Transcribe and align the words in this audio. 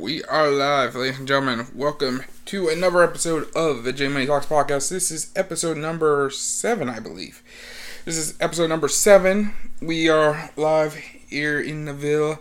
we 0.00 0.24
are 0.24 0.50
live, 0.50 0.94
ladies 0.94 1.18
and 1.18 1.28
gentlemen. 1.28 1.66
Welcome 1.74 2.22
to 2.46 2.68
another 2.68 3.02
episode 3.02 3.54
of 3.54 3.84
the 3.84 3.92
J 3.92 4.08
Money 4.08 4.24
Talks 4.24 4.46
podcast. 4.46 4.88
This 4.88 5.10
is 5.10 5.30
episode 5.36 5.76
number 5.76 6.30
seven, 6.30 6.88
I 6.88 7.00
believe. 7.00 7.42
This 8.06 8.16
is 8.16 8.34
episode 8.40 8.68
number 8.68 8.88
seven. 8.88 9.52
We 9.82 10.08
are 10.08 10.52
live 10.56 10.94
here 10.94 11.60
in 11.60 11.84
the 11.84 11.92
Ville. 11.92 12.38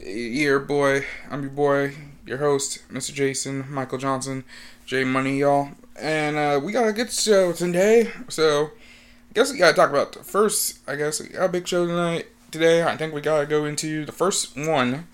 Here, 0.00 0.58
boy. 0.58 1.04
I'm 1.30 1.42
your 1.42 1.50
boy, 1.50 1.94
your 2.24 2.38
host, 2.38 2.82
Mr. 2.90 3.12
Jason 3.12 3.70
Michael 3.70 3.98
Johnson, 3.98 4.44
J 4.86 5.04
Money, 5.04 5.40
y'all. 5.40 5.72
And 6.00 6.38
uh, 6.38 6.60
we 6.64 6.72
got 6.72 6.88
a 6.88 6.94
good 6.94 7.12
show 7.12 7.52
today. 7.52 8.10
So, 8.30 8.70
I 9.30 9.34
guess 9.34 9.52
we 9.52 9.58
gotta 9.58 9.76
talk 9.76 9.90
about 9.90 10.14
the 10.14 10.24
first. 10.24 10.78
I 10.88 10.96
guess 10.96 11.20
we 11.20 11.28
got 11.28 11.44
a 11.44 11.48
big 11.50 11.68
show 11.68 11.86
tonight. 11.86 12.28
Today, 12.50 12.82
I 12.82 12.96
think 12.96 13.12
we 13.12 13.20
gotta 13.20 13.44
go 13.44 13.66
into 13.66 14.06
the 14.06 14.12
first 14.12 14.56
one 14.56 15.08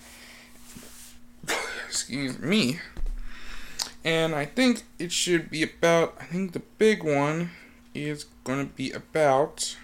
excuse 1.93 2.39
me. 2.39 2.81
And 4.03 4.35
I 4.35 4.47
think 4.47 4.85
it 4.99 5.13
should 5.13 5.51
be 5.51 5.63
about, 5.63 6.17
I 6.19 6.25
think 6.25 6.53
the 6.53 6.63
big 6.79 7.05
one 7.05 7.51
is 7.95 8.25
going 8.45 8.67
to 8.67 8.75
be 8.75 8.91
about 8.93 9.77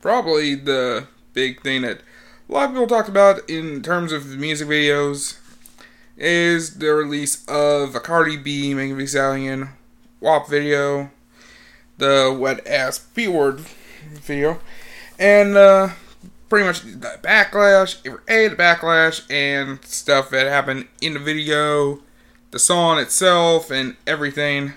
probably 0.00 0.54
the 0.54 1.08
big 1.32 1.62
thing 1.62 1.82
that 1.82 2.02
a 2.48 2.52
lot 2.52 2.66
of 2.66 2.70
people 2.70 2.86
talked 2.86 3.08
about 3.08 3.50
in 3.50 3.82
terms 3.82 4.12
of 4.12 4.38
music 4.38 4.68
videos 4.68 5.36
is 6.16 6.78
the 6.78 6.94
release 6.94 7.44
of 7.48 7.96
a 7.96 8.00
Cardi 8.00 8.36
B, 8.36 8.72
Megan 8.72 8.96
Thee 8.96 9.06
Stallion 9.06 9.70
WAP 10.20 10.48
video, 10.48 11.10
the 11.98 12.36
wet 12.38 12.64
ass 12.68 13.00
P 13.00 13.26
word 13.26 13.64
video, 14.12 14.60
and 15.18 15.56
uh, 15.56 15.88
pretty 16.50 16.66
much 16.66 16.82
the 16.82 17.18
backlash, 17.22 18.04
a 18.28 18.48
the 18.48 18.56
backlash 18.56 19.24
and 19.30 19.82
stuff 19.84 20.28
that 20.30 20.46
happened 20.46 20.88
in 21.00 21.14
the 21.14 21.20
video, 21.20 22.00
the 22.50 22.58
song 22.58 22.98
itself, 22.98 23.70
and 23.70 23.96
everything 24.06 24.74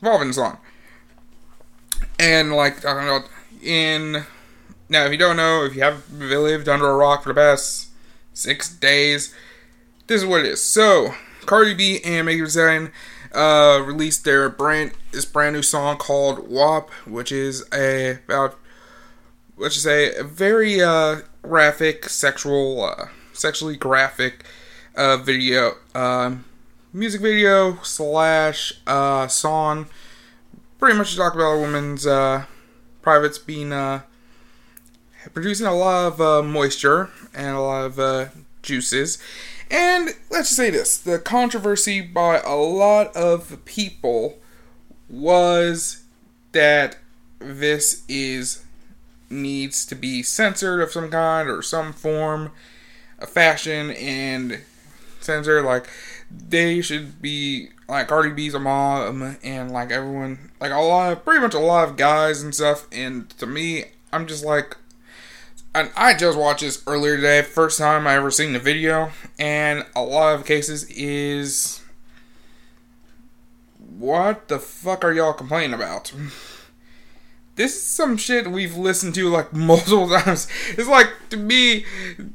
involving 0.00 0.28
the 0.28 0.34
song. 0.34 0.58
And 2.20 2.52
like 2.52 2.80
talking 2.80 3.08
about 3.08 3.28
in 3.62 4.24
now, 4.88 5.06
if 5.06 5.12
you 5.12 5.18
don't 5.18 5.36
know, 5.36 5.64
if 5.64 5.74
you 5.74 5.82
have 5.82 6.12
lived 6.12 6.68
under 6.68 6.88
a 6.88 6.94
rock 6.94 7.22
for 7.22 7.30
the 7.30 7.34
past 7.34 7.88
six 8.34 8.68
days, 8.68 9.34
this 10.08 10.22
is 10.22 10.28
what 10.28 10.40
it 10.40 10.46
is. 10.46 10.62
So 10.62 11.14
Cardi 11.46 11.74
B 11.74 12.00
and 12.04 12.26
Megan 12.26 12.44
Thee 12.44 12.50
Stallion 12.50 12.92
uh, 13.32 13.82
released 13.84 14.24
their 14.24 14.50
brand 14.50 14.92
this 15.12 15.24
brand 15.24 15.54
new 15.54 15.62
song 15.62 15.96
called 15.96 16.50
WAP, 16.50 16.90
which 17.06 17.32
is 17.32 17.64
a 17.72 18.18
about 18.26 18.58
let's 19.60 19.74
just 19.74 19.84
say 19.84 20.14
a 20.14 20.24
very 20.24 20.80
uh, 20.80 21.20
graphic, 21.42 22.08
sexual, 22.08 22.82
uh, 22.82 23.08
sexually 23.34 23.76
graphic 23.76 24.44
uh, 24.96 25.18
video, 25.18 25.74
um, 25.94 26.46
music 26.94 27.20
video 27.20 27.78
slash 27.82 28.72
uh, 28.86 29.28
song. 29.28 29.86
Pretty 30.78 30.96
much 30.96 31.14
talk 31.14 31.34
about 31.34 31.52
a 31.52 31.60
woman's 31.60 32.06
uh, 32.06 32.46
privates 33.02 33.36
being 33.36 33.70
uh, 33.70 34.00
producing 35.34 35.66
a 35.66 35.74
lot 35.74 36.06
of 36.06 36.20
uh, 36.22 36.42
moisture 36.42 37.10
and 37.34 37.54
a 37.54 37.60
lot 37.60 37.84
of 37.84 37.98
uh, 37.98 38.26
juices. 38.62 39.18
And 39.70 40.08
let's 40.30 40.48
just 40.48 40.56
say 40.56 40.70
this 40.70 40.96
the 40.96 41.18
controversy 41.18 42.00
by 42.00 42.40
a 42.40 42.56
lot 42.56 43.14
of 43.14 43.62
people 43.66 44.38
was 45.10 46.02
that 46.52 46.96
this 47.38 48.04
is 48.08 48.64
needs 49.30 49.86
to 49.86 49.94
be 49.94 50.22
censored 50.22 50.80
of 50.80 50.90
some 50.90 51.10
kind 51.10 51.48
or 51.48 51.62
some 51.62 51.92
form 51.92 52.50
of 53.18 53.28
fashion 53.28 53.90
and 53.92 54.60
censor 55.20 55.62
like 55.62 55.88
they 56.30 56.80
should 56.80 57.20
be 57.20 57.68
like 57.88 58.08
Cardi 58.08 58.30
B's 58.30 58.54
a 58.54 58.58
mom 58.58 59.36
and 59.42 59.70
like 59.70 59.90
everyone 59.90 60.50
like 60.60 60.72
a 60.72 60.78
lot 60.78 61.12
of 61.12 61.24
pretty 61.24 61.40
much 61.40 61.54
a 61.54 61.58
lot 61.58 61.88
of 61.88 61.96
guys 61.96 62.42
and 62.42 62.54
stuff 62.54 62.86
and 62.90 63.28
to 63.38 63.46
me 63.46 63.84
I'm 64.12 64.26
just 64.26 64.44
like 64.44 64.76
and 65.74 65.90
I 65.96 66.14
just 66.14 66.38
watched 66.38 66.62
this 66.62 66.82
earlier 66.86 67.16
today 67.16 67.42
first 67.42 67.78
time 67.78 68.06
I 68.06 68.14
ever 68.14 68.30
seen 68.30 68.52
the 68.52 68.58
video 68.58 69.10
and 69.38 69.84
a 69.94 70.02
lot 70.02 70.34
of 70.34 70.46
cases 70.46 70.84
is 70.90 71.82
what 73.78 74.48
the 74.48 74.58
fuck 74.58 75.04
are 75.04 75.12
y'all 75.12 75.32
complaining 75.32 75.74
about 75.74 76.12
this 77.60 77.76
is 77.76 77.82
some 77.82 78.16
shit 78.16 78.50
we've 78.50 78.74
listened 78.74 79.14
to 79.14 79.28
like 79.28 79.52
multiple 79.52 80.08
times. 80.08 80.48
It's 80.70 80.88
like 80.88 81.08
to 81.28 81.36
me, 81.36 81.84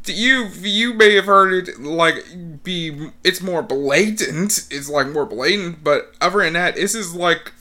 to 0.03 0.13
you, 0.13 0.45
you 0.61 0.93
may 0.93 1.15
have 1.15 1.25
heard 1.25 1.67
it 1.67 1.79
like 1.79 2.63
be. 2.63 3.09
It's 3.23 3.41
more 3.41 3.63
blatant. 3.63 4.67
It's 4.69 4.87
like 4.87 5.07
more 5.07 5.25
blatant, 5.25 5.83
but 5.83 6.13
other 6.21 6.43
than 6.43 6.53
that, 6.53 6.75
this 6.75 6.93
is 6.93 7.15
like, 7.15 7.53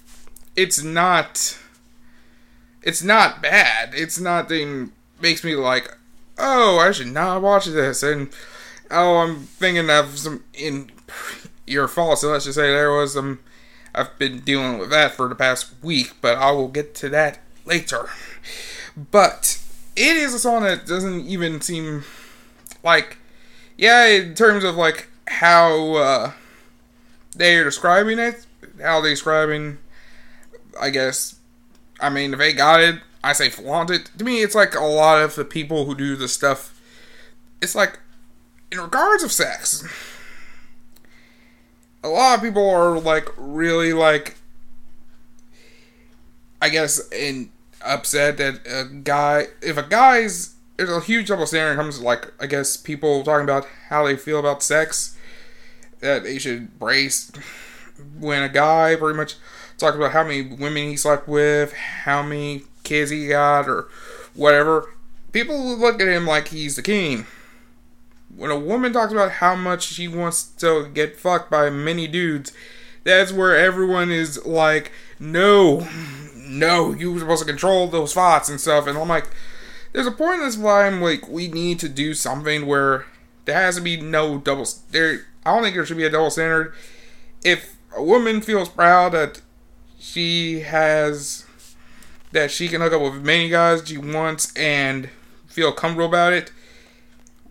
it's 0.54 0.82
not. 0.82 1.58
It's 2.82 3.02
not 3.02 3.40
bad. 3.40 3.94
It's 3.94 4.20
nothing 4.20 4.92
makes 5.18 5.42
me 5.42 5.54
like, 5.54 5.96
oh, 6.36 6.78
I 6.78 6.92
should 6.92 7.06
not 7.06 7.40
watch 7.40 7.64
this, 7.64 8.02
and 8.02 8.28
oh, 8.90 9.16
I'm 9.16 9.44
thinking 9.44 9.88
of 9.88 10.18
some 10.18 10.44
in 10.52 10.90
your 11.66 11.88
fault. 11.88 12.18
So 12.18 12.28
let's 12.28 12.44
just 12.44 12.56
say 12.56 12.70
there 12.70 12.92
was 12.92 13.14
some. 13.14 13.40
I've 13.94 14.18
been 14.18 14.40
dealing 14.40 14.76
with 14.76 14.90
that 14.90 15.12
for 15.12 15.28
the 15.28 15.34
past 15.34 15.72
week, 15.82 16.14
but 16.20 16.36
I 16.36 16.50
will 16.50 16.68
get 16.68 16.94
to 16.96 17.08
that 17.10 17.38
later. 17.64 18.08
But 19.10 19.60
it 19.96 20.16
is 20.16 20.34
a 20.34 20.38
song 20.38 20.62
that 20.62 20.86
doesn't 20.86 21.26
even 21.26 21.60
seem 21.60 22.04
like, 22.82 23.18
yeah, 23.76 24.06
in 24.06 24.34
terms 24.34 24.64
of 24.64 24.76
like 24.76 25.08
how 25.26 25.94
uh, 25.94 26.32
they're 27.34 27.64
describing 27.64 28.18
it, 28.18 28.46
how 28.80 29.00
they're 29.00 29.10
describing, 29.10 29.78
I 30.80 30.90
guess, 30.90 31.36
I 32.00 32.10
mean, 32.10 32.32
if 32.32 32.38
they 32.38 32.52
got 32.52 32.80
it, 32.80 33.00
I 33.22 33.32
say 33.32 33.48
flaunt 33.48 33.90
it. 33.90 34.10
To 34.18 34.24
me, 34.24 34.42
it's 34.42 34.54
like 34.54 34.74
a 34.74 34.84
lot 34.84 35.22
of 35.22 35.34
the 35.34 35.44
people 35.44 35.86
who 35.86 35.94
do 35.94 36.16
the 36.16 36.28
stuff, 36.28 36.80
it's 37.62 37.74
like, 37.74 37.98
in 38.70 38.80
regards 38.80 39.22
of 39.22 39.32
sex, 39.32 39.86
a 42.02 42.08
lot 42.08 42.36
of 42.36 42.42
people 42.42 42.68
are 42.68 42.98
like 42.98 43.28
really 43.36 43.92
like 43.92 44.36
I 46.64 46.70
guess 46.70 47.10
in 47.12 47.50
upset 47.84 48.36
that 48.38 48.60
a 48.66 48.92
guy, 48.92 49.48
if 49.62 49.76
a 49.76 49.82
guy's, 49.82 50.54
there's 50.76 50.90
a 50.90 51.00
huge 51.00 51.28
double 51.28 51.46
standard 51.46 51.76
comes 51.76 52.00
like, 52.00 52.32
I 52.40 52.46
guess, 52.46 52.76
people 52.76 53.22
talking 53.22 53.44
about 53.44 53.66
how 53.88 54.06
they 54.06 54.16
feel 54.16 54.38
about 54.38 54.62
sex, 54.62 55.16
that 56.00 56.24
they 56.24 56.38
should 56.38 56.78
brace 56.78 57.30
when 58.18 58.42
a 58.42 58.48
guy 58.48 58.96
pretty 58.96 59.16
much 59.16 59.36
talks 59.78 59.96
about 59.96 60.12
how 60.12 60.24
many 60.24 60.42
women 60.42 60.88
he 60.88 60.96
slept 60.96 61.28
with, 61.28 61.72
how 61.72 62.22
many 62.22 62.62
kids 62.82 63.10
he 63.10 63.28
got, 63.28 63.68
or 63.68 63.88
whatever. 64.34 64.94
People 65.32 65.76
look 65.76 66.00
at 66.00 66.08
him 66.08 66.26
like 66.26 66.48
he's 66.48 66.76
the 66.76 66.82
king. 66.82 67.26
When 68.36 68.50
a 68.50 68.58
woman 68.58 68.92
talks 68.92 69.12
about 69.12 69.32
how 69.32 69.54
much 69.54 69.84
she 69.84 70.08
wants 70.08 70.44
to 70.44 70.88
get 70.88 71.16
fucked 71.16 71.50
by 71.50 71.70
many 71.70 72.06
dudes, 72.08 72.52
that's 73.04 73.32
where 73.32 73.56
everyone 73.56 74.10
is 74.10 74.44
like, 74.44 74.90
no, 75.20 75.86
no, 76.44 76.92
you 76.92 77.12
were 77.12 77.20
supposed 77.20 77.42
to 77.42 77.48
control 77.48 77.88
those 77.88 78.14
thoughts 78.14 78.48
and 78.48 78.60
stuff. 78.60 78.86
And 78.86 78.96
I'm 78.98 79.08
like, 79.08 79.28
there's 79.92 80.06
a 80.06 80.12
point 80.12 80.40
in 80.40 80.46
this 80.46 80.56
where 80.56 80.86
I'm 80.86 81.00
like, 81.00 81.28
we 81.28 81.48
need 81.48 81.78
to 81.80 81.88
do 81.88 82.14
something 82.14 82.66
where 82.66 83.06
there 83.44 83.54
has 83.54 83.76
to 83.76 83.80
be 83.80 84.00
no 84.00 84.38
double. 84.38 84.66
There, 84.90 85.26
I 85.44 85.54
don't 85.54 85.62
think 85.62 85.74
there 85.74 85.86
should 85.86 85.96
be 85.96 86.04
a 86.04 86.10
double 86.10 86.30
standard. 86.30 86.74
If 87.44 87.76
a 87.96 88.02
woman 88.02 88.40
feels 88.40 88.68
proud 88.68 89.12
that 89.12 89.40
she 89.98 90.60
has 90.60 91.46
that 92.32 92.50
she 92.50 92.66
can 92.68 92.80
hook 92.80 92.92
up 92.92 93.00
with 93.00 93.22
many 93.22 93.48
guys 93.48 93.86
she 93.86 93.96
wants 93.96 94.52
and 94.56 95.08
feel 95.46 95.70
comfortable 95.70 96.08
about 96.08 96.32
it, 96.32 96.50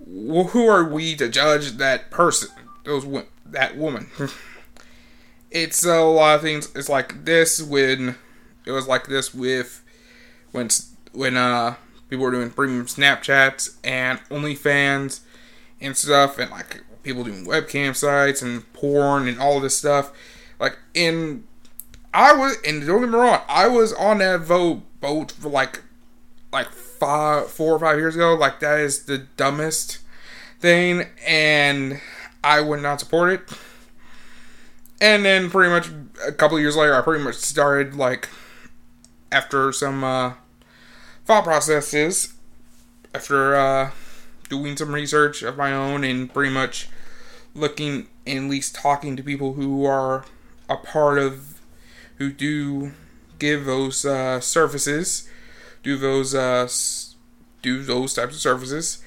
who 0.06 0.68
are 0.68 0.84
we 0.84 1.16
to 1.16 1.30
judge 1.30 1.78
that 1.78 2.12
person? 2.12 2.50
Those 2.84 3.06
that 3.46 3.78
woman. 3.78 4.10
it's 5.52 5.86
a 5.86 6.02
lot 6.02 6.36
of 6.36 6.42
things. 6.42 6.76
It's 6.76 6.90
like 6.90 7.26
this 7.26 7.62
when 7.62 8.16
it 8.66 8.72
was 8.72 8.88
like 8.88 9.08
this 9.08 9.34
with 9.34 9.84
when 10.52 10.70
when 11.12 11.38
uh 11.38 11.76
people 12.10 12.26
were 12.26 12.32
doing 12.32 12.50
premium 12.52 12.86
Snapchats 12.86 13.76
and 13.84 14.20
OnlyFans 14.30 15.22
and 15.82 15.98
stuff, 15.98 16.38
and 16.38 16.52
like 16.52 16.84
people 17.04 17.24
doing 17.24 17.46
webcam 17.46 17.96
sites 17.96 18.42
and 18.42 18.72
porn 18.74 19.28
and 19.28 19.40
all 19.40 19.60
this 19.60 19.78
stuff. 19.78 20.12
Like 20.60 20.78
in, 20.94 21.44
I 22.14 22.34
was 22.34 22.58
and 22.66 22.86
don't 22.86 23.02
get 23.02 23.10
me 23.10 23.18
wrong, 23.18 23.42
I 23.48 23.68
was 23.68 23.94
on 23.94 24.20
that 24.20 24.42
vote 24.42 24.82
boat 25.02 25.32
for 25.32 25.50
like 25.50 25.82
like 26.52 26.70
five, 26.70 27.50
four 27.50 27.74
or 27.74 27.80
five 27.80 27.98
years 27.98 28.16
ago. 28.16 28.36
Like 28.36 28.60
that 28.60 28.80
is 28.80 29.06
the 29.06 29.18
dumbest 29.18 30.00
thing, 30.60 31.08
and 31.26 32.00
I 32.44 32.62
would 32.62 32.82
not 32.82 33.00
support 33.00 33.34
it. 33.34 33.42
And 35.02 35.26
then 35.26 35.50
pretty 35.50 35.70
much 35.70 35.90
a 36.26 36.32
couple 36.32 36.60
years 36.60 36.78
later, 36.78 36.96
I 36.96 37.02
pretty 37.02 37.24
much 37.24 37.36
started 37.36 37.96
like 37.96 38.30
after 39.34 39.74
some 39.74 40.04
uh, 40.04 40.34
thought 41.26 41.44
processes, 41.44 42.34
after 43.14 43.56
uh, 43.56 43.92
doing 44.48 44.78
some 44.78 44.94
research 44.94 45.42
of 45.42 45.58
my 45.58 45.74
own 45.74 46.04
and 46.04 46.32
pretty 46.34 46.54
much 46.54 46.88
looking 47.56 48.08
and 48.26 48.46
at 48.46 48.52
least 48.52 48.76
talking 48.76 49.16
to 49.16 49.24
people 49.24 49.54
who 49.54 49.86
are 49.86 50.24
a 50.70 50.78
part 50.78 51.18
of 51.18 51.60
who 52.18 52.32
do 52.32 52.94
give 53.40 53.66
those 53.66 54.06
uh, 54.06 54.40
services, 54.40 55.28
do 55.82 55.98
those 55.98 56.36
uh, 56.36 56.70
do 57.62 57.82
those 57.82 58.14
types 58.14 58.36
of 58.36 58.42
services, 58.42 59.04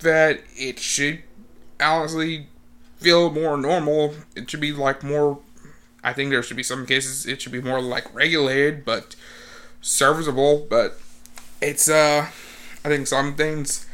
that 0.00 0.40
it 0.54 0.78
should 0.78 1.22
honestly 1.80 2.48
feel 2.98 3.30
more 3.30 3.56
normal. 3.56 4.14
It 4.34 4.50
should 4.50 4.60
be 4.60 4.72
like 4.72 5.02
more. 5.02 5.38
I 6.04 6.12
think 6.12 6.30
there 6.30 6.42
should 6.42 6.56
be 6.56 6.62
some 6.62 6.86
cases 6.86 7.26
it 7.26 7.42
should 7.42 7.52
be 7.52 7.60
more 7.60 7.80
like 7.80 8.14
regulated, 8.14 8.84
but 8.84 9.16
serviceable. 9.86 10.66
But 10.68 10.98
it's 11.60 11.88
uh, 11.88 12.28
I 12.84 12.88
think 12.88 13.06
some 13.06 13.34
things. 13.34 13.86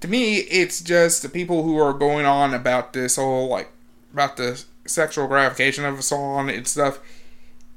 To 0.00 0.08
me, 0.08 0.36
it's 0.36 0.80
just 0.80 1.22
the 1.22 1.28
people 1.28 1.62
who 1.62 1.78
are 1.78 1.92
going 1.92 2.24
on 2.24 2.54
about 2.54 2.94
this 2.94 3.16
whole 3.16 3.48
like 3.48 3.70
about 4.12 4.36
the 4.36 4.62
sexual 4.86 5.26
gratification 5.26 5.84
of 5.84 5.98
a 5.98 6.02
song 6.02 6.50
and 6.50 6.66
stuff 6.66 6.98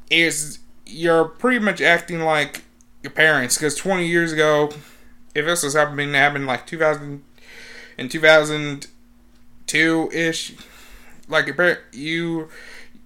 is 0.10 0.60
you're 0.86 1.26
pretty 1.26 1.60
much 1.60 1.82
acting 1.82 2.22
like 2.22 2.64
your 3.02 3.12
parents 3.12 3.58
because 3.58 3.76
20 3.76 4.08
years 4.08 4.32
ago 4.32 4.70
if 5.36 5.46
this 5.46 5.64
was 5.64 5.74
happening 5.74 6.14
happened 6.14 6.46
like 6.46 6.66
2000 6.66 7.22
in 7.98 8.10
2002 8.10 10.10
ish 10.14 10.54
like 11.28 11.46
your 11.46 11.56
parent 11.56 11.80
you 11.92 12.48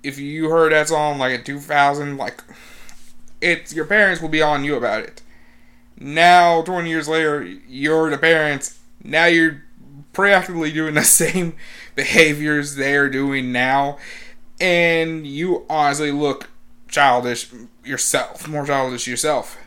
if 0.04 0.20
you 0.20 0.50
heard 0.50 0.72
that 0.72 0.88
song 0.88 1.18
like 1.18 1.34
in 1.34 1.44
2000 1.44 2.18
like 2.18 2.44
it's 3.42 3.74
your 3.74 3.86
parents 3.86 4.22
will 4.22 4.30
be 4.30 4.42
on 4.42 4.64
you 4.64 4.76
about 4.76 5.04
it. 5.04 5.22
Now 6.00 6.62
20 6.62 6.90
years 6.90 7.08
later 7.08 7.44
you're 7.44 8.10
the 8.10 8.18
parents. 8.18 8.80
Now 9.04 9.26
you're 9.26 9.64
practically 10.14 10.72
doing 10.72 10.96
the 10.96 11.04
same 11.04 11.56
behaviors 11.96 12.76
they're 12.76 13.10
doing 13.10 13.52
now. 13.52 13.98
And 14.60 15.28
you 15.28 15.66
honestly 15.70 16.12
look 16.12 16.50
childish 16.88 17.52
yourself 17.84 18.48
more 18.48 18.66
childish 18.66 19.08
yourself. 19.08 19.58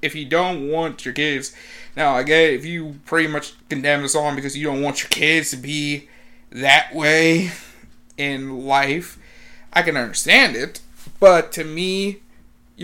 If 0.00 0.14
you 0.14 0.26
don't 0.26 0.68
want 0.70 1.04
your 1.04 1.14
kids 1.14 1.54
now, 1.96 2.14
I 2.14 2.24
get 2.24 2.50
it, 2.50 2.54
if 2.54 2.64
you 2.64 2.98
pretty 3.04 3.28
much 3.28 3.54
condemn 3.68 4.02
the 4.02 4.08
song 4.08 4.34
because 4.34 4.56
you 4.56 4.64
don't 4.64 4.82
want 4.82 5.02
your 5.02 5.08
kids 5.10 5.50
to 5.50 5.56
be 5.56 6.08
that 6.50 6.94
way 6.94 7.52
in 8.16 8.64
life, 8.66 9.18
I 9.72 9.82
can 9.82 9.96
understand 9.96 10.56
it. 10.56 10.80
But 11.20 11.52
to 11.52 11.64
me, 11.64 12.20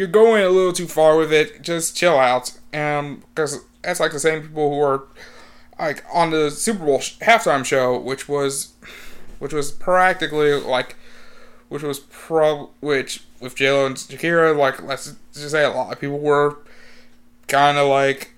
you're 0.00 0.08
going 0.08 0.42
a 0.42 0.48
little 0.48 0.72
too 0.72 0.88
far 0.88 1.18
with 1.18 1.30
it. 1.30 1.60
Just 1.60 1.94
chill 1.94 2.18
out. 2.18 2.58
And 2.72 3.20
because 3.20 3.62
that's 3.82 4.00
like 4.00 4.12
the 4.12 4.18
same 4.18 4.40
people 4.40 4.74
who 4.74 4.80
are 4.80 5.04
like 5.78 6.02
on 6.10 6.30
the 6.30 6.50
Super 6.50 6.86
Bowl 6.86 7.00
halftime 7.00 7.66
show, 7.66 7.98
which 7.98 8.26
was 8.26 8.72
which 9.40 9.52
was 9.52 9.70
practically 9.70 10.54
like 10.54 10.96
which 11.68 11.82
was 11.82 11.98
pro 11.98 12.70
which 12.80 13.24
with 13.40 13.54
J 13.56 13.84
and 13.84 13.94
Shakira, 13.94 14.56
like 14.56 14.82
let's 14.82 15.14
just 15.34 15.50
say 15.50 15.64
a 15.64 15.68
lot 15.68 15.92
of 15.92 16.00
people 16.00 16.18
were 16.18 16.56
kind 17.46 17.76
of 17.76 17.86
like 17.86 18.32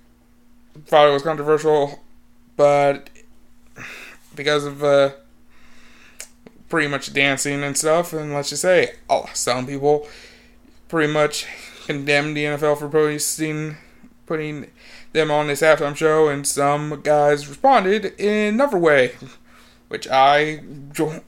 thought 0.86 1.08
it 1.08 1.12
was 1.12 1.22
controversial, 1.22 2.00
but 2.56 3.08
because 4.34 4.64
of 4.64 4.82
uh, 4.82 5.10
pretty 6.68 6.88
much 6.88 7.12
dancing 7.12 7.62
and 7.62 7.76
stuff, 7.76 8.12
and 8.12 8.34
let's 8.34 8.48
just 8.48 8.62
say, 8.62 8.94
oh, 9.08 9.30
some 9.32 9.64
people 9.64 10.08
pretty 10.92 11.10
much 11.10 11.46
condemned 11.86 12.36
the 12.36 12.44
NFL 12.44 12.78
for 12.78 12.86
posting, 12.86 13.78
putting 14.26 14.70
them 15.14 15.30
on 15.30 15.46
this 15.46 15.62
halftime 15.62 15.96
show, 15.96 16.28
and 16.28 16.46
some 16.46 17.00
guys 17.00 17.48
responded 17.48 18.12
in 18.20 18.52
another 18.52 18.76
way, 18.76 19.12
which 19.88 20.06
I 20.06 20.60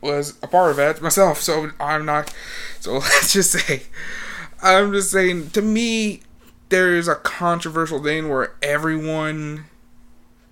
was 0.03 0.37
a 0.43 0.49
part 0.49 0.73
of 0.73 0.77
that 0.77 1.01
myself. 1.01 1.41
So 1.41 1.71
I'm 1.81 2.05
not. 2.05 2.33
So 2.79 2.93
let's 2.99 3.33
just 3.33 3.53
say, 3.53 3.85
I'm 4.63 4.93
just 4.93 5.11
saying. 5.11 5.49
To 5.53 5.63
me, 5.63 6.21
there's 6.69 7.09
a 7.09 7.15
controversial 7.15 8.03
thing 8.03 8.29
where 8.29 8.53
everyone 8.63 9.65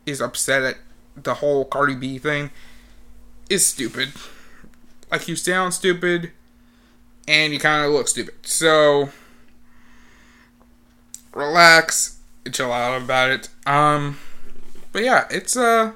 is 0.07 0.23
upset 0.23 0.63
at 0.63 0.77
the 1.23 1.35
whole 1.35 1.67
Cardi 1.67 1.95
B 1.97 2.17
thing 2.17 2.51
is 3.51 3.67
stupid. 3.67 4.13
Like 5.11 5.29
you 5.29 5.37
sound 5.37 5.75
stupid 5.75 6.33
and 7.27 7.53
you 7.53 7.59
kind 7.59 7.85
of 7.85 7.93
look 7.93 8.09
stupid. 8.09 8.35
So 8.43 9.11
relax, 11.35 12.21
chill 12.51 12.73
out 12.73 13.01
about 13.01 13.31
it. 13.31 13.49
Um 13.67 14.19
but 14.93 15.05
yeah, 15.05 15.27
it's 15.31 15.57
uh 15.57 15.93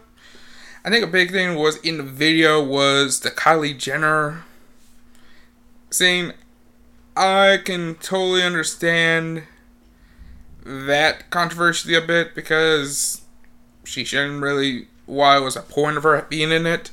I 0.85 0.91
think 0.91 1.05
a 1.05 1.09
big 1.09 1.33
thing 1.33 1.57
was 1.57 1.79
in 1.79 1.97
the 1.97 2.05
video 2.05 2.63
was 2.63 3.21
the 3.21 3.31
Kylie 3.31 3.77
Jenner 3.77 4.45
saying 5.91 6.33
I 7.17 7.59
can 7.65 7.95
totally 7.97 8.43
understand 8.43 9.45
that 10.65 11.31
controversy 11.31 11.95
a 11.95 12.01
bit 12.01 12.35
because 12.35 13.23
she 13.85 14.05
shouldn't 14.05 14.43
really. 14.43 14.89
Why 15.07 15.39
was 15.39 15.55
a 15.55 15.63
point 15.63 15.97
of 15.97 16.03
her 16.03 16.27
being 16.29 16.51
in 16.51 16.67
it? 16.67 16.91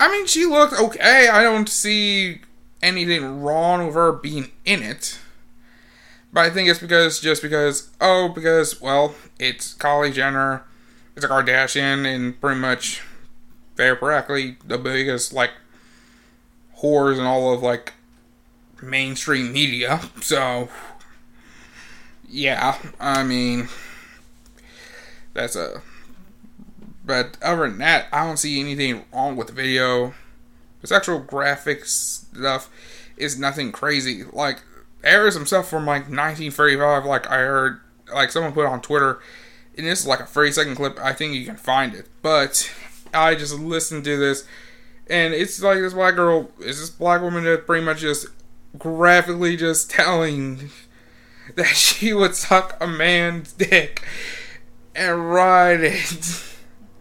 I 0.00 0.10
mean, 0.10 0.26
she 0.26 0.46
looked 0.46 0.78
okay. 0.78 1.28
I 1.28 1.42
don't 1.42 1.68
see 1.68 2.40
anything 2.82 3.42
wrong 3.42 3.86
with 3.86 3.94
her 3.94 4.12
being 4.12 4.50
in 4.64 4.82
it. 4.82 5.18
But 6.32 6.44
I 6.44 6.50
think 6.50 6.68
it's 6.68 6.78
because, 6.78 7.20
just 7.20 7.42
because, 7.42 7.90
oh, 8.00 8.28
because, 8.28 8.80
well, 8.80 9.14
it's 9.38 9.74
Kylie 9.74 10.12
Jenner, 10.12 10.62
it's 11.16 11.24
a 11.24 11.28
Kardashian, 11.28 12.06
and 12.06 12.38
pretty 12.40 12.60
much, 12.60 13.02
they're 13.76 13.96
practically 13.96 14.58
the 14.64 14.78
biggest, 14.78 15.32
like, 15.32 15.52
whores 16.80 17.18
in 17.18 17.24
all 17.24 17.52
of, 17.52 17.62
like, 17.62 17.94
mainstream 18.82 19.52
media. 19.52 20.00
So, 20.20 20.68
yeah, 22.28 22.76
I 23.00 23.22
mean, 23.22 23.68
that's 25.32 25.56
a. 25.56 25.82
But 27.04 27.38
other 27.40 27.68
than 27.68 27.78
that, 27.78 28.06
I 28.12 28.26
don't 28.26 28.36
see 28.36 28.60
anything 28.60 29.04
wrong 29.12 29.34
with 29.34 29.46
the 29.46 29.54
video. 29.54 30.12
The 30.80 30.86
sexual 30.86 31.20
graphics 31.20 31.86
stuff 31.86 32.70
is 33.16 33.38
nothing 33.38 33.72
crazy. 33.72 34.24
Like, 34.32 34.62
is 35.04 35.34
himself 35.34 35.68
from 35.68 35.86
like 35.86 36.02
1935, 36.02 37.04
like 37.04 37.30
I 37.30 37.38
heard, 37.38 37.80
like 38.12 38.30
someone 38.30 38.52
put 38.52 38.66
on 38.66 38.80
Twitter, 38.80 39.20
and 39.76 39.86
this 39.86 40.00
is 40.00 40.06
like 40.06 40.20
a 40.20 40.26
30 40.26 40.52
second 40.52 40.74
clip. 40.76 40.98
I 41.00 41.12
think 41.12 41.34
you 41.34 41.46
can 41.46 41.56
find 41.56 41.94
it. 41.94 42.08
But 42.22 42.70
I 43.12 43.34
just 43.34 43.58
listened 43.58 44.04
to 44.04 44.16
this, 44.16 44.44
and 45.08 45.34
it's 45.34 45.62
like 45.62 45.78
this 45.78 45.94
black 45.94 46.16
girl, 46.16 46.50
is 46.60 46.80
this 46.80 46.90
black 46.90 47.22
woman 47.22 47.44
that 47.44 47.66
pretty 47.66 47.84
much 47.84 48.00
just 48.00 48.26
graphically 48.78 49.56
just 49.56 49.90
telling 49.90 50.70
that 51.56 51.76
she 51.76 52.12
would 52.12 52.34
suck 52.34 52.76
a 52.80 52.86
man's 52.86 53.52
dick 53.54 54.02
and 54.94 55.30
ride 55.32 55.80
it 55.80 56.44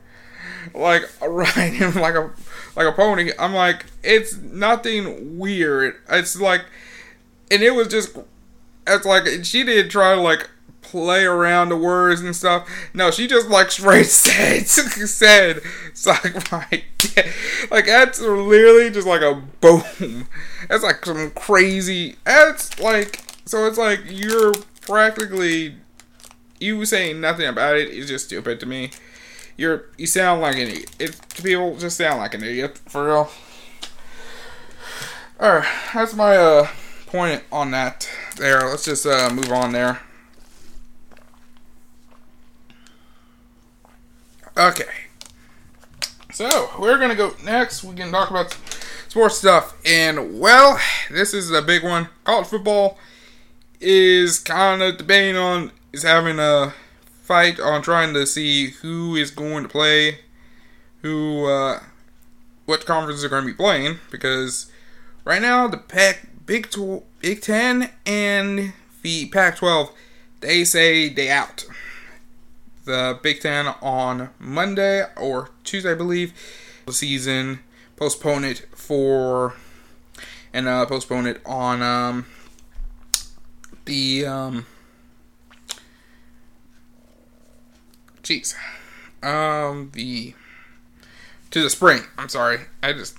like 0.75 1.03
ride 1.21 1.73
him 1.73 1.95
like 1.95 2.13
a 2.13 2.31
like 2.77 2.87
a 2.87 2.91
pony. 2.91 3.31
I'm 3.39 3.53
like, 3.53 3.87
it's 4.03 4.37
nothing 4.37 5.39
weird. 5.39 5.95
It's 6.09 6.39
like, 6.39 6.61
and 7.49 7.63
it 7.63 7.71
was 7.71 7.87
just, 7.87 8.15
it's 8.85 9.05
like 9.05 9.25
she 9.43 9.63
did 9.63 9.89
try 9.89 10.13
to 10.13 10.21
like 10.21 10.49
play 10.83 11.25
around 11.25 11.69
the 11.69 11.75
words 11.75 12.21
and 12.21 12.35
stuff. 12.35 12.69
No, 12.93 13.09
she 13.09 13.27
just 13.27 13.49
like 13.49 13.71
straight 13.71 14.05
said 14.05 14.67
said 14.67 15.61
suck 15.93 16.51
my 16.51 16.83
dick. 16.99 17.33
Like 17.71 17.87
that's 17.87 18.21
literally 18.21 18.91
just 18.91 19.07
like 19.07 19.21
a 19.21 19.41
boom. 19.59 20.27
That's 20.69 20.83
like 20.83 21.03
some 21.03 21.31
crazy. 21.31 22.15
That's 22.25 22.79
like 22.79 23.23
so 23.45 23.65
it's 23.65 23.79
like 23.79 24.01
you're 24.05 24.53
practically 24.81 25.75
you 26.59 26.85
saying 26.85 27.19
nothing 27.21 27.47
about 27.47 27.75
it 27.75 27.89
is 27.89 28.07
just 28.07 28.25
stupid 28.25 28.59
to 28.59 28.65
me. 28.67 28.91
You're 29.57 29.85
you 29.97 30.05
sound 30.05 30.41
like 30.41 30.55
an 30.55 30.61
idiot. 30.61 30.91
It, 30.99 31.17
people 31.43 31.75
just 31.77 31.97
sound 31.97 32.19
like 32.19 32.33
an 32.33 32.43
idiot 32.43 32.77
for 32.87 33.07
real. 33.07 33.31
Alright, 35.41 35.67
that's 35.93 36.13
my 36.13 36.37
uh 36.37 36.67
point 37.07 37.43
on 37.51 37.71
that. 37.71 38.09
There, 38.37 38.61
let's 38.69 38.85
just 38.85 39.05
uh 39.05 39.29
move 39.33 39.51
on 39.51 39.71
there. 39.71 39.99
Okay. 44.57 44.85
So, 46.33 46.69
we're 46.79 46.97
to 47.09 47.15
go 47.15 47.33
next. 47.43 47.83
We 47.83 47.95
can 47.95 48.11
talk 48.11 48.31
about 48.31 48.57
sports 49.07 49.37
stuff. 49.37 49.75
And, 49.85 50.39
well, 50.39 50.79
this 51.11 51.33
is 51.33 51.51
a 51.51 51.61
big 51.61 51.83
one. 51.83 52.09
College 52.23 52.47
football 52.47 52.97
is 53.79 54.39
kind 54.39 54.81
of 54.81 54.97
debating 54.97 55.35
on 55.35 55.71
is 55.93 56.03
having 56.03 56.39
a 56.39 56.73
fight 57.27 57.59
on 57.59 57.81
trying 57.81 58.13
to 58.13 58.25
see 58.25 58.69
who 58.69 59.15
is 59.15 59.31
going 59.31 59.63
to 59.63 59.69
play, 59.69 60.19
who 61.01 61.45
uh, 61.45 61.81
what 62.65 62.85
conferences 62.85 63.23
are 63.23 63.29
going 63.29 63.43
to 63.43 63.51
be 63.51 63.57
playing 63.57 63.99
because 64.09 64.71
right 65.25 65.41
now 65.41 65.67
the 65.67 65.77
Pac 65.77 66.29
Big 66.45 66.69
Tw- 66.69 67.03
Big 67.19 67.41
Ten 67.41 67.91
and 68.05 68.71
the 69.01 69.27
Pac-12 69.27 69.91
they 70.39 70.63
say 70.63 71.09
they 71.09 71.29
out. 71.29 71.65
The 72.85 73.19
Big 73.21 73.41
Ten 73.41 73.67
on 73.81 74.29
Monday 74.39 75.03
or 75.17 75.49
Tuesday, 75.65 75.91
I 75.91 75.95
believe, 75.95 76.33
the 76.85 76.93
season 76.93 77.59
postpone 77.97 78.45
it 78.45 78.65
for 78.73 79.55
and 80.53 80.67
uh, 80.67 80.85
postpone 80.85 81.27
it 81.27 81.41
on 81.45 81.81
um, 81.81 82.25
the 83.83 84.25
um, 84.25 84.65
jeez 88.27 88.55
um 89.23 89.91
the 89.93 90.33
to 91.49 91.61
the 91.61 91.69
spring. 91.69 92.01
I'm 92.17 92.29
sorry, 92.29 92.59
I 92.83 92.93
just 92.93 93.17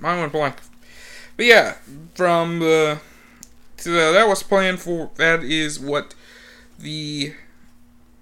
mine 0.00 0.20
went 0.20 0.32
blank. 0.32 0.56
But 1.36 1.46
yeah, 1.46 1.76
from 2.14 2.60
the 2.60 3.00
so 3.76 4.12
that 4.12 4.26
was 4.26 4.42
planned 4.42 4.80
for. 4.80 5.10
That 5.16 5.42
is 5.42 5.78
what 5.78 6.14
the 6.78 7.34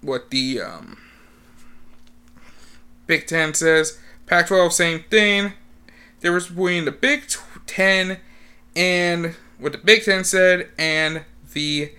what 0.01 0.29
the 0.29 0.61
um, 0.61 0.97
Big 3.07 3.27
Ten 3.27 3.53
says. 3.53 3.99
Pac-12, 4.25 4.71
same 4.71 5.03
thing. 5.09 5.53
There 6.21 6.31
was 6.31 6.47
between 6.47 6.85
the 6.85 6.91
Big 6.91 7.23
Ten 7.65 8.19
and 8.75 9.35
what 9.59 9.71
the 9.71 9.77
Big 9.77 10.03
Ten 10.03 10.23
said 10.23 10.69
and 10.77 11.23
the 11.53 11.91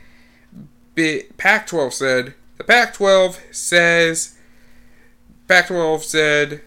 Pac-12 0.95 1.93
said. 1.93 2.35
The 2.59 2.65
Pac-12 2.65 3.55
says. 3.55 4.39
Pac-12 5.49 6.03
said 6.03 6.63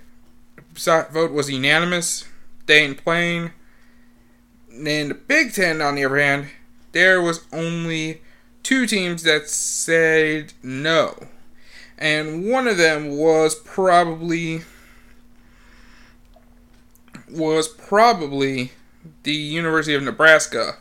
vote 1.11 1.31
was 1.31 1.49
unanimous. 1.49 2.25
They 2.65 2.83
ain't 2.83 3.03
playing. 3.03 3.51
And 4.71 5.11
the 5.11 5.15
Big 5.15 5.53
Ten, 5.53 5.81
on 5.81 5.95
the 5.95 6.05
other 6.05 6.17
hand, 6.17 6.47
there 6.91 7.21
was 7.21 7.45
only 7.51 8.21
two 8.63 8.85
teams 8.85 9.23
that 9.23 9.49
said 9.49 10.53
no. 10.63 11.27
And 11.97 12.49
one 12.49 12.67
of 12.67 12.77
them 12.77 13.17
was 13.17 13.55
probably 13.55 14.61
was 17.29 17.67
probably 17.67 18.71
the 19.23 19.33
University 19.33 19.93
of 19.95 20.03
Nebraska. 20.03 20.77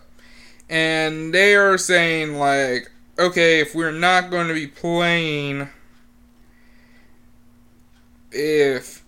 And 0.68 1.34
they 1.34 1.54
are 1.54 1.76
saying 1.76 2.36
like, 2.36 2.90
okay, 3.18 3.60
if 3.60 3.74
we're 3.74 3.92
not 3.92 4.30
going 4.30 4.48
to 4.48 4.54
be 4.54 4.66
playing 4.66 5.68
if 8.32 9.04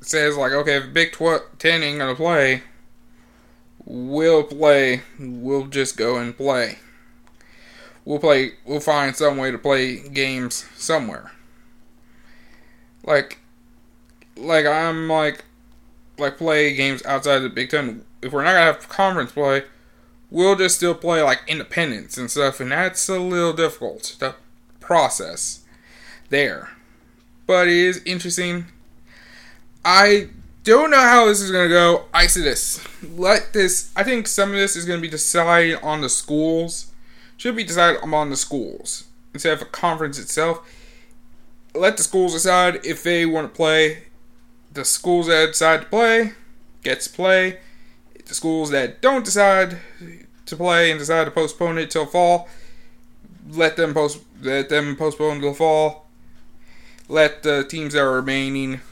it 0.00 0.06
says 0.06 0.36
like, 0.36 0.52
okay, 0.52 0.76
if 0.76 0.92
Big 0.92 1.16
Ten 1.58 1.82
ain't 1.82 1.98
gonna 1.98 2.14
play, 2.14 2.62
we'll 3.84 4.44
play. 4.44 5.02
We'll 5.18 5.66
just 5.66 5.96
go 5.96 6.16
and 6.16 6.36
play. 6.36 6.78
We'll 8.04 8.18
play. 8.18 8.52
We'll 8.64 8.80
find 8.80 9.14
some 9.14 9.36
way 9.36 9.50
to 9.50 9.58
play 9.58 10.08
games 10.08 10.66
somewhere. 10.76 11.32
Like, 13.04 13.38
like 14.36 14.66
I'm 14.66 15.08
like, 15.08 15.44
like 16.18 16.38
play 16.38 16.74
games 16.74 17.04
outside 17.04 17.40
the 17.40 17.48
Big 17.48 17.70
Ten. 17.70 18.04
If 18.22 18.32
we're 18.32 18.44
not 18.44 18.52
gonna 18.52 18.64
have 18.64 18.88
conference 18.88 19.32
play, 19.32 19.64
we'll 20.30 20.56
just 20.56 20.76
still 20.76 20.94
play 20.94 21.22
like 21.22 21.40
independence 21.46 22.16
and 22.16 22.30
stuff, 22.30 22.60
and 22.60 22.72
that's 22.72 23.08
a 23.08 23.18
little 23.18 23.52
difficult 23.52 24.02
to 24.20 24.34
process 24.80 25.64
there. 26.28 26.70
But 27.46 27.68
it 27.68 27.74
is 27.74 28.02
interesting. 28.04 28.66
I 29.84 30.28
don't 30.62 30.90
know 30.90 31.00
how 31.00 31.26
this 31.26 31.40
is 31.40 31.50
gonna 31.50 31.68
go. 31.68 32.04
I 32.12 32.26
say 32.26 32.42
this. 32.42 32.84
Let 33.02 33.52
this. 33.52 33.90
I 33.96 34.04
think 34.04 34.28
some 34.28 34.50
of 34.50 34.56
this 34.56 34.76
is 34.76 34.84
gonna 34.84 35.00
be 35.00 35.08
decided 35.08 35.78
on 35.82 36.00
the 36.00 36.08
schools. 36.08 36.92
Should 37.36 37.56
be 37.56 37.64
decided 37.64 38.02
among 38.02 38.30
the 38.30 38.36
schools 38.36 39.04
instead 39.32 39.54
of 39.54 39.62
a 39.62 39.64
conference 39.64 40.18
itself. 40.18 40.60
Let 41.74 41.96
the 41.96 42.02
schools 42.02 42.34
decide 42.34 42.84
if 42.84 43.02
they 43.02 43.24
want 43.24 43.52
to 43.52 43.56
play. 43.56 44.04
The 44.72 44.84
schools 44.84 45.28
that 45.28 45.46
decide 45.46 45.80
to 45.82 45.86
play 45.86 46.32
gets 46.82 47.06
to 47.06 47.12
play. 47.12 47.60
The 48.30 48.36
schools 48.36 48.70
that 48.70 49.02
don't 49.02 49.24
decide 49.24 49.78
to 50.46 50.56
play 50.56 50.92
and 50.92 51.00
decide 51.00 51.24
to 51.24 51.32
postpone 51.32 51.78
it 51.78 51.90
till 51.90 52.06
fall, 52.06 52.48
let 53.50 53.76
them 53.76 53.92
post 53.92 54.20
let 54.40 54.68
them 54.68 54.94
postpone 54.94 55.40
till 55.40 55.52
fall. 55.52 56.06
Let 57.08 57.42
the 57.42 57.64
teams 57.64 57.94
that 57.94 58.02
are 58.02 58.12
remaining 58.12 58.82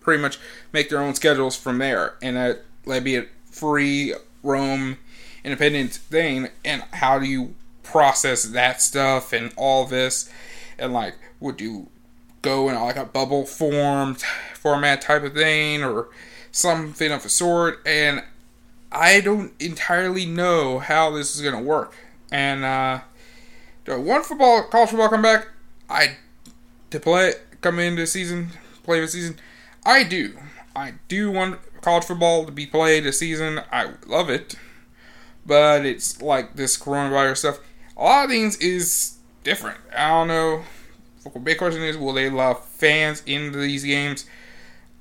pretty 0.00 0.22
much 0.22 0.38
make 0.72 0.88
their 0.88 1.02
own 1.02 1.14
schedules 1.14 1.54
from 1.54 1.76
there, 1.76 2.14
and 2.22 2.38
that 2.38 2.64
let 2.86 3.04
be 3.04 3.16
a 3.16 3.26
free 3.50 4.14
roam 4.42 4.96
independent 5.44 5.92
thing. 5.92 6.48
And 6.64 6.82
how 6.92 7.18
do 7.18 7.26
you 7.26 7.54
process 7.82 8.42
that 8.44 8.80
stuff 8.80 9.34
and 9.34 9.52
all 9.56 9.84
this? 9.84 10.32
And 10.78 10.94
like, 10.94 11.16
would 11.40 11.60
you 11.60 11.88
go 12.40 12.70
in 12.70 12.74
like 12.76 12.96
a 12.96 13.04
bubble 13.04 13.44
formed 13.44 14.22
format 14.54 15.02
type 15.02 15.24
of 15.24 15.34
thing 15.34 15.84
or 15.84 16.08
something 16.50 17.12
of 17.12 17.26
a 17.26 17.28
sort? 17.28 17.82
And 17.84 18.22
I 18.96 19.20
don't 19.20 19.52
entirely 19.60 20.24
know 20.24 20.78
how 20.78 21.10
this 21.10 21.36
is 21.36 21.42
gonna 21.42 21.62
work. 21.62 21.94
And 22.32 22.64
uh, 22.64 23.00
one 23.86 24.22
football, 24.22 24.62
college 24.64 24.90
football 24.90 25.10
come 25.10 25.22
back? 25.22 25.48
I 25.88 26.16
to 26.90 26.98
play 26.98 27.34
come 27.60 27.78
into 27.78 28.02
the 28.02 28.06
season, 28.06 28.50
play 28.84 29.00
the 29.00 29.08
season. 29.08 29.38
I 29.84 30.02
do. 30.02 30.38
I 30.74 30.94
do 31.08 31.30
want 31.30 31.60
college 31.82 32.04
football 32.04 32.46
to 32.46 32.52
be 32.52 32.64
played 32.64 33.04
this 33.04 33.18
season. 33.18 33.60
I 33.70 33.92
love 34.06 34.30
it. 34.30 34.56
But 35.44 35.84
it's 35.84 36.22
like 36.22 36.56
this 36.56 36.78
coronavirus 36.78 37.36
stuff. 37.36 37.58
A 37.98 38.02
lot 38.02 38.24
of 38.24 38.30
things 38.30 38.56
is 38.56 39.18
different. 39.44 39.78
I 39.94 40.08
don't 40.08 40.28
know. 40.28 40.62
The 41.22 41.38
big 41.38 41.58
question 41.58 41.82
is 41.82 41.98
will 41.98 42.14
they 42.14 42.28
allow 42.28 42.54
fans 42.54 43.22
into 43.26 43.58
these 43.58 43.84
games? 43.84 44.24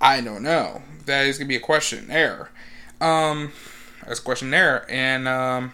I 0.02 0.20
don't 0.20 0.44
know. 0.44 0.82
That 1.06 1.28
is 1.28 1.38
going 1.38 1.48
to 1.48 1.50
be 1.50 1.56
a 1.56 1.62
question 1.62 2.10
there. 2.10 2.50
Um, 3.00 3.54
that's 4.08 4.20
a 4.20 4.24
question 4.24 4.50
there. 4.50 4.86
And 4.90 5.28
um, 5.28 5.74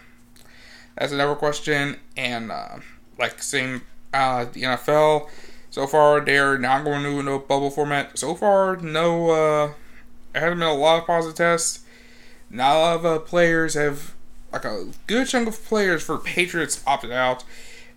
that's 0.96 1.12
another 1.12 1.34
question. 1.34 1.98
And 2.16 2.50
uh, 2.50 2.78
like 3.18 3.42
same, 3.42 3.82
uh, 4.12 4.46
the 4.46 4.62
NFL 4.62 5.28
so 5.72 5.86
far, 5.86 6.20
they're 6.20 6.58
not 6.58 6.84
going 6.84 7.02
to 7.02 7.22
no 7.22 7.38
bubble 7.38 7.70
format. 7.70 8.18
So 8.18 8.34
far, 8.34 8.76
no. 8.76 9.30
Uh, 9.30 9.72
there 10.32 10.42
hasn't 10.42 10.60
been 10.60 10.68
a 10.68 10.74
lot 10.74 11.00
of 11.00 11.06
positive 11.06 11.34
tests. 11.34 11.80
Not 12.50 12.76
a 12.76 12.78
lot 12.78 12.96
of 12.96 13.06
uh, 13.06 13.18
players 13.20 13.72
have 13.72 14.14
like 14.52 14.66
a 14.66 14.88
good 15.06 15.28
chunk 15.28 15.48
of 15.48 15.64
players 15.64 16.02
for 16.02 16.18
Patriots 16.18 16.82
opted 16.86 17.10
out, 17.10 17.44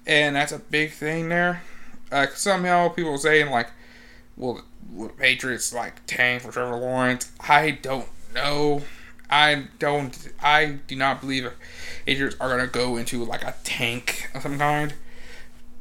and 0.07 0.37
that's 0.37 0.53
a 0.53 0.59
big 0.59 0.91
thing 0.93 1.27
there. 1.27 1.63
Like 2.11 2.31
somehow 2.31 2.87
people 2.87 3.17
saying 3.17 3.51
like, 3.51 3.71
"Will, 4.37 4.61
will 4.89 5.09
Patriots 5.09 5.73
like 5.73 6.05
tank 6.05 6.43
for 6.43 6.53
Trevor 6.53 6.77
Lawrence?" 6.77 7.29
I 7.41 7.71
don't 7.71 8.07
know. 8.33 8.83
I 9.29 9.67
don't. 9.79 10.31
I 10.41 10.79
do 10.87 10.95
not 10.95 11.21
believe 11.21 11.51
Patriots 12.05 12.35
are 12.39 12.49
gonna 12.49 12.67
go 12.67 12.97
into 12.97 13.23
like 13.23 13.43
a 13.43 13.55
tank 13.63 14.29
of 14.33 14.43
some 14.43 14.57
kind 14.57 14.93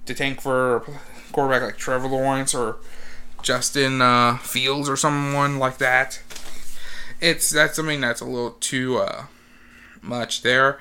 to 0.07 0.15
tank 0.15 0.41
for 0.41 0.85
quarterback 1.33 1.63
like 1.63 1.77
Trevor 1.77 2.09
Lawrence 2.09 2.55
or 2.55 2.77
Justin 3.43 4.01
uh, 4.01 4.39
Fields 4.39 4.89
or 4.89 4.97
someone 4.97 5.59
like 5.59 5.79
that. 5.79 6.23
It's 7.21 7.51
that's 7.51 7.77
something 7.77 8.01
that's 8.01 8.21
a 8.21 8.25
little 8.25 8.53
too 8.53 8.99
uh, 8.99 9.25
much 10.01 10.43
there. 10.43 10.79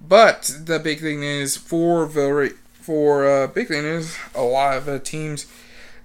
But 0.00 0.50
the 0.64 0.78
big 0.78 1.00
thing 1.00 1.22
is 1.22 1.56
for 1.56 2.06
very 2.06 2.50
for 2.72 3.28
uh, 3.28 3.46
big 3.46 3.68
thing 3.68 3.84
is 3.84 4.16
a 4.34 4.42
lot 4.42 4.76
of 4.76 4.88
uh, 4.88 4.98
teams 4.98 5.46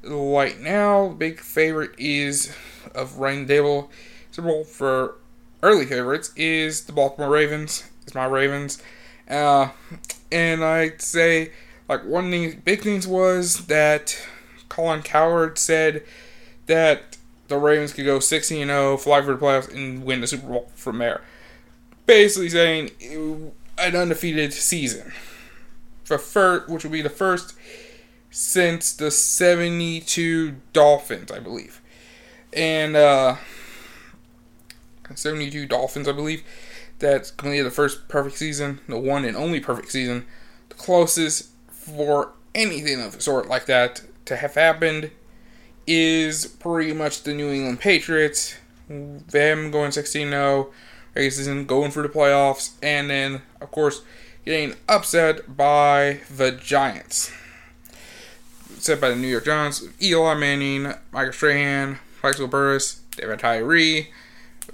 right 0.03 0.59
now. 0.59 1.09
Big 1.09 1.39
favorite 1.39 1.91
is 1.97 2.55
of 2.93 3.17
running 3.17 3.47
table 3.47 3.89
Super 4.31 4.49
Bowl 4.49 4.63
for 4.63 5.15
early 5.65 5.85
favorites 5.85 6.31
is 6.35 6.85
the 6.85 6.93
Baltimore 6.93 7.31
Ravens. 7.31 7.89
It's 8.03 8.13
my 8.13 8.25
Ravens, 8.25 8.81
uh, 9.27 9.69
and 10.31 10.63
I'd 10.63 11.01
say 11.01 11.51
like 11.89 12.05
one 12.05 12.25
of 12.25 12.31
the 12.31 12.55
big 12.55 12.81
things 12.81 13.07
was 13.07 13.65
that 13.65 14.15
Colin 14.69 15.01
Cowherd 15.01 15.57
said 15.57 16.03
that 16.67 17.17
the 17.47 17.57
Ravens 17.57 17.93
could 17.93 18.05
go 18.05 18.19
16 18.19 18.67
0, 18.67 18.97
fly 18.97 19.21
for 19.23 19.33
the 19.33 19.39
playoffs, 19.39 19.73
and 19.73 20.03
win 20.03 20.21
the 20.21 20.27
Super 20.27 20.47
Bowl 20.47 20.71
from 20.75 20.99
there. 20.99 21.21
Basically 22.05 22.49
saying 22.49 22.91
an 23.79 23.95
undefeated 23.95 24.53
season, 24.53 25.13
for 26.03 26.19
first, 26.19 26.69
which 26.69 26.83
would 26.83 26.93
be 26.93 27.01
the 27.01 27.09
first 27.09 27.55
since 28.29 28.93
the 28.93 29.09
72 29.09 30.55
Dolphins, 30.73 31.31
I 31.31 31.39
believe. 31.39 31.81
And 32.53 32.95
uh, 32.95 33.37
72 35.13 35.65
Dolphins, 35.65 36.07
I 36.07 36.11
believe. 36.11 36.43
That's 36.99 37.31
completed 37.31 37.65
the 37.65 37.71
first 37.71 38.07
perfect 38.07 38.37
season, 38.37 38.79
the 38.87 38.97
one 38.97 39.25
and 39.25 39.35
only 39.35 39.59
perfect 39.59 39.91
season. 39.91 40.25
The 40.69 40.75
closest 40.75 41.49
for 41.69 42.31
anything 42.53 43.01
of 43.01 43.13
the 43.13 43.21
sort 43.21 43.47
like 43.47 43.65
that 43.65 44.01
to 44.25 44.37
have 44.37 44.55
happened 44.55 45.11
is 45.85 46.47
pretty 46.47 46.93
much 46.93 47.23
the 47.23 47.33
New 47.33 47.51
England 47.51 47.79
Patriots, 47.79 48.55
them 48.89 49.71
going 49.71 49.91
16 49.91 50.29
0, 50.29 50.71
season 51.15 51.65
going 51.65 51.91
for 51.91 52.01
the 52.01 52.09
playoffs, 52.09 52.71
and 52.81 53.09
then, 53.09 53.41
of 53.61 53.71
course, 53.71 54.01
getting 54.45 54.75
upset 54.87 55.55
by 55.55 56.21
the 56.33 56.51
Giants. 56.51 57.31
Set 58.77 59.01
by 59.01 59.09
the 59.09 59.15
New 59.15 59.27
York 59.27 59.45
Giants, 59.45 59.83
Eli 60.01 60.33
Manning, 60.35 60.93
Michael 61.11 61.33
Strahan, 61.33 61.99
Michael 62.23 62.47
Burress, 62.47 63.01
David 63.15 63.39
Tyree, 63.39 64.09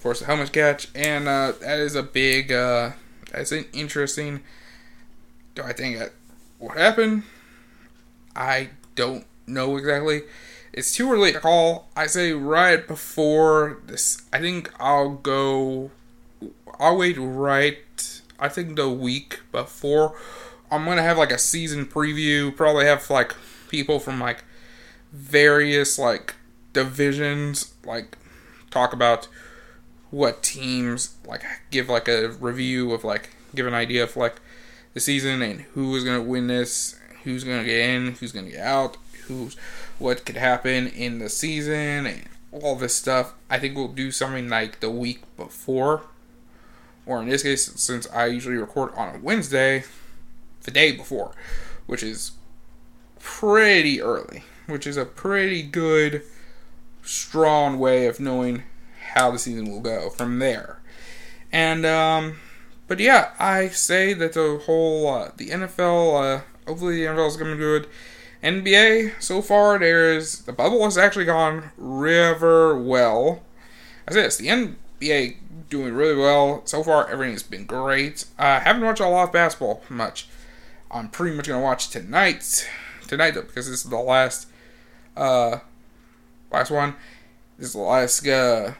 of 0.01 0.03
course, 0.03 0.19
the 0.21 0.25
helmet 0.25 0.51
catch, 0.51 0.87
and 0.95 1.27
uh, 1.27 1.53
that 1.61 1.77
is 1.77 1.93
a 1.93 2.01
big. 2.01 2.51
Uh, 2.51 2.93
that's 3.31 3.51
an 3.51 3.65
interesting. 3.71 4.41
Do 5.53 5.61
I 5.61 5.73
think 5.73 5.99
that 5.99 6.13
what 6.57 6.75
happened? 6.75 7.21
I 8.35 8.69
don't 8.95 9.27
know 9.45 9.77
exactly. 9.77 10.23
It's 10.73 10.91
too 10.91 11.11
early 11.11 11.33
to 11.33 11.39
call. 11.39 11.87
I 11.95 12.07
say 12.07 12.31
right 12.31 12.87
before 12.87 13.77
this. 13.85 14.23
I 14.33 14.39
think 14.39 14.73
I'll 14.79 15.11
go. 15.11 15.91
I'll 16.79 16.97
wait 16.97 17.17
right. 17.19 18.21
I 18.39 18.49
think 18.49 18.77
the 18.77 18.89
week 18.89 19.41
before. 19.51 20.17
I'm 20.71 20.83
gonna 20.85 21.03
have 21.03 21.19
like 21.19 21.31
a 21.31 21.37
season 21.37 21.85
preview. 21.85 22.55
Probably 22.55 22.85
have 22.85 23.07
like 23.07 23.35
people 23.69 23.99
from 23.99 24.19
like 24.19 24.45
various 25.13 25.99
like 25.99 26.33
divisions 26.73 27.75
like 27.85 28.17
talk 28.71 28.93
about 28.93 29.27
what 30.11 30.43
teams 30.43 31.15
like 31.25 31.43
give 31.71 31.89
like 31.89 32.07
a 32.07 32.29
review 32.29 32.91
of 32.91 33.03
like 33.03 33.31
give 33.55 33.65
an 33.65 33.73
idea 33.73 34.03
of 34.03 34.15
like 34.15 34.35
the 34.93 34.99
season 34.99 35.41
and 35.41 35.61
who 35.73 35.95
is 35.95 36.03
going 36.03 36.21
to 36.21 36.29
win 36.29 36.47
this, 36.47 36.99
who's 37.23 37.43
going 37.43 37.59
to 37.59 37.65
get 37.65 37.89
in, 37.89 38.13
who's 38.15 38.31
going 38.31 38.45
to 38.45 38.51
get 38.51 38.61
out, 38.61 38.97
who's 39.27 39.55
what 39.97 40.25
could 40.25 40.35
happen 40.35 40.87
in 40.87 41.19
the 41.19 41.29
season 41.29 42.05
and 42.05 42.23
all 42.51 42.75
this 42.75 42.95
stuff. 42.95 43.33
I 43.49 43.57
think 43.57 43.75
we'll 43.75 43.87
do 43.87 44.11
something 44.11 44.49
like 44.49 44.81
the 44.81 44.91
week 44.91 45.23
before 45.37 46.03
or 47.05 47.21
in 47.21 47.29
this 47.29 47.43
case 47.43 47.71
since 47.75 48.07
I 48.11 48.27
usually 48.27 48.57
record 48.57 48.93
on 48.95 49.15
a 49.15 49.19
Wednesday, 49.19 49.83
the 50.63 50.71
day 50.71 50.91
before, 50.91 51.31
which 51.85 52.03
is 52.03 52.31
pretty 53.19 54.01
early, 54.01 54.43
which 54.67 54.85
is 54.85 54.97
a 54.97 55.05
pretty 55.05 55.63
good 55.63 56.23
strong 57.03 57.79
way 57.79 58.05
of 58.05 58.19
knowing 58.19 58.63
how 59.13 59.31
the 59.31 59.39
season 59.39 59.69
will 59.69 59.81
go 59.81 60.09
from 60.09 60.39
there. 60.39 60.81
And 61.51 61.85
um, 61.85 62.37
but 62.87 62.99
yeah, 62.99 63.31
I 63.39 63.69
say 63.69 64.13
that 64.13 64.33
the 64.33 64.61
whole 64.65 65.07
uh, 65.07 65.31
the 65.37 65.49
NFL, 65.49 66.39
uh, 66.39 66.41
hopefully 66.67 66.97
the 66.97 67.09
NFL 67.09 67.27
is 67.27 67.37
coming 67.37 67.57
good. 67.57 67.87
NBA 68.43 69.21
so 69.21 69.41
far, 69.41 69.77
there's 69.77 70.39
the 70.39 70.53
bubble 70.53 70.83
has 70.83 70.97
actually 70.97 71.25
gone 71.25 71.71
river 71.77 72.77
well. 72.77 73.43
I 74.07 74.13
say 74.13 74.21
this, 74.23 74.37
the 74.37 74.47
NBA 74.47 75.35
doing 75.69 75.93
really 75.93 76.15
well 76.15 76.63
so 76.65 76.83
far. 76.83 77.09
Everything's 77.09 77.43
been 77.43 77.65
great. 77.65 78.25
I 78.37 78.57
uh, 78.57 78.59
haven't 78.61 78.83
watched 78.83 79.01
a 79.01 79.07
lot 79.07 79.27
of 79.27 79.33
basketball 79.33 79.83
much. 79.89 80.27
I'm 80.89 81.09
pretty 81.09 81.35
much 81.35 81.47
gonna 81.47 81.63
watch 81.63 81.89
tonight, 81.89 82.67
tonight 83.07 83.31
though, 83.31 83.43
because 83.43 83.69
this 83.69 83.85
is 83.85 83.89
the 83.89 83.97
last, 83.97 84.47
uh, 85.15 85.59
last 86.51 86.71
one. 86.71 86.95
This 87.57 87.67
is 87.67 87.73
the 87.73 87.79
last. 87.79 88.27
Uh, 88.27 88.73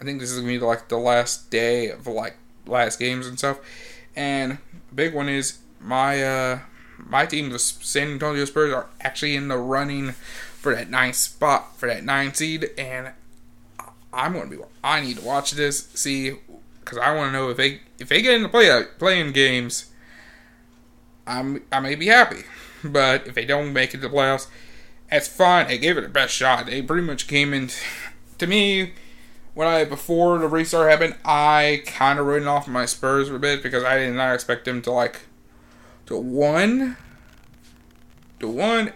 I 0.00 0.04
think 0.04 0.20
this 0.20 0.30
is 0.30 0.38
gonna 0.38 0.52
be 0.52 0.58
like 0.58 0.88
the 0.88 0.98
last 0.98 1.50
day 1.50 1.90
of 1.90 2.06
like 2.06 2.36
last 2.66 2.98
games 2.98 3.26
and 3.26 3.38
stuff. 3.38 3.58
And 4.16 4.58
big 4.94 5.14
one 5.14 5.28
is 5.28 5.58
my 5.80 6.22
uh 6.22 6.58
my 6.98 7.26
team, 7.26 7.50
the 7.50 7.58
San 7.58 8.12
Antonio 8.12 8.44
Spurs, 8.44 8.72
are 8.72 8.86
actually 9.00 9.36
in 9.36 9.48
the 9.48 9.58
running 9.58 10.12
for 10.12 10.74
that 10.74 10.88
ninth 10.88 11.16
spot 11.16 11.76
for 11.76 11.86
that 11.86 12.04
nine 12.04 12.32
seed, 12.32 12.70
and 12.78 13.12
I'm 14.12 14.32
gonna 14.32 14.48
be. 14.48 14.56
I 14.82 15.00
need 15.00 15.18
to 15.18 15.24
watch 15.24 15.52
this, 15.52 15.88
see, 15.94 16.36
because 16.80 16.98
I 16.98 17.14
want 17.14 17.28
to 17.28 17.32
know 17.32 17.50
if 17.50 17.56
they 17.56 17.80
if 17.98 18.08
they 18.08 18.22
get 18.22 18.34
into 18.34 18.48
play 18.48 18.84
playing 18.98 19.32
games. 19.32 19.90
I'm 21.26 21.62
I 21.72 21.80
may 21.80 21.94
be 21.94 22.06
happy, 22.06 22.44
but 22.84 23.26
if 23.26 23.34
they 23.34 23.44
don't 23.44 23.72
make 23.72 23.94
it 23.94 23.98
to 23.98 24.08
the 24.08 24.14
playoffs, 24.14 24.46
that's 25.10 25.28
fine. 25.28 25.68
They 25.68 25.78
gave 25.78 25.98
it 25.98 26.02
their 26.02 26.10
best 26.10 26.34
shot. 26.34 26.66
They 26.66 26.82
pretty 26.82 27.06
much 27.06 27.26
came 27.26 27.52
in. 27.52 27.70
To 28.38 28.46
me, 28.46 28.92
when 29.54 29.68
I 29.68 29.84
before 29.84 30.38
the 30.38 30.48
restart 30.48 30.90
happened, 30.90 31.16
I 31.24 31.82
kind 31.86 32.18
of 32.18 32.26
written 32.26 32.48
off 32.48 32.68
my 32.68 32.86
Spurs 32.86 33.30
a 33.30 33.38
bit 33.38 33.62
because 33.62 33.84
I 33.84 33.98
did 33.98 34.14
not 34.14 34.34
expect 34.34 34.64
them 34.64 34.82
to 34.82 34.90
like 34.90 35.20
to 36.06 36.18
one 36.18 36.96
to 38.40 38.48
one. 38.48 38.92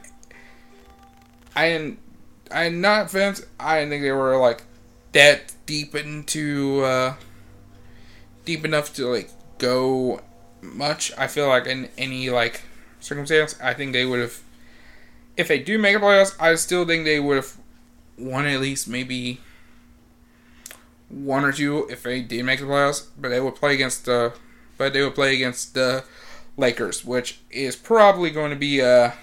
I 1.57 1.71
didn't. 1.71 1.99
I 2.51 2.69
not 2.69 3.11
fence. 3.11 3.45
I 3.59 3.79
didn't 3.79 3.91
think 3.91 4.03
they 4.03 4.13
were 4.13 4.37
like 4.37 4.63
that 5.13 5.55
deep 5.67 5.95
into 5.95 6.83
uh, 6.85 7.15
deep 8.45 8.65
enough 8.65 8.93
to 8.95 9.07
like 9.07 9.31
go 9.59 10.21
much. 10.61 11.13
I 11.17 11.29
feel 11.29 11.49
like 11.49 11.67
in 11.67 11.89
any 11.97 12.31
like 12.31 12.63
circumstance, 13.01 13.57
I 13.63 13.75
think 13.75 13.93
they 13.93 14.05
would 14.05 14.21
have. 14.21 14.41
If 15.37 15.47
they 15.47 15.61
do 15.61 15.79
make 15.79 15.95
a 15.95 16.01
playoffs, 16.01 16.35
I 16.41 16.57
still 16.57 16.85
think 16.85 17.05
they 17.05 17.21
would 17.21 17.37
have 17.37 17.57
won 18.19 18.47
at 18.47 18.61
least 18.61 18.89
maybe 18.89 19.41
one 21.09 21.45
or 21.45 21.53
two 21.53 21.87
if 21.91 22.03
they 22.03 22.21
did 22.21 22.45
make 22.45 22.61
the 22.61 22.67
playoffs, 22.67 23.07
but 23.19 23.31
they 23.31 23.41
would 23.41 23.55
play 23.55 23.75
against 23.75 24.05
the, 24.05 24.33
but 24.77 24.93
they 24.93 25.03
would 25.03 25.15
play 25.15 25.35
against 25.35 25.75
the 25.75 26.05
Lakers, 26.57 27.05
which 27.05 27.41
is 27.51 27.77
probably 27.77 28.31
going 28.31 28.51
to 28.51 28.57
be 28.57 28.81
a, 28.81 29.15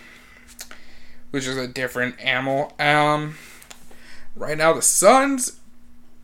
which 1.32 1.46
is 1.46 1.58
a 1.58 1.68
different 1.68 2.20
animal. 2.20 2.74
Um, 2.80 3.36
right 4.36 4.58
now 4.58 4.74
the 4.74 4.82
Suns 4.82 5.60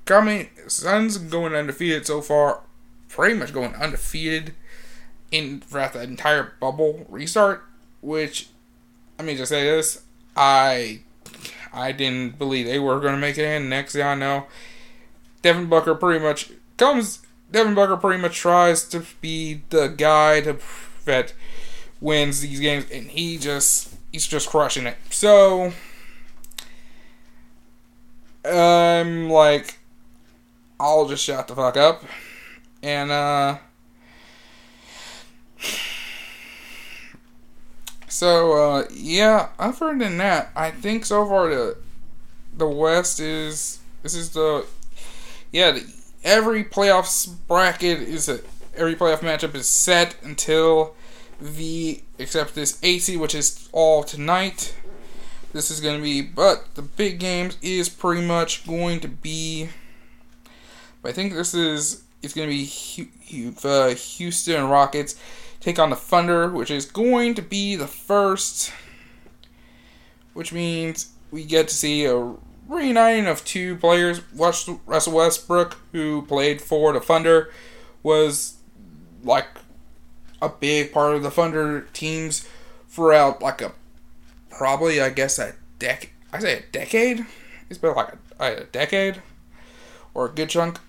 coming, 0.05 0.49
Suns 0.67 1.17
going 1.17 1.53
undefeated 1.53 2.07
so 2.07 2.21
far, 2.21 2.61
pretty 3.07 3.35
much 3.35 3.53
going 3.53 3.75
undefeated 3.75 4.55
in 5.31 5.61
throughout 5.61 5.93
the 5.93 6.01
entire 6.01 6.53
bubble 6.59 7.05
restart. 7.07 7.63
Which, 8.01 8.47
let 9.19 9.27
me 9.27 9.35
just 9.35 9.49
say 9.49 9.63
this, 9.63 10.01
I, 10.35 11.01
I 11.71 11.91
didn't 11.91 12.39
believe 12.39 12.65
they 12.65 12.79
were 12.79 12.99
going 12.99 13.13
to 13.13 13.19
make 13.19 13.37
it 13.37 13.45
in. 13.45 13.69
Next 13.69 13.93
thing 13.93 14.01
I 14.01 14.15
know 14.15 14.47
Devin 15.41 15.67
Booker 15.67 15.95
pretty 15.95 16.23
much 16.23 16.51
comes. 16.77 17.19
Devin 17.51 17.75
Booker 17.75 17.97
pretty 17.97 18.21
much 18.21 18.37
tries 18.37 18.87
to 18.89 19.03
be 19.19 19.61
the 19.69 19.87
guy 19.87 20.41
to 20.41 20.57
that 21.05 21.33
wins 21.99 22.41
these 22.41 22.59
games, 22.59 22.85
and 22.91 23.07
he 23.11 23.37
just 23.37 23.95
he's 24.11 24.27
just 24.27 24.49
crushing 24.49 24.85
it. 24.85 24.97
So 25.09 25.73
I'm 28.45 29.29
like, 29.29 29.79
I'll 30.79 31.07
just 31.07 31.23
shut 31.23 31.47
the 31.47 31.55
fuck 31.55 31.77
up, 31.77 32.03
and 32.81 33.11
uh. 33.11 33.57
So 38.07 38.53
uh, 38.53 38.87
yeah, 38.91 39.49
other 39.57 39.97
than 39.97 40.17
that, 40.17 40.51
I 40.55 40.71
think 40.71 41.05
so 41.05 41.25
far 41.25 41.49
the 41.49 41.77
the 42.55 42.67
West 42.67 43.19
is 43.19 43.79
this 44.03 44.13
is 44.13 44.31
the 44.31 44.65
yeah, 45.51 45.79
every 46.23 46.63
playoffs 46.63 47.29
bracket 47.47 47.99
is 47.99 48.29
a, 48.29 48.39
every 48.75 48.95
playoff 48.95 49.19
matchup 49.19 49.55
is 49.55 49.67
set 49.67 50.15
until 50.23 50.95
the 51.39 52.01
except 52.17 52.55
this 52.55 52.79
AC, 52.83 53.17
which 53.17 53.35
is 53.35 53.69
all 53.71 54.03
tonight. 54.03 54.75
This 55.53 55.69
is 55.69 55.81
going 55.81 55.97
to 55.97 56.03
be, 56.03 56.21
but 56.21 56.75
the 56.75 56.81
big 56.81 57.19
games 57.19 57.57
is 57.61 57.89
pretty 57.89 58.25
much 58.25 58.65
going 58.65 59.01
to 59.01 59.07
be. 59.07 59.69
I 61.03 61.11
think 61.11 61.33
this 61.33 61.53
is 61.53 62.03
it's 62.21 62.33
going 62.33 62.49
to 62.49 62.55
be 62.55 63.55
uh, 63.63 63.95
Houston 63.95 64.69
Rockets 64.69 65.15
take 65.59 65.79
on 65.79 65.89
the 65.89 65.95
Thunder, 65.95 66.49
which 66.49 66.71
is 66.71 66.85
going 66.85 67.35
to 67.35 67.41
be 67.41 67.75
the 67.75 67.87
first, 67.87 68.71
which 70.33 70.53
means 70.53 71.11
we 71.31 71.43
get 71.43 71.67
to 71.67 71.75
see 71.75 72.05
a 72.05 72.33
reuniting 72.71 73.27
of 73.27 73.43
two 73.43 73.75
players. 73.75 74.21
Russell 74.33 74.79
Westbrook, 75.13 75.77
who 75.91 76.23
played 76.23 76.61
for 76.61 76.93
the 76.93 76.99
Thunder, 76.99 77.51
was 78.01 78.57
like 79.23 79.47
a 80.41 80.49
big 80.49 80.91
part 80.91 81.15
of 81.15 81.21
the 81.21 81.29
Thunder 81.29 81.81
teams 81.93 82.47
throughout 82.89 83.41
like 83.41 83.61
a 83.61 83.73
probably 84.49 85.01
I 85.01 85.09
guess 85.09 85.37
a 85.37 85.53
decade. 85.77 86.09
I 86.33 86.39
say 86.39 86.59
a 86.59 86.63
decade. 86.71 87.25
It's 87.69 87.77
been 87.77 87.95
like 87.95 88.13
a, 88.39 88.45
a 88.45 88.63
decade 88.65 89.21
or 90.13 90.25
a 90.25 90.29
good 90.29 90.49
chunk, 90.49 90.79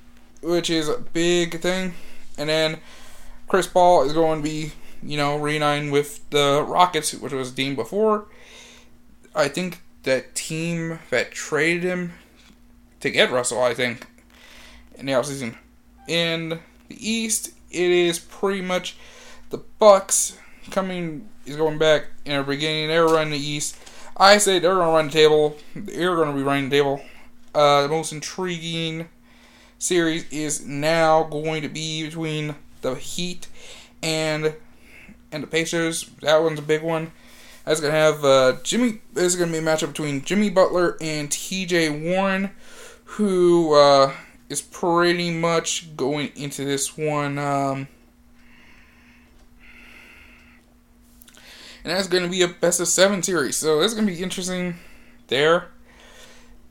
which 0.40 0.70
is 0.70 0.88
a 0.88 0.98
big 0.98 1.60
thing. 1.60 1.94
And 2.38 2.48
then 2.48 2.78
Chris 3.48 3.66
Paul 3.66 4.04
is 4.04 4.12
going 4.12 4.40
to 4.40 4.42
be, 4.42 4.72
you 5.02 5.16
know, 5.16 5.36
reuniting 5.36 5.90
with 5.90 6.28
the 6.30 6.64
Rockets, 6.66 7.12
which 7.12 7.32
was 7.32 7.52
deemed 7.52 7.76
before. 7.76 8.26
I 9.34 9.48
think 9.48 9.80
that 10.02 10.34
team 10.34 10.98
that 11.10 11.32
traded 11.32 11.84
him 11.84 12.12
to 13.00 13.10
get 13.10 13.30
Russell, 13.30 13.62
I 13.62 13.74
think, 13.74 14.06
in 14.96 15.06
the 15.06 15.12
offseason. 15.12 15.56
In 16.08 16.60
the 16.88 17.10
East, 17.10 17.52
it 17.70 17.90
is 17.90 18.18
pretty 18.18 18.60
much 18.60 18.96
the 19.50 19.58
Bucks 19.78 20.38
coming 20.70 21.28
is 21.46 21.56
going 21.56 21.78
back 21.78 22.06
in 22.24 22.36
the 22.36 22.42
beginning. 22.42 22.88
They're 22.88 23.06
running 23.06 23.32
the 23.32 23.38
East. 23.38 23.76
I 24.16 24.38
say 24.38 24.58
they're 24.58 24.74
to 24.74 24.78
run 24.78 25.06
the 25.06 25.12
table. 25.12 25.56
They're 25.74 26.16
going 26.16 26.30
to 26.30 26.36
be 26.36 26.42
running 26.42 26.68
the 26.68 26.76
table. 26.76 27.02
Uh, 27.54 27.82
the 27.82 27.88
most 27.88 28.12
intriguing 28.12 29.08
series 29.78 30.30
is 30.30 30.66
now 30.66 31.24
going 31.24 31.62
to 31.62 31.68
be 31.68 32.04
between 32.04 32.54
the 32.82 32.94
Heat 32.94 33.48
and 34.02 34.54
and 35.30 35.42
the 35.42 35.46
Pacers. 35.46 36.10
That 36.20 36.42
one's 36.42 36.58
a 36.58 36.62
big 36.62 36.82
one. 36.82 37.12
That's 37.64 37.80
gonna 37.80 37.92
have 37.92 38.24
uh, 38.24 38.56
Jimmy. 38.62 39.00
This 39.12 39.24
is 39.24 39.36
gonna 39.36 39.52
be 39.52 39.58
a 39.58 39.62
matchup 39.62 39.88
between 39.88 40.22
Jimmy 40.22 40.50
Butler 40.50 40.96
and 41.00 41.30
T.J. 41.30 41.90
Warren, 42.10 42.50
who 43.04 43.74
uh, 43.74 44.12
is 44.48 44.60
pretty 44.60 45.30
much 45.30 45.96
going 45.96 46.30
into 46.34 46.64
this 46.64 46.96
one. 46.96 47.38
Um, 47.38 47.88
and 51.84 51.92
that's 51.92 52.08
going 52.08 52.22
to 52.22 52.28
be 52.28 52.42
a 52.42 52.48
best 52.48 52.80
of 52.80 52.88
seven 52.88 53.22
series. 53.22 53.56
So 53.56 53.80
it's 53.80 53.94
going 53.94 54.06
to 54.06 54.12
be 54.12 54.22
interesting 54.22 54.76
there. 55.28 55.68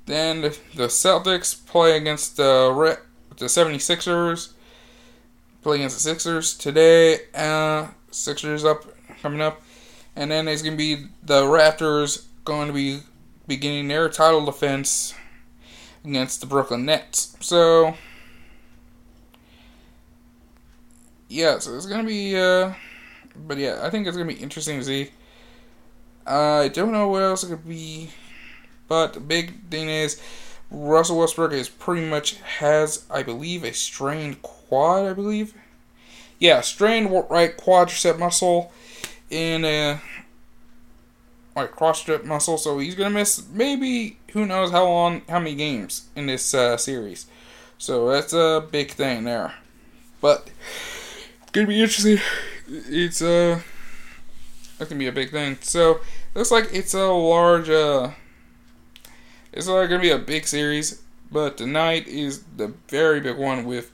Then 0.06 0.42
the 0.42 0.88
Celtics 0.88 1.66
play 1.66 1.98
against 1.98 2.38
the 2.38 3.00
the 3.38 3.46
76ers. 3.46 4.54
Play 5.62 5.78
against 5.78 5.96
the 5.96 6.02
Sixers 6.02 6.58
today. 6.58 7.20
Uh, 7.36 7.88
Sixers 8.10 8.66
up 8.66 8.84
coming 9.22 9.42
up, 9.42 9.62
and 10.16 10.32
then 10.32 10.48
it's 10.48 10.62
going 10.62 10.74
to 10.74 10.78
be 10.78 11.08
the 11.24 11.44
Raptors 11.44 12.26
going 12.44 12.68
to 12.68 12.74
be 12.74 13.02
beginning 13.48 13.88
their 13.88 14.10
title 14.10 14.46
defense 14.46 15.14
against 16.04 16.42
the 16.42 16.48
Brooklyn 16.48 16.86
Nets. 16.86 17.36
So 17.40 17.96
yeah, 21.32 21.60
so 21.60 21.76
it's 21.76 21.86
gonna 21.86 22.04
be. 22.04 22.38
Uh, 22.38 22.74
but 23.48 23.58
yeah, 23.58 23.80
I 23.82 23.90
think 23.90 24.06
it's 24.06 24.18
gonna 24.18 24.28
be 24.28 24.40
interesting 24.40 24.80
to 24.80 24.86
see. 24.86 25.12
I 26.28 26.68
don't 26.68 26.92
know 26.92 27.08
what 27.08 27.24
else 27.24 27.44
it 27.44 27.48
could 27.48 27.68
be, 27.68 28.10
but 28.88 29.14
the 29.14 29.20
big 29.20 29.70
thing 29.70 29.90
is 29.90 30.22
Russell 30.70 31.20
Westbrook 31.20 31.54
is 31.54 31.70
pretty 31.70 32.08
much 32.08 32.36
has, 32.60 33.06
I 33.10 33.24
believe, 33.24 33.64
a 33.64 33.74
strained 33.74 34.42
quad. 34.42 35.06
I 35.06 35.14
believe, 35.14 35.54
yeah, 36.38 36.62
strained 36.62 37.12
right 37.30 37.58
quadricep 37.58 38.20
muscle 38.20 38.72
in 39.32 39.66
a 39.66 40.02
like 41.56 41.72
cross 41.72 42.00
strip 42.00 42.26
muscle, 42.26 42.58
so 42.58 42.80
he's 42.80 42.96
gonna 42.96 43.10
miss 43.10 43.48
maybe 43.52 44.18
who 44.34 44.46
knows 44.46 44.72
how 44.72 44.86
long, 44.86 45.22
how 45.28 45.40
many 45.40 45.56
games 45.56 46.10
in 46.16 46.28
this 46.28 46.54
uh, 46.54 46.78
series. 46.78 47.26
So 47.78 48.10
that's 48.10 48.34
a 48.34 48.66
big 48.72 48.92
thing 48.92 49.24
there, 49.24 49.54
but 50.22 50.50
gonna 51.52 51.68
be 51.68 51.82
interesting. 51.82 52.20
It's 52.68 53.22
uh, 53.22 53.62
that's 54.78 54.90
gonna 54.90 55.00
be 55.00 55.08
a 55.08 55.12
big 55.12 55.32
thing. 55.32 55.58
So 55.62 56.02
looks 56.36 56.52
like 56.52 56.70
it's 56.72 56.94
a 56.94 57.08
large 57.08 57.70
uh, 57.70 58.12
it's 59.52 59.68
like 59.68 59.90
gonna 59.90 60.02
be 60.02 60.12
a 60.12 60.18
big 60.18 60.48
series, 60.48 61.02
but 61.32 61.58
tonight 61.58 62.08
is 62.08 62.44
the 62.56 62.74
very 62.88 63.20
big 63.20 63.38
one 63.38 63.66
with 63.66 63.92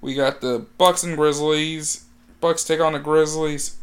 we 0.00 0.14
got 0.14 0.40
the 0.40 0.66
Bucks 0.78 1.02
and 1.04 1.16
Grizzlies. 1.16 2.04
Bucks 2.40 2.64
take 2.64 2.80
on 2.80 2.92
the 2.92 2.98
Grizzlies. 2.98 3.75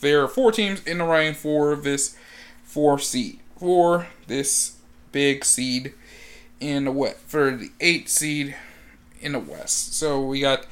There 0.00 0.22
are 0.22 0.28
four 0.28 0.52
teams 0.52 0.84
in 0.84 0.98
the 0.98 1.04
running 1.04 1.34
for 1.34 1.76
this 1.76 2.16
four 2.64 2.98
seed 2.98 3.40
for 3.58 4.06
this 4.26 4.78
big 5.12 5.44
seed 5.44 5.92
in 6.60 6.84
the 6.86 6.90
west 6.90 7.18
for 7.26 7.50
the 7.50 7.70
eight 7.80 8.08
seed 8.08 8.56
in 9.20 9.32
the 9.32 9.38
west. 9.38 9.94
So 9.94 10.24
we 10.24 10.40
got 10.40 10.66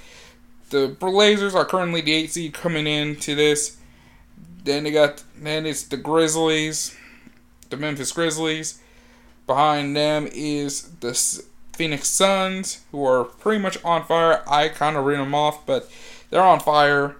the 0.70 0.88
Blazers 0.88 1.54
are 1.54 1.64
currently 1.64 2.00
the 2.00 2.14
eight 2.14 2.32
seed 2.32 2.54
coming 2.54 2.86
into 2.86 3.34
this. 3.34 3.76
Then 4.64 4.84
they 4.84 4.90
got 4.90 5.22
then 5.36 5.66
it's 5.66 5.82
the 5.82 5.96
Grizzlies, 5.98 6.96
the 7.68 7.76
Memphis 7.76 8.12
Grizzlies. 8.12 8.80
Behind 9.46 9.96
them 9.96 10.28
is 10.32 10.82
the 11.00 11.14
Phoenix 11.72 12.08
Suns, 12.08 12.82
who 12.90 13.04
are 13.06 13.24
pretty 13.24 13.62
much 13.62 13.82
on 13.84 14.04
fire. 14.04 14.42
I 14.46 14.68
kind 14.68 14.96
of 14.96 15.04
read 15.04 15.18
them 15.18 15.34
off, 15.34 15.64
but 15.64 15.90
they're 16.28 16.42
on 16.42 16.60
fire. 16.60 17.16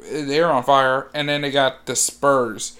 They're 0.00 0.50
on 0.50 0.62
fire, 0.62 1.10
and 1.14 1.28
then 1.28 1.42
they 1.42 1.50
got 1.50 1.86
the 1.86 1.96
Spurs, 1.96 2.78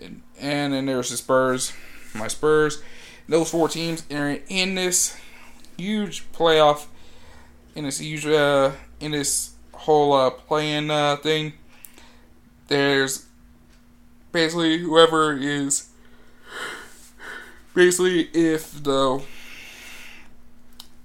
and, 0.00 0.22
and 0.38 0.72
then 0.72 0.86
there's 0.86 1.10
the 1.10 1.16
Spurs, 1.16 1.72
my 2.14 2.28
Spurs. 2.28 2.82
Those 3.28 3.50
four 3.50 3.68
teams 3.68 4.04
are 4.10 4.38
in 4.48 4.74
this 4.74 5.16
huge 5.76 6.30
playoff, 6.32 6.86
in 7.74 7.84
this 7.84 7.98
huge 7.98 8.26
uh, 8.26 8.72
in 9.00 9.12
this 9.12 9.54
whole 9.72 10.12
uh, 10.12 10.30
playing 10.30 10.90
uh, 10.90 11.16
thing. 11.16 11.54
There's 12.68 13.26
basically 14.32 14.78
whoever 14.78 15.36
is 15.36 15.88
basically 17.74 18.28
if 18.32 18.82
the 18.82 19.22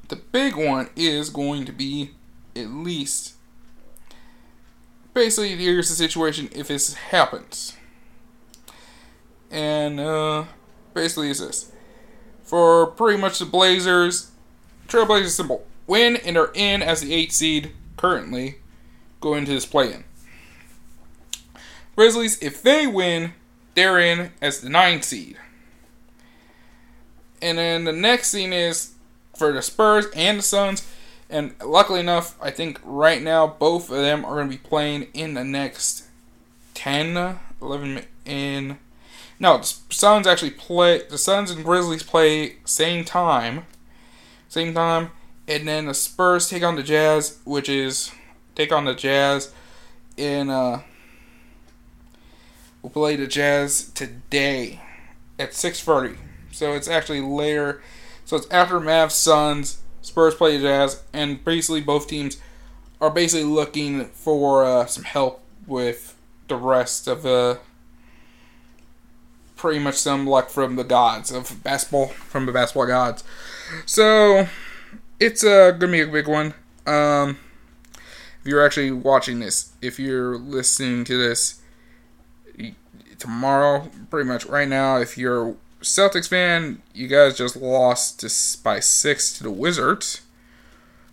the 0.08 0.16
big 0.16 0.56
one 0.56 0.90
is 0.96 1.30
going 1.30 1.66
to 1.66 1.72
be 1.72 2.12
at 2.56 2.68
least 2.68 3.36
basically 5.14 5.56
here's 5.56 5.90
the 5.90 5.96
situation 5.96 6.50
if 6.54 6.68
this 6.68 6.94
happens. 6.94 7.78
And 9.50 10.00
uh 10.00 10.46
basically 10.94 11.30
it's 11.30 11.40
this. 11.40 11.72
For 12.44 12.88
pretty 12.88 13.20
much 13.20 13.40
the 13.40 13.46
blazers 13.46 14.32
trailblazers 14.88 15.30
simple. 15.30 15.66
Win 15.88 16.18
and 16.18 16.38
are 16.38 16.52
in 16.54 16.82
as 16.82 17.02
the 17.02 17.14
8 17.14 17.32
seed 17.32 17.72
currently 17.98 18.56
go 19.20 19.34
into 19.36 19.52
this 19.52 19.66
play-in. 19.66 20.04
Grizzlies 21.96 22.42
if 22.42 22.62
they 22.62 22.88
win 22.88 23.34
they're 23.74 24.00
in 24.00 24.32
as 24.42 24.62
the 24.62 24.70
9 24.70 25.02
seed. 25.02 25.38
And 27.42 27.58
then 27.58 27.86
the 27.86 27.94
next 27.94 28.32
thing 28.32 28.54
is 28.54 28.94
for 29.36 29.52
the 29.52 29.62
Spurs 29.62 30.06
and 30.16 30.40
the 30.40 30.44
Suns. 30.44 30.88
And 31.32 31.56
luckily 31.64 32.02
enough, 32.02 32.38
I 32.42 32.52
think 32.52 32.80
right 32.84 33.22
now 33.22 33.48
both 33.48 33.90
of 33.90 33.96
them 33.96 34.26
are 34.26 34.36
going 34.36 34.50
to 34.50 34.58
be 34.58 34.62
playing 34.62 35.08
in 35.14 35.34
the 35.34 35.46
next 35.46 36.04
10, 36.74 37.40
11 37.62 38.04
in. 38.26 38.78
No, 39.40 39.60
the 39.60 39.74
Suns 39.90 40.28
actually 40.28 40.52
play. 40.52 41.04
The 41.10 41.18
Suns 41.18 41.50
and 41.50 41.64
Grizzlies 41.64 42.04
play 42.04 42.58
same 42.66 43.06
time, 43.06 43.66
same 44.50 44.74
time, 44.74 45.12
and 45.48 45.66
then 45.66 45.86
the 45.86 45.94
Spurs 45.94 46.50
take 46.50 46.64
on 46.64 46.76
the 46.76 46.84
Jazz, 46.84 47.40
which 47.46 47.70
is 47.70 48.12
take 48.54 48.74
on 48.74 48.84
the 48.84 48.94
Jazz 48.94 49.54
in. 50.18 50.50
uh 50.50 50.82
We'll 52.82 52.90
play 52.90 53.16
the 53.16 53.28
Jazz 53.28 53.92
today 53.94 54.82
at 55.38 55.52
6:30. 55.54 56.18
So 56.52 56.74
it's 56.74 56.88
actually 56.88 57.22
later. 57.22 57.82
So 58.26 58.38
it's 58.38 58.50
after 58.50 58.80
Mavs, 58.80 59.12
Suns, 59.12 59.78
Spurs 60.02 60.36
play 60.36 60.58
the 60.58 60.64
Jazz, 60.64 61.04
and 61.14 61.44
basically 61.44 61.82
both 61.82 62.08
teams 62.08 62.38
are 63.00 63.10
basically 63.10 63.46
looking 63.46 64.06
for 64.06 64.64
uh, 64.64 64.86
some 64.86 65.04
help 65.04 65.42
with 65.68 66.16
the 66.48 66.56
rest 66.56 67.08
of 67.08 67.24
the. 67.24 67.30
Uh, 67.32 67.58
pretty 69.62 69.78
much 69.78 69.94
some 69.94 70.26
luck 70.26 70.50
from 70.50 70.76
the 70.76 70.84
gods 70.84 71.32
of 71.32 71.62
basketball, 71.64 72.08
from 72.08 72.48
the 72.48 72.52
basketball 72.52 72.88
gods. 72.88 73.24
So 73.86 74.48
it's 75.20 75.44
uh, 75.44 75.70
gonna 75.72 75.92
be 75.92 76.02
a 76.02 76.08
big 76.08 76.28
one. 76.28 76.56
Um, 76.88 77.38
if 77.94 78.48
you're 78.48 78.66
actually 78.66 78.90
watching 78.90 79.40
this, 79.40 79.74
if 79.80 80.00
you're 80.00 80.36
listening 80.36 81.04
to 81.06 81.16
this 81.16 81.62
tomorrow, 83.20 83.88
pretty 84.10 84.28
much 84.28 84.48
right 84.48 84.68
now, 84.68 84.98
if 84.98 85.16
you're 85.16 85.56
Celtics 85.82 86.28
fan, 86.28 86.82
you 86.94 87.08
guys 87.08 87.38
just 87.38 87.56
lost 87.56 88.20
to, 88.22 88.64
by 88.64 88.80
six 88.80 89.34
to 89.34 89.44
the 89.44 89.52
Wizards, 89.52 90.22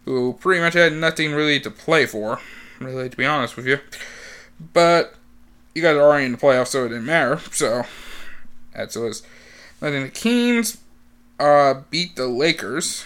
who 0.05 0.35
pretty 0.35 0.61
much 0.61 0.75
had 0.75 0.93
nothing 0.93 1.33
really 1.33 1.59
to 1.61 1.71
play 1.71 2.07
for, 2.07 2.41
really, 2.79 3.09
to 3.09 3.17
be 3.17 3.25
honest 3.25 3.57
with 3.57 3.67
you. 3.67 3.79
But 4.73 5.15
you 5.75 5.83
guys 5.83 5.97
are 5.97 6.03
already 6.03 6.27
in 6.27 6.33
the 6.33 6.39
playoffs, 6.39 6.69
so 6.69 6.85
it 6.85 6.89
didn't 6.89 7.07
matter. 7.07 7.39
So 7.53 7.85
that's 8.75 8.97
what 8.97 9.03
it 9.03 9.09
was. 9.09 9.23
But 9.81 9.91
then 9.91 10.03
the 10.05 10.09
Kings 10.09 10.79
uh, 11.39 11.83
beat 11.91 12.17
the 12.17 12.27
Lakers. 12.27 13.05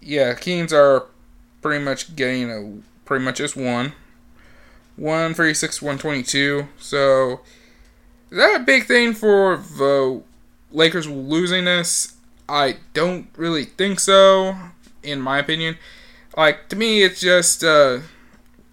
Yeah, 0.00 0.34
Kings 0.34 0.72
are 0.72 1.06
pretty 1.60 1.84
much 1.84 2.16
getting 2.16 2.50
a 2.50 2.82
pretty 3.04 3.24
much 3.24 3.36
just 3.36 3.56
one. 3.56 3.92
136 4.96 5.80
122. 5.80 6.68
So 6.78 7.40
is 8.30 8.36
that 8.36 8.60
a 8.60 8.64
big 8.64 8.84
thing 8.84 9.14
for 9.14 9.56
the 9.56 10.22
Lakers 10.70 11.08
losing 11.08 11.64
this? 11.64 12.14
I 12.48 12.76
don't 12.92 13.28
really 13.36 13.64
think 13.64 14.00
so, 14.00 14.56
in 15.02 15.20
my 15.20 15.38
opinion. 15.38 15.78
Like, 16.36 16.68
to 16.68 16.76
me, 16.76 17.02
it's 17.02 17.20
just, 17.20 17.64
uh, 17.64 18.00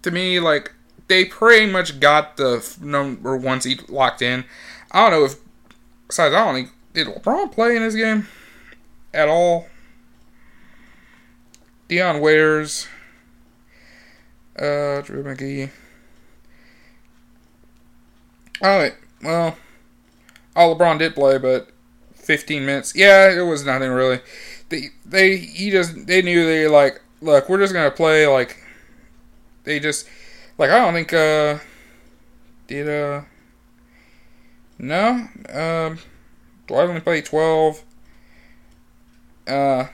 to 0.02 0.10
me, 0.10 0.40
like, 0.40 0.72
they 1.08 1.24
pretty 1.24 1.70
much 1.70 2.00
got 2.00 2.36
the 2.36 2.76
number 2.80 3.36
one 3.36 3.60
seed 3.60 3.88
locked 3.88 4.22
in. 4.22 4.44
I 4.92 5.08
don't 5.08 5.20
know 5.20 5.26
if, 5.26 5.36
besides, 6.06 6.34
I 6.34 6.44
don't 6.44 6.54
think, 6.54 6.70
did 6.92 7.06
LeBron 7.06 7.52
play 7.52 7.76
in 7.76 7.82
this 7.82 7.94
game 7.94 8.28
at 9.14 9.28
all? 9.28 9.68
Dion 11.88 12.20
Waiters, 12.20 12.88
uh, 14.58 15.00
Drew 15.02 15.22
McGee. 15.22 15.70
Oh, 18.62 18.78
wait 18.78 18.94
well, 19.22 19.56
all 20.54 20.76
LeBron 20.76 20.98
did 20.98 21.14
play, 21.14 21.38
but 21.38 21.68
15 22.14 22.66
minutes. 22.66 22.94
Yeah, 22.94 23.30
it 23.30 23.42
was 23.42 23.64
nothing 23.64 23.90
really. 23.90 24.20
They 24.68 24.90
they 25.04 25.36
he 25.36 25.70
just 25.70 26.06
they 26.06 26.22
knew 26.22 26.44
they 26.44 26.66
like 26.66 27.00
look 27.20 27.48
we're 27.48 27.58
just 27.58 27.72
gonna 27.72 27.90
play 27.90 28.26
like 28.26 28.62
they 29.64 29.78
just 29.78 30.08
like 30.58 30.70
I 30.70 30.78
don't 30.78 30.94
think 30.94 31.12
uh 31.12 31.58
did 32.66 32.88
uh 32.88 33.22
no 34.78 35.28
um 35.52 35.98
Dwight 36.66 36.88
only 36.88 37.00
played 37.00 37.24
12 37.24 37.82
uh 39.46 39.86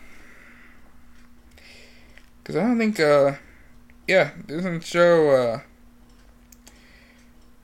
Because 2.43 2.57
I 2.57 2.61
don't 2.67 2.79
think, 2.79 2.99
uh, 2.99 3.35
yeah, 4.09 4.33
doesn't 4.47 4.85
show, 4.85 5.31
uh, 5.31 5.61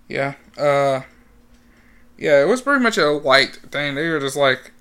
yeah, 0.09 0.35
uh, 0.57 1.03
yeah, 2.19 2.43
it 2.43 2.49
was 2.49 2.61
pretty 2.61 2.83
much 2.83 2.99
a 2.99 3.11
light 3.11 3.57
thing. 3.71 3.95
They 3.95 4.09
were 4.09 4.21
just 4.21 4.37
like, 4.37 4.73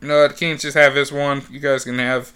you 0.00 0.08
know, 0.08 0.26
the 0.26 0.34
Kings 0.34 0.62
just 0.62 0.76
have 0.76 0.94
this 0.94 1.12
one. 1.12 1.42
You 1.50 1.60
guys 1.60 1.84
can 1.84 1.98
have 1.98 2.32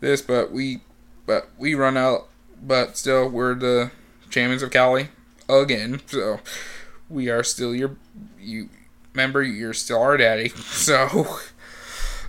this, 0.00 0.20
but 0.20 0.50
we, 0.50 0.80
but 1.26 1.48
we 1.56 1.74
run 1.74 1.96
out. 1.96 2.28
But 2.60 2.96
still, 2.96 3.28
we're 3.28 3.54
the 3.54 3.90
champions 4.30 4.62
of 4.62 4.70
Cali 4.70 5.08
again. 5.48 6.00
So 6.08 6.40
we 7.08 7.28
are 7.28 7.42
still 7.44 7.74
your, 7.74 7.96
you 8.40 8.70
remember, 9.12 9.42
you're 9.42 9.74
still 9.74 10.00
our 10.00 10.16
daddy. 10.16 10.48
So 10.56 11.38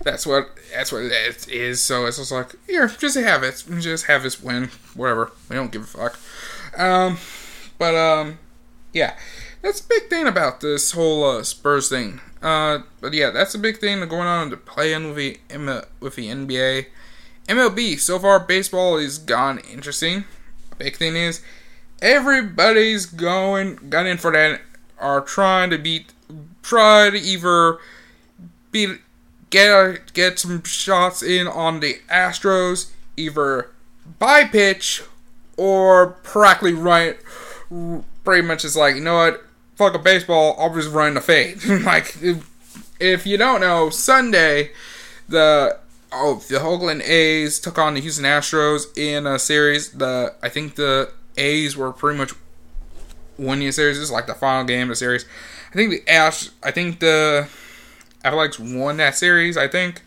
that's 0.04 0.24
what 0.24 0.50
that's 0.72 0.92
what 0.92 1.02
it 1.02 1.48
is. 1.48 1.82
So 1.82 2.06
it's 2.06 2.18
just 2.18 2.30
like 2.30 2.54
here, 2.66 2.86
just 2.86 3.16
have 3.16 3.42
it, 3.42 3.64
just 3.80 4.06
have 4.06 4.22
this 4.22 4.40
win, 4.40 4.70
whatever. 4.94 5.32
We 5.48 5.56
don't 5.56 5.72
give 5.72 5.82
a 5.82 5.86
fuck. 5.86 6.18
Um, 6.78 7.18
but 7.78 7.94
um, 7.94 8.38
yeah, 8.92 9.16
that's 9.62 9.80
a 9.80 9.88
big 9.88 10.08
thing 10.08 10.26
about 10.26 10.60
this 10.60 10.92
whole 10.92 11.24
uh, 11.24 11.42
Spurs 11.42 11.88
thing. 11.88 12.20
Uh, 12.42 12.80
but 13.00 13.12
yeah, 13.12 13.30
that's 13.30 13.54
a 13.54 13.58
big 13.58 13.78
thing 13.78 14.00
going 14.08 14.28
on 14.28 14.50
to 14.50 14.56
play 14.56 14.92
in 14.92 15.08
with 15.08 15.16
the 15.16 15.86
with 16.00 16.16
the 16.16 16.28
NBA, 16.28 16.86
MLB. 17.48 17.98
So 17.98 18.18
far, 18.18 18.38
baseball 18.38 18.96
is 18.96 19.18
gone 19.18 19.58
interesting. 19.58 20.24
Big 20.78 20.96
thing 20.96 21.16
is 21.16 21.42
everybody's 22.02 23.06
going 23.06 23.76
got 23.88 24.06
in 24.06 24.18
for 24.18 24.30
that 24.32 24.60
are 24.98 25.20
trying 25.20 25.70
to 25.70 25.78
beat 25.78 26.12
try 26.62 27.10
to 27.10 27.18
either 27.18 27.78
beat 28.70 29.00
get 29.50 30.12
get 30.12 30.38
some 30.38 30.62
shots 30.64 31.22
in 31.22 31.46
on 31.46 31.80
the 31.80 32.00
Astros, 32.10 32.90
either 33.16 33.70
by 34.18 34.44
pitch 34.44 35.02
or 35.56 36.08
practically 36.22 36.74
right. 36.74 37.16
Pretty 38.24 38.46
much, 38.46 38.64
it's 38.64 38.76
like 38.76 38.96
you 38.96 39.02
know 39.02 39.16
what, 39.16 39.45
fuck 39.76 39.94
a 39.94 39.98
baseball. 39.98 40.56
I'll 40.58 40.74
just 40.74 40.90
run 40.90 41.14
the 41.14 41.20
fade. 41.20 41.64
like 41.84 42.16
if, 42.22 42.96
if 43.00 43.26
you 43.26 43.36
don't 43.36 43.60
know, 43.60 43.90
Sunday 43.90 44.70
the 45.28 45.78
oh 46.12 46.42
the 46.48 46.60
Oakland 46.60 47.02
A's 47.02 47.60
took 47.60 47.78
on 47.78 47.94
the 47.94 48.00
Houston 48.00 48.24
Astros 48.24 48.96
in 48.96 49.26
a 49.26 49.38
series. 49.38 49.90
The 49.92 50.34
I 50.42 50.48
think 50.48 50.74
the 50.74 51.12
A's 51.36 51.76
were 51.76 51.92
pretty 51.92 52.18
much 52.18 52.32
winning 53.38 53.66
the 53.66 53.72
series. 53.72 53.98
Is 53.98 54.10
like 54.10 54.26
the 54.26 54.34
final 54.34 54.64
game 54.64 54.82
of 54.82 54.88
the 54.88 54.96
series. 54.96 55.24
I 55.70 55.74
think 55.74 55.90
the 55.90 56.12
Ash. 56.12 56.50
I 56.62 56.70
think 56.70 57.00
the 57.00 57.48
Athletics 58.24 58.58
won 58.58 58.96
that 58.96 59.14
series, 59.14 59.56
I 59.56 59.68
think. 59.68 60.02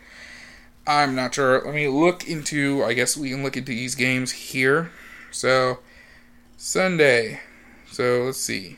I'm 0.86 1.16
not 1.16 1.36
sure. 1.36 1.62
Let 1.64 1.74
me 1.74 1.88
look 1.88 2.28
into, 2.28 2.84
I 2.84 2.94
guess 2.94 3.16
we 3.16 3.30
can 3.30 3.44
look 3.44 3.56
into 3.56 3.72
these 3.72 3.96
games 3.96 4.32
here. 4.32 4.92
So, 5.32 5.80
Sunday. 6.58 7.42
So, 7.92 8.24
let's 8.26 8.40
see. 8.40 8.78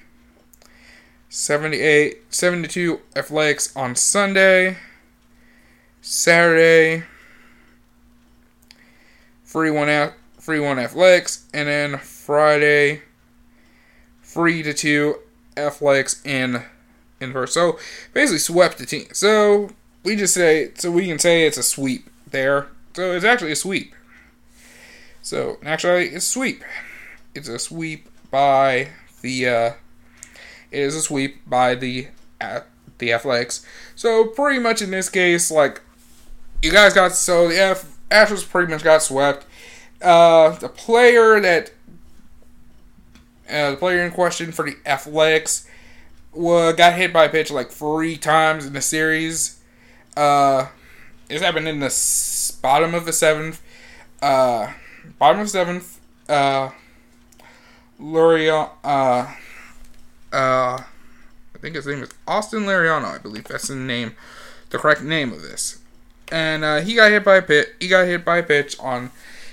78, 1.34 2.18
72 2.30 3.00
Athletics 3.16 3.74
on 3.74 3.96
Sunday. 3.96 4.76
Saturday, 6.02 7.04
free 9.46 9.72
one 9.72 10.12
free 10.38 10.60
one 10.60 10.78
Athletics, 10.78 11.46
and 11.54 11.70
then 11.70 12.00
Friday, 12.00 13.04
free 14.22 14.62
to 14.62 14.74
two 14.74 15.20
Athletics 15.56 16.22
in 16.26 16.64
inverse. 17.22 17.54
So 17.54 17.80
basically 18.14 18.40
swept 18.40 18.78
the 18.78 18.86
team. 18.86 19.08
So 19.14 19.70
we 20.04 20.18
just 20.18 20.34
say 20.34 20.72
so 20.76 20.92
we 20.92 21.08
can 21.08 21.18
say 21.18 21.48
it's 21.48 21.58
a 21.58 21.64
sweep 21.64 22.10
there. 22.30 22.68
So 22.94 23.14
it's 23.14 23.24
actually 23.24 23.54
a 23.54 23.56
sweep. 23.56 23.96
So 25.22 25.60
actually 25.64 26.10
it's 26.10 26.28
sweep. 26.28 26.62
It's 27.34 27.48
a 27.48 27.58
sweep 27.58 28.10
by 28.32 28.90
the 29.22 29.48
uh, 29.48 29.72
it 30.72 30.80
is 30.80 30.96
a 30.96 31.02
sweep 31.02 31.48
by 31.48 31.76
the 31.76 32.08
uh, 32.40 32.62
the 32.98 33.14
Athletics. 33.14 33.66
So 33.96 34.26
pretty 34.26 34.60
much 34.60 34.82
in 34.82 34.92
this 34.92 35.10
case, 35.10 35.52
like 35.52 35.82
you 36.62 36.72
guys 36.72 36.94
got 36.94 37.14
so 37.14 37.50
the 37.50 37.60
F 37.60 37.98
Astros 38.10 38.48
pretty 38.48 38.72
much 38.72 38.84
got 38.84 39.02
swept. 39.02 39.46
Uh, 40.02 40.50
the 40.58 40.70
player 40.70 41.40
that 41.40 41.72
uh, 43.50 43.72
the 43.72 43.78
player 43.78 44.04
in 44.04 44.12
question 44.12 44.52
for 44.52 44.66
the 44.66 44.78
Athletics 44.86 45.68
well, 46.34 46.74
got 46.74 46.94
hit 46.94 47.12
by 47.12 47.26
a 47.26 47.30
pitch 47.30 47.52
like 47.52 47.70
three 47.70 48.18
times 48.18 48.66
in 48.66 48.74
the 48.74 48.82
series. 48.82 49.60
Uh, 50.16 50.68
this 51.28 51.42
happened 51.42 51.68
in 51.68 51.80
the 51.80 52.58
bottom 52.62 52.94
of 52.94 53.06
the 53.06 53.14
seventh. 53.14 53.62
Uh, 54.22 54.72
bottom 55.20 55.42
of 55.42 55.50
seventh. 55.50 56.00
Uh, 56.30 56.70
Laureano. 58.00 58.70
Uh, 58.84 59.34
uh, 60.34 60.80
I 60.84 61.58
think 61.60 61.76
his 61.76 61.88
name 61.88 62.04
is 62.04 62.10
Austin 62.28 62.64
Laureano. 62.64 63.16
I 63.16 63.18
believe 63.18 63.46
that's 63.46 63.68
the 63.68 63.76
name, 63.76 64.16
the 64.70 64.78
correct 64.78 65.02
name 65.02 65.32
of 65.32 65.42
this. 65.42 65.80
And 66.32 66.64
uh, 66.64 66.82
he 66.82 66.96
got 66.96 67.12
hit 67.12 67.26
by 67.26 67.38
a 67.38 67.42
pitch. 67.42 67.68
He 67.80 67.88
got 67.88 68.08
hit 68.08 68.24
by 68.24 68.38
a 68.38 68.44
pitch 68.44 68.78
on. 68.80 69.12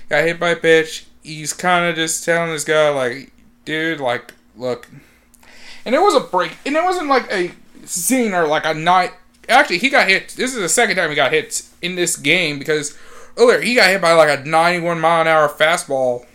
Got 0.09 0.23
hit 0.23 0.39
by 0.39 0.49
a 0.49 0.55
pitch. 0.55 1.05
He's 1.21 1.53
kind 1.53 1.85
of 1.85 1.95
just 1.95 2.23
telling 2.23 2.51
this 2.51 2.63
guy 2.63 2.89
like, 2.89 3.31
dude, 3.65 3.99
like, 3.99 4.33
look 4.55 4.87
and 5.85 5.95
it 5.95 6.01
was 6.01 6.15
a 6.15 6.19
break, 6.19 6.57
and 6.65 6.75
it 6.75 6.83
wasn't 6.83 7.07
like 7.07 7.31
a 7.31 7.51
scene 7.85 8.33
or 8.33 8.47
like 8.47 8.65
a 8.65 8.73
night. 8.73 9.11
Actually, 9.47 9.79
he 9.79 9.89
got 9.89 10.07
hit. 10.07 10.29
This 10.29 10.53
is 10.53 10.61
the 10.61 10.69
second 10.69 10.97
time 10.97 11.09
he 11.09 11.15
got 11.15 11.31
hit 11.31 11.63
in 11.81 11.95
this 11.95 12.15
game 12.15 12.59
because 12.59 12.97
earlier 13.37 13.61
he 13.61 13.75
got 13.75 13.89
hit 13.89 14.01
by 14.01 14.13
like 14.13 14.39
a 14.39 14.47
91 14.47 14.99
mile 14.99 15.21
an 15.21 15.27
hour 15.27 15.49
fastball. 15.49 16.25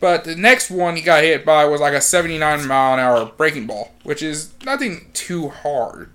But 0.00 0.24
the 0.24 0.36
next 0.36 0.70
one 0.70 0.96
he 0.96 1.02
got 1.02 1.24
hit 1.24 1.44
by 1.44 1.64
was 1.64 1.80
like 1.80 1.92
a 1.92 2.00
79 2.00 2.66
mile 2.66 2.94
an 2.94 3.00
hour 3.00 3.26
breaking 3.36 3.66
ball, 3.66 3.92
which 4.04 4.22
is 4.22 4.52
nothing 4.64 5.10
too 5.12 5.48
hard. 5.48 6.10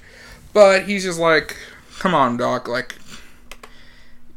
But 0.53 0.83
he's 0.83 1.03
just 1.03 1.19
like, 1.19 1.57
come 1.99 2.13
on, 2.13 2.37
Doc, 2.37 2.67
like, 2.67 2.95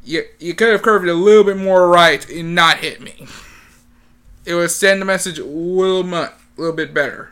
you, 0.05 0.25
you 0.39 0.55
could 0.55 0.73
have 0.73 0.83
curved 0.83 1.07
it 1.07 1.11
a 1.11 1.15
little 1.15 1.45
bit 1.45 1.57
more 1.57 1.89
right 1.89 2.29
and 2.29 2.55
not 2.55 2.79
hit 2.79 3.01
me. 3.01 3.27
It 4.45 4.55
would 4.55 4.71
send 4.71 5.01
the 5.01 5.07
message 5.07 5.39
a 5.39 5.45
little, 5.45 6.03
much, 6.03 6.33
a 6.57 6.61
little 6.61 6.75
bit 6.75 6.95
better. 6.95 7.31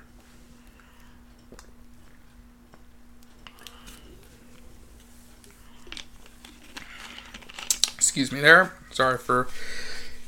Excuse 7.95 8.31
me 8.31 8.41
there. 8.41 8.73
Sorry 8.91 9.19
for 9.19 9.49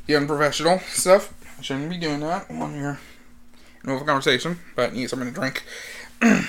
the 0.07 0.17
unprofessional 0.17 0.81
stuff. 0.81 1.33
I 1.59 1.63
shouldn't 1.63 1.91
be 1.91 1.97
doing 1.97 2.21
that 2.21 2.51
when 2.51 2.77
you're 2.77 2.99
in 3.83 3.91
the 3.91 3.97
a 3.97 4.05
conversation, 4.05 4.59
but 4.75 4.93
need 4.95 5.09
something 5.09 5.33
to 5.33 5.35
drink. 5.35 5.65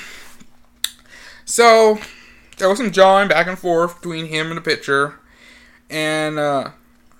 so, 1.45 1.99
there 2.57 2.67
was 2.67 2.79
some 2.79 2.91
jawing 2.91 3.27
back 3.27 3.47
and 3.47 3.57
forth 3.57 4.01
between 4.01 4.25
him 4.25 4.47
and 4.47 4.57
the 4.57 4.61
pitcher, 4.61 5.19
and 5.89 6.39
uh, 6.39 6.71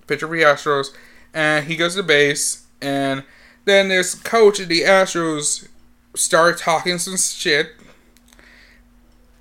pitcher 0.08 0.28
for 0.28 0.36
the 0.36 0.44
Astros, 0.44 0.88
and 1.34 1.66
he 1.66 1.76
goes 1.76 1.96
to 1.96 2.04
base, 2.04 2.66
and 2.82 3.24
then 3.66 3.90
this 3.90 4.16
coach 4.16 4.60
of 4.60 4.70
the 4.70 4.82
Astros 4.82 5.68
started 6.16 6.58
talking 6.58 6.98
some 6.98 7.18
shit. 7.18 7.72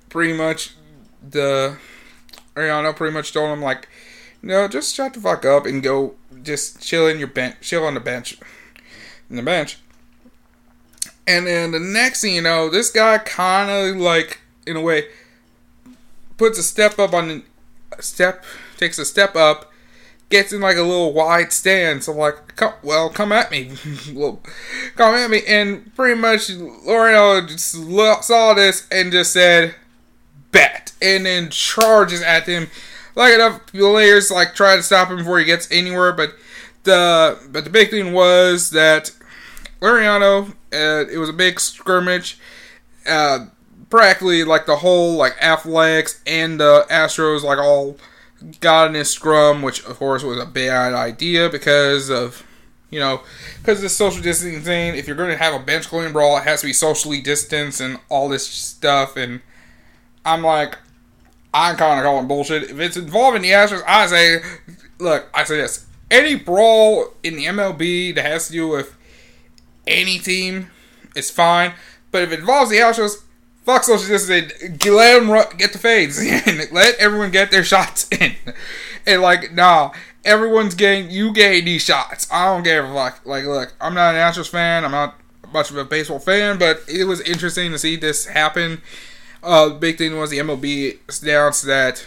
Pretty 0.09 0.33
much, 0.33 0.73
the 1.27 1.77
Ariano 2.55 2.95
pretty 2.95 3.13
much 3.13 3.33
told 3.33 3.51
him 3.51 3.61
like, 3.61 3.87
no, 4.41 4.67
just 4.67 4.95
shut 4.95 5.13
the 5.13 5.19
fuck 5.19 5.45
up 5.45 5.65
and 5.65 5.83
go. 5.83 6.15
Just 6.43 6.81
chill 6.81 7.07
in 7.07 7.19
your 7.19 7.27
bench, 7.27 7.57
chill 7.61 7.85
on 7.85 7.93
the 7.93 7.99
bench, 7.99 8.37
in 9.29 9.35
the 9.35 9.43
bench. 9.43 9.77
And 11.25 11.45
then 11.45 11.71
the 11.71 11.79
next 11.79 12.21
thing 12.21 12.35
you 12.35 12.41
know, 12.41 12.69
this 12.69 12.89
guy 12.89 13.17
kind 13.17 13.69
of 13.69 13.97
like, 13.97 14.39
in 14.65 14.77
a 14.77 14.81
way, 14.81 15.07
puts 16.37 16.57
a 16.57 16.63
step 16.63 16.99
up 16.99 17.13
on 17.13 17.43
a 17.97 18.01
step, 18.01 18.45
takes 18.77 18.97
a 18.97 19.05
step 19.05 19.35
up, 19.35 19.71
gets 20.29 20.53
in 20.53 20.61
like 20.61 20.77
a 20.77 20.83
little 20.83 21.13
wide 21.13 21.51
stance. 21.51 22.07
I'm 22.07 22.17
like, 22.17 22.55
come, 22.55 22.73
well, 22.81 23.09
come 23.09 23.31
at 23.31 23.51
me, 23.51 23.71
come 24.95 25.15
at 25.15 25.29
me, 25.29 25.41
and 25.47 25.93
pretty 25.95 26.19
much 26.19 26.47
Laureano 26.47 27.47
just 27.47 27.71
saw 28.25 28.53
this 28.53 28.87
and 28.91 29.11
just 29.11 29.33
said, 29.33 29.75
bet, 30.51 30.93
and 31.01 31.25
then 31.25 31.49
charges 31.49 32.21
at 32.21 32.45
him 32.45 32.67
like 33.17 33.33
enough 33.33 33.65
players 33.65 34.29
like 34.31 34.53
try 34.53 34.75
to 34.75 34.83
stop 34.83 35.09
him 35.09 35.17
before 35.17 35.39
he 35.39 35.45
gets 35.45 35.69
anywhere. 35.71 36.13
But 36.13 36.35
the 36.83 37.37
but 37.51 37.63
the 37.63 37.69
big 37.69 37.89
thing 37.89 38.13
was 38.13 38.69
that 38.69 39.11
Laureano, 39.81 40.51
uh, 40.71 41.05
it 41.11 41.17
was 41.17 41.29
a 41.29 41.33
big 41.33 41.59
skirmish. 41.59 42.37
Uh, 43.05 43.47
practically 43.89 44.43
like 44.43 44.65
the 44.65 44.77
whole 44.77 45.15
like 45.15 45.33
Athletics 45.41 46.21
and 46.27 46.59
the 46.59 46.85
Astros 46.89 47.41
like 47.41 47.57
all 47.57 47.97
got 48.59 48.89
in 48.89 48.95
a 48.95 49.03
scrum, 49.03 49.61
which 49.61 49.83
of 49.85 49.97
course 49.97 50.23
was 50.23 50.39
a 50.39 50.45
bad 50.45 50.93
idea 50.93 51.49
because 51.49 52.09
of 52.09 52.45
you 52.91 52.99
know 52.99 53.21
because 53.59 53.81
the 53.81 53.89
social 53.89 54.21
distancing 54.21 54.61
thing. 54.61 54.95
If 54.95 55.07
you're 55.07 55.17
going 55.17 55.31
to 55.31 55.37
have 55.37 55.59
a 55.59 55.63
bench 55.63 55.87
clearing 55.87 56.13
brawl, 56.13 56.37
it 56.37 56.43
has 56.43 56.61
to 56.61 56.67
be 56.67 56.73
socially 56.73 57.19
distanced 57.19 57.81
and 57.81 57.99
all 58.09 58.29
this 58.29 58.47
stuff. 58.47 59.17
And 59.17 59.41
I'm 60.23 60.43
like, 60.43 60.77
I'm 61.57 61.75
kind 61.75 61.99
of 61.99 62.03
calling 62.05 62.27
bullshit. 62.27 62.63
If 62.63 62.79
it's 62.79 62.97
involving 62.97 63.41
the 63.41 63.49
Astros, 63.51 63.81
I 63.87 64.05
say, 64.07 64.41
look, 64.99 65.27
I 65.33 65.43
say 65.43 65.57
this. 65.57 65.85
any 66.11 66.35
brawl 66.35 67.13
in 67.23 67.35
the 67.35 67.45
MLB 67.45 68.13
that 68.15 68.25
has 68.25 68.47
to 68.47 68.53
do 68.53 68.67
with 68.67 68.95
any 69.85 70.19
team 70.19 70.69
is 71.15 71.31
fine. 71.31 71.73
But 72.11 72.21
if 72.23 72.31
it 72.31 72.39
involves 72.39 72.69
the 72.69 72.77
Astros, 72.77 73.23
fuck 73.65 73.83
social 73.83 74.07
distancing. 74.07 74.51
Let 74.93 75.19
them 75.19 75.57
get 75.57 75.73
the 75.73 75.79
fades 75.79 76.19
and 76.47 76.71
let 76.71 76.95
everyone 76.99 77.31
get 77.31 77.51
their 77.51 77.63
shots 77.63 78.07
in. 78.11 78.35
And 79.05 79.21
like, 79.21 79.53
nah, 79.53 79.91
everyone's 80.23 80.75
getting 80.75 81.09
you 81.09 81.33
getting 81.33 81.65
these 81.65 81.83
shots. 81.83 82.27
I 82.31 82.45
don't 82.45 82.63
give 82.63 82.85
a 82.85 82.93
fuck. 82.93 83.25
Like, 83.25 83.45
look, 83.45 83.73
I'm 83.81 83.93
not 83.93 84.15
an 84.15 84.21
Astros 84.21 84.49
fan. 84.49 84.85
I'm 84.85 84.91
not 84.91 85.19
much 85.53 85.71
of 85.71 85.77
a 85.77 85.85
baseball 85.85 86.19
fan, 86.19 86.57
but 86.57 86.81
it 86.87 87.05
was 87.05 87.21
interesting 87.21 87.71
to 87.71 87.79
see 87.79 87.95
this 87.95 88.25
happen. 88.27 88.81
Uh, 89.47 89.69
big 89.69 89.97
thing 89.97 90.17
was 90.17 90.29
the 90.29 90.39
MLB 90.39 90.99
announced 91.23 91.65
that 91.65 92.05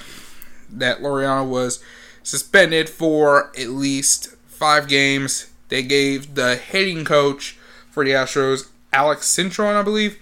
that 0.68 1.00
Laureano 1.00 1.48
was 1.48 1.82
suspended 2.22 2.90
for 2.90 3.50
at 3.58 3.70
least 3.70 4.36
five 4.46 4.88
games. 4.88 5.50
They 5.68 5.82
gave 5.82 6.34
the 6.34 6.56
hitting 6.56 7.04
coach 7.04 7.56
for 7.90 8.04
the 8.04 8.10
Astros, 8.10 8.68
Alex 8.92 9.26
Cintron, 9.26 9.74
I 9.74 9.82
believe, 9.82 10.18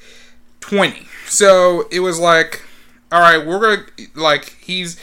20. 0.61 1.09
So 1.27 1.89
it 1.91 2.01
was 2.01 2.21
like, 2.21 2.63
all 3.11 3.21
right, 3.21 3.45
we're 3.45 3.59
gonna 3.59 3.87
like 4.15 4.57
he's 4.61 4.97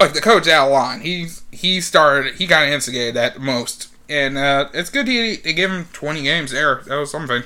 like 0.00 0.14
the 0.14 0.22
coach 0.22 0.48
out 0.48 0.70
line. 0.70 1.02
He's 1.02 1.42
he 1.52 1.82
started 1.82 2.36
he 2.36 2.46
kind 2.46 2.66
of 2.66 2.72
instigated 2.72 3.14
that 3.16 3.38
most, 3.38 3.94
and 4.08 4.38
uh, 4.38 4.70
it's 4.72 4.88
good 4.88 5.08
he 5.08 5.36
they 5.36 5.52
gave 5.52 5.70
him 5.70 5.88
20 5.92 6.22
games 6.22 6.52
there. 6.52 6.82
That 6.86 6.96
was 6.96 7.10
something. 7.10 7.42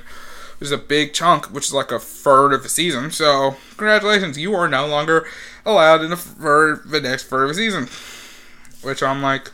It 0.59 0.63
was 0.63 0.73
a 0.73 0.79
big 0.79 1.15
chunk, 1.15 1.47
which 1.47 1.67
is 1.67 1.73
like 1.73 1.93
a 1.93 2.01
third 2.01 2.53
of 2.53 2.65
the 2.65 2.69
season. 2.69 3.13
So 3.13 3.57
congratulations, 3.77 4.37
you 4.37 4.55
are 4.55 4.67
no 4.67 4.89
longer 4.89 5.25
allowed 5.65 6.03
in 6.03 6.11
the 6.11 6.17
for 6.17 6.83
the 6.85 7.01
next 7.01 7.29
third 7.29 7.45
of 7.45 7.49
the 7.51 7.55
season. 7.55 7.89
Which 8.83 9.01
I'm 9.01 9.23
like, 9.23 9.53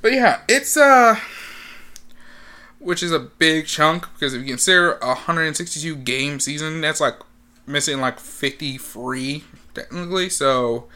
but 0.00 0.12
yeah, 0.12 0.42
it's 0.48 0.76
uh 0.76 1.16
which 2.78 3.02
is 3.02 3.10
a 3.10 3.18
big 3.18 3.66
chunk 3.66 4.06
because 4.14 4.34
if 4.34 4.42
you 4.42 4.46
consider 4.46 4.92
a 5.02 5.08
162 5.08 5.96
game 5.96 6.38
season, 6.38 6.80
that's 6.80 7.00
like 7.00 7.16
missing 7.66 8.00
like 8.00 8.20
53 8.20 9.42
technically. 9.74 10.28
So 10.28 10.86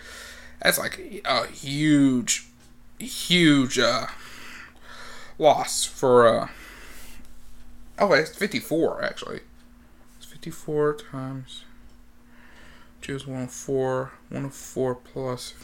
that's 0.62 0.78
like 0.78 1.22
a 1.24 1.48
huge, 1.48 2.46
huge 3.00 3.80
uh, 3.80 4.06
loss 5.38 5.84
for. 5.84 6.28
Uh, 6.28 6.48
oh, 7.98 8.12
it's 8.12 8.34
54 8.36 9.04
actually. 9.04 9.40
It's 10.16 10.26
54 10.26 10.96
times. 11.10 11.64
Choose 13.00 13.26
104. 13.26 14.12
104 14.30 14.94
plus. 14.94 15.54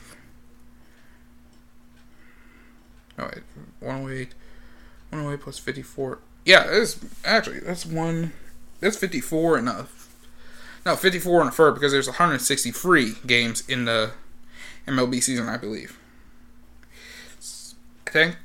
Oh, 3.18 3.24
wait, 3.24 3.42
108. 3.80 4.34
108 5.10 5.40
plus 5.42 5.58
54. 5.58 6.18
Yeah, 6.44 6.64
it's 6.68 6.98
actually 7.24 7.60
that's 7.60 7.84
one. 7.84 8.32
That's 8.80 8.96
54 8.96 9.58
and 9.58 9.68
a. 9.68 9.86
No, 10.86 10.96
54 10.96 11.40
and 11.40 11.48
a 11.50 11.52
third 11.52 11.74
because 11.74 11.92
there's 11.92 12.06
163 12.06 13.16
games 13.26 13.68
in 13.68 13.84
the 13.84 14.12
MLB 14.86 15.22
season, 15.22 15.48
I 15.48 15.58
believe. 15.58 15.98
I 18.06 18.10
think. 18.10 18.36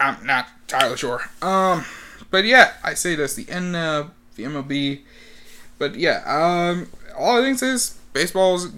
I'm 0.00 0.24
not 0.24 0.48
entirely 0.62 0.96
sure. 0.96 1.22
Um, 1.42 1.84
but 2.30 2.44
yeah, 2.44 2.74
I 2.82 2.94
say 2.94 3.14
that's 3.14 3.34
the 3.34 3.48
end 3.50 3.76
of 3.76 4.10
the 4.36 4.44
MLB. 4.44 5.00
But 5.78 5.94
yeah, 5.94 6.22
um, 6.26 6.88
all 7.16 7.38
I 7.38 7.42
think 7.42 7.62
is 7.62 7.98
baseball's. 8.12 8.68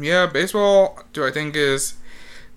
Yeah, 0.00 0.26
baseball. 0.26 1.02
Do 1.12 1.26
I 1.26 1.30
think 1.30 1.56
is 1.56 1.94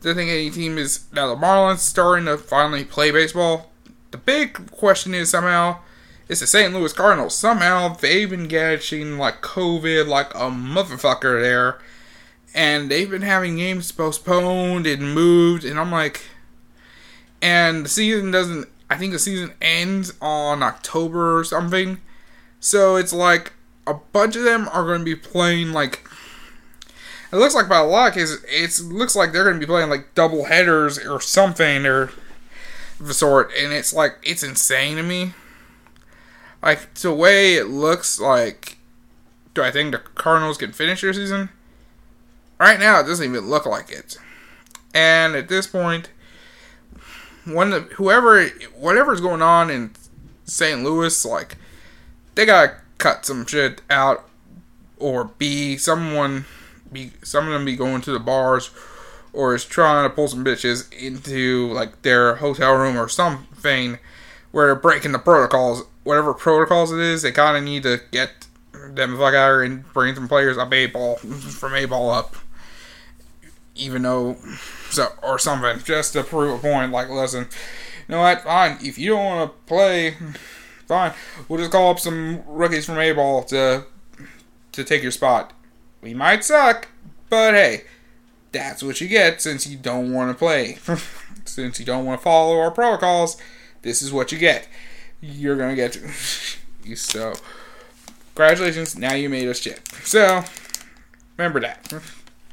do 0.01 0.11
I 0.11 0.13
think 0.13 0.29
any 0.29 0.49
team 0.49 0.77
is 0.77 1.05
now 1.13 1.27
the 1.27 1.39
Marlins 1.39 1.79
starting 1.79 2.25
to 2.25 2.37
finally 2.37 2.83
play 2.83 3.11
baseball? 3.11 3.71
The 4.11 4.17
big 4.17 4.71
question 4.71 5.13
is 5.13 5.29
somehow 5.29 5.77
it's 6.27 6.39
the 6.39 6.47
St. 6.47 6.73
Louis 6.73 6.93
Cardinals. 6.93 7.35
Somehow 7.35 7.89
they've 7.89 8.29
been 8.29 8.47
catching 8.47 9.17
like 9.17 9.41
COVID 9.41 10.07
like 10.07 10.33
a 10.33 10.49
motherfucker 10.49 11.41
there, 11.41 11.79
and 12.53 12.89
they've 12.89 13.09
been 13.09 13.21
having 13.21 13.57
games 13.57 13.91
postponed 13.91 14.87
and 14.87 15.13
moved, 15.13 15.65
and 15.65 15.79
I'm 15.79 15.91
like, 15.91 16.21
and 17.41 17.85
the 17.85 17.89
season 17.89 18.31
doesn't. 18.31 18.69
I 18.91 18.97
think 18.97 19.13
the 19.13 19.19
season 19.19 19.53
ends 19.61 20.11
on 20.21 20.61
October 20.61 21.39
or 21.39 21.45
something, 21.45 22.01
so 22.59 22.97
it's 22.97 23.13
like 23.13 23.53
a 23.87 23.93
bunch 23.93 24.35
of 24.35 24.43
them 24.43 24.67
are 24.73 24.83
going 24.83 24.99
to 24.99 25.05
be 25.05 25.15
playing 25.15 25.71
like 25.71 26.05
it 27.31 27.37
looks 27.37 27.55
like 27.55 27.69
by 27.69 27.79
luck 27.79 28.17
is 28.17 28.43
it 28.49 28.83
looks 28.83 29.15
like 29.15 29.31
they're 29.31 29.45
going 29.45 29.55
to 29.55 29.65
be 29.65 29.65
playing 29.65 29.89
like 29.89 30.13
double 30.13 30.43
headers 30.43 30.99
or 31.09 31.21
something 31.21 31.85
or 31.85 32.11
the 32.99 33.13
sort, 33.13 33.49
and 33.57 33.71
it's 33.71 33.93
like 33.93 34.17
it's 34.23 34.43
insane 34.43 34.97
to 34.97 35.03
me. 35.03 35.35
Like 36.61 36.93
the 36.95 37.13
way 37.13 37.55
it 37.55 37.67
looks 37.67 38.19
like, 38.19 38.77
do 39.53 39.63
I 39.63 39.71
think 39.71 39.93
the 39.93 39.99
Cardinals 39.99 40.57
can 40.57 40.73
finish 40.73 40.99
their 40.99 41.13
season? 41.13 41.47
Right 42.59 42.77
now, 42.77 42.99
it 42.99 43.05
doesn't 43.05 43.25
even 43.25 43.49
look 43.49 43.65
like 43.65 43.89
it. 43.89 44.17
And 44.93 45.33
at 45.33 45.47
this 45.47 45.65
point, 45.65 46.09
when 47.45 47.71
the, 47.71 47.79
whoever 47.95 48.47
whatever's 48.75 49.21
going 49.21 49.41
on 49.41 49.69
in 49.69 49.91
St. 50.45 50.83
Louis, 50.83 51.25
like 51.25 51.57
they 52.35 52.45
gotta 52.45 52.77
cut 52.97 53.25
some 53.25 53.45
shit 53.45 53.81
out, 53.89 54.27
or 54.97 55.25
be 55.25 55.77
someone 55.77 56.45
be 56.91 57.11
some 57.23 57.47
of 57.47 57.53
them 57.53 57.65
be 57.65 57.75
going 57.75 58.01
to 58.01 58.11
the 58.11 58.19
bars 58.19 58.69
or 59.33 59.55
is 59.55 59.65
trying 59.65 60.07
to 60.07 60.13
pull 60.13 60.27
some 60.27 60.43
bitches 60.43 60.91
into 60.93 61.71
like 61.73 62.01
their 62.01 62.35
hotel 62.35 62.75
room 62.75 62.97
or 62.97 63.07
something 63.07 63.97
where 64.51 64.67
they're 64.67 64.75
breaking 64.75 65.11
the 65.11 65.19
protocols. 65.19 65.83
Whatever 66.03 66.33
protocols 66.33 66.91
it 66.91 66.99
is, 66.99 67.21
they 67.21 67.31
kind 67.31 67.55
of 67.55 67.63
need 67.63 67.83
to 67.83 68.01
get 68.11 68.47
them 68.73 69.17
fuck 69.17 69.33
out 69.33 69.61
and 69.61 69.91
bring 69.93 70.15
some 70.15 70.27
players 70.27 70.57
up 70.57 70.73
A 70.73 70.87
ball 70.87 71.15
from 71.15 71.75
A 71.75 71.85
ball 71.85 72.09
up, 72.09 72.35
even 73.75 74.01
though 74.01 74.37
so 74.91 75.07
or 75.23 75.39
something 75.39 75.83
just 75.83 76.13
to 76.13 76.23
prove 76.23 76.59
a 76.59 76.61
point. 76.61 76.91
Like, 76.91 77.09
listen, 77.09 77.47
you 78.07 78.15
know 78.15 78.21
what? 78.21 78.41
Fine, 78.43 78.77
if 78.81 78.97
you 78.97 79.11
don't 79.11 79.25
want 79.25 79.51
to 79.51 79.57
play, 79.65 80.15
fine. 80.87 81.13
We'll 81.47 81.59
just 81.59 81.71
call 81.71 81.91
up 81.91 81.99
some 81.99 82.43
rookies 82.45 82.85
from 82.85 82.99
A 82.99 83.11
ball 83.13 83.43
to 83.45 83.85
to 84.73 84.83
take 84.83 85.01
your 85.01 85.11
spot. 85.11 85.53
We 86.01 86.13
might 86.13 86.43
suck, 86.43 86.87
but 87.29 87.53
hey, 87.53 87.83
that's 88.51 88.83
what 88.83 89.01
you 89.01 89.07
get 89.07 89.41
since 89.41 89.67
you 89.67 89.77
don't 89.77 90.13
want 90.13 90.31
to 90.31 90.37
play. 90.37 90.77
since 91.45 91.79
you 91.79 91.85
don't 91.85 92.05
want 92.05 92.19
to 92.19 92.23
follow 92.23 92.59
our 92.59 92.71
protocols, 92.71 93.37
this 93.81 94.01
is 94.01 94.11
what 94.11 94.31
you 94.31 94.37
get. 94.37 94.67
You're 95.21 95.57
gonna 95.57 95.75
get 95.75 95.95
you 96.83 96.95
so. 96.95 97.33
Congratulations, 98.35 98.97
now 98.97 99.13
you 99.13 99.29
made 99.29 99.47
us 99.47 99.59
shit. 99.59 99.87
So 100.03 100.43
remember 101.37 101.59
that. 101.59 101.93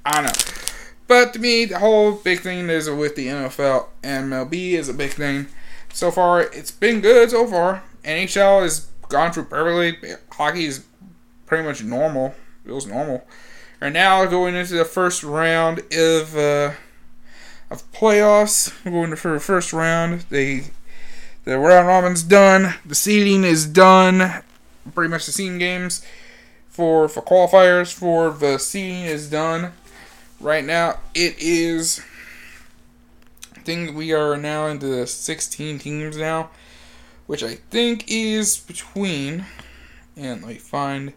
I 0.04 0.22
know. 0.22 0.67
But 1.08 1.32
to 1.32 1.38
me, 1.38 1.64
the 1.64 1.78
whole 1.80 2.12
big 2.12 2.40
thing 2.40 2.70
is 2.70 2.88
with 2.88 3.16
the 3.16 3.26
NFL 3.26 3.86
and 4.02 4.30
MLB 4.32 4.72
is 4.72 4.88
a 4.88 4.94
big 4.94 5.12
thing. 5.12 5.46
So 5.92 6.10
far, 6.10 6.42
it's 6.42 6.70
been 6.70 7.00
good 7.00 7.30
so 7.30 7.46
far. 7.46 7.82
NHL 8.04 8.62
has 8.62 8.86
gone 9.08 9.32
through 9.32 9.44
perfectly. 9.44 10.16
Hockey 10.30 10.66
is 10.66 10.84
pretty 11.46 11.66
much 11.66 11.82
normal 11.82 12.34
feels 12.68 12.86
normal. 12.86 13.26
Right 13.80 13.92
now, 13.92 14.24
going 14.26 14.54
into 14.54 14.74
the 14.74 14.84
first 14.84 15.24
round 15.24 15.78
of 15.92 16.36
uh, 16.36 16.72
of 17.70 17.90
playoffs. 17.92 18.72
We're 18.84 18.92
going 18.92 19.16
for 19.16 19.32
the 19.32 19.40
first 19.40 19.72
round. 19.72 20.26
They 20.28 20.64
the 21.44 21.58
round 21.58 21.88
robin's 21.88 22.22
done. 22.22 22.74
The 22.84 22.94
seeding 22.94 23.44
is 23.44 23.66
done. 23.66 24.42
Pretty 24.94 25.10
much 25.10 25.26
the 25.26 25.32
seeding 25.32 25.58
games 25.58 26.04
for 26.68 27.08
for 27.08 27.22
qualifiers 27.22 27.92
for 27.92 28.30
the 28.30 28.58
seeding 28.58 29.02
is 29.02 29.30
done. 29.30 29.72
Right 30.40 30.64
now, 30.64 31.00
it 31.14 31.36
is. 31.40 32.00
I 33.56 33.60
think 33.60 33.96
we 33.96 34.12
are 34.12 34.36
now 34.36 34.66
into 34.66 34.86
the 34.86 35.06
16 35.06 35.80
teams 35.80 36.16
now, 36.16 36.50
which 37.26 37.42
I 37.42 37.56
think 37.56 38.04
is 38.06 38.56
between. 38.56 39.46
And 40.16 40.42
let 40.42 40.48
me 40.48 40.54
find 40.54 41.12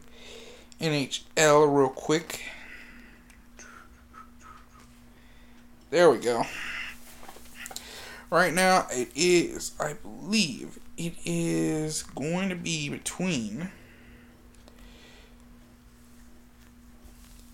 NHL 0.79 1.77
real 1.77 1.89
quick. 1.89 2.45
There 5.91 6.09
we 6.09 6.17
go. 6.17 6.43
Right 8.31 8.53
now, 8.53 8.87
it 8.91 9.09
is, 9.13 9.73
I 9.79 9.93
believe, 9.93 10.79
it 10.97 11.13
is 11.25 12.01
going 12.01 12.49
to 12.49 12.55
be 12.55 12.89
between. 12.89 13.69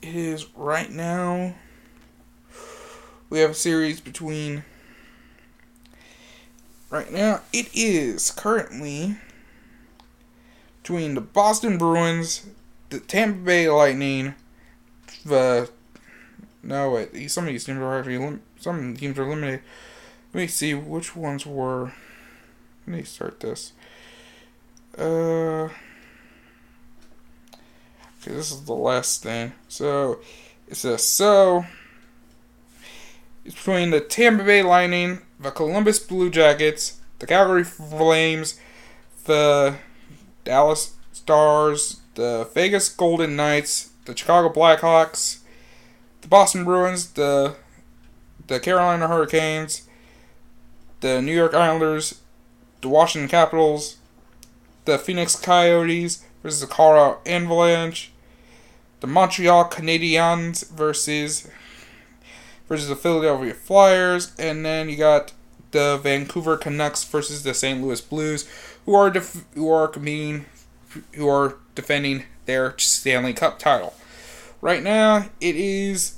It 0.08 0.16
is 0.16 0.47
right 0.55 0.89
now. 0.89 1.55
We 3.30 3.39
have 3.39 3.51
a 3.51 3.53
series 3.53 3.99
between. 3.99 4.64
Right 6.89 7.12
now, 7.12 7.41
it 7.51 7.68
is 7.74 8.32
currently 8.32 9.18
between 10.82 11.14
the 11.14 11.20
Boston 11.20 11.78
Bruins 11.78 12.45
the 12.89 13.01
Tampa 13.01 13.39
Bay 13.39 13.70
Lightning, 13.70 14.36
the 15.26 15.70
No, 16.64 16.91
wait. 16.91 17.30
Some 17.30 17.43
of 17.43 17.49
these 17.49 17.66
teams 17.66 17.80
are 17.80 17.99
actually 17.99 18.39
some 18.62 18.95
teams 18.95 19.20
are 19.20 19.24
eliminated. 19.24 19.60
Let 20.34 20.39
me 20.39 20.47
see 20.47 20.74
which 20.74 21.18
ones 21.18 21.45
were. 21.45 21.91
Let 22.86 22.95
me 22.95 23.03
start 23.03 23.41
this. 23.41 23.74
Uh. 24.97 25.68
This 28.28 28.51
is 28.51 28.65
the 28.65 28.73
last 28.73 29.23
thing. 29.23 29.53
So 29.67 30.19
it 30.67 30.75
says 30.75 31.03
so. 31.03 31.65
It's 33.45 33.55
between 33.55 33.91
the 33.91 34.01
Tampa 34.01 34.43
Bay 34.43 34.61
Lightning, 34.61 35.21
the 35.39 35.51
Columbus 35.51 35.99
Blue 35.99 36.30
Jackets, 36.30 36.99
the 37.19 37.28
Calgary 37.28 37.63
Flames, 37.63 38.59
the 39.25 39.75
Dallas 40.43 40.95
Stars, 41.13 42.01
the 42.15 42.49
Vegas 42.53 42.89
Golden 42.89 43.36
Knights, 43.36 43.91
the 44.05 44.15
Chicago 44.15 44.53
Blackhawks, 44.53 45.39
the 46.21 46.28
Boston 46.28 46.63
Bruins, 46.65 47.11
the 47.11 47.55
the 48.47 48.59
Carolina 48.59 49.07
Hurricanes, 49.07 49.88
the 51.01 51.21
New 51.21 51.36
York 51.36 51.53
Islanders, 51.53 52.21
the 52.82 52.89
Washington 52.89 53.30
Capitals, 53.30 53.97
the 54.86 54.97
Phoenix 54.97 55.36
Coyotes 55.36 56.23
versus 56.41 56.61
the 56.61 56.67
Colorado 56.67 57.19
Avalanche, 57.25 58.11
the 58.99 59.07
Montreal 59.07 59.65
Canadiens 59.65 60.69
versus 60.69 61.47
versus 62.67 62.89
the 62.89 62.95
Philadelphia 62.95 63.53
Flyers, 63.53 64.33
and 64.37 64.65
then 64.65 64.89
you 64.89 64.97
got 64.97 65.33
the 65.71 65.99
Vancouver 66.01 66.57
Canucks 66.57 67.03
versus 67.03 67.43
the 67.43 67.53
St. 67.53 67.81
Louis 67.81 68.01
Blues, 68.01 68.49
who 68.85 68.93
are 68.93 69.09
def- 69.09 69.45
who 69.53 69.71
are 69.71 69.87
competing, 69.87 70.45
who 71.13 71.27
are 71.27 71.57
defending 71.75 72.23
their 72.45 72.77
Stanley 72.77 73.33
Cup 73.33 73.59
title. 73.59 73.93
Right 74.61 74.81
now, 74.81 75.29
it 75.39 75.55
is 75.55 76.15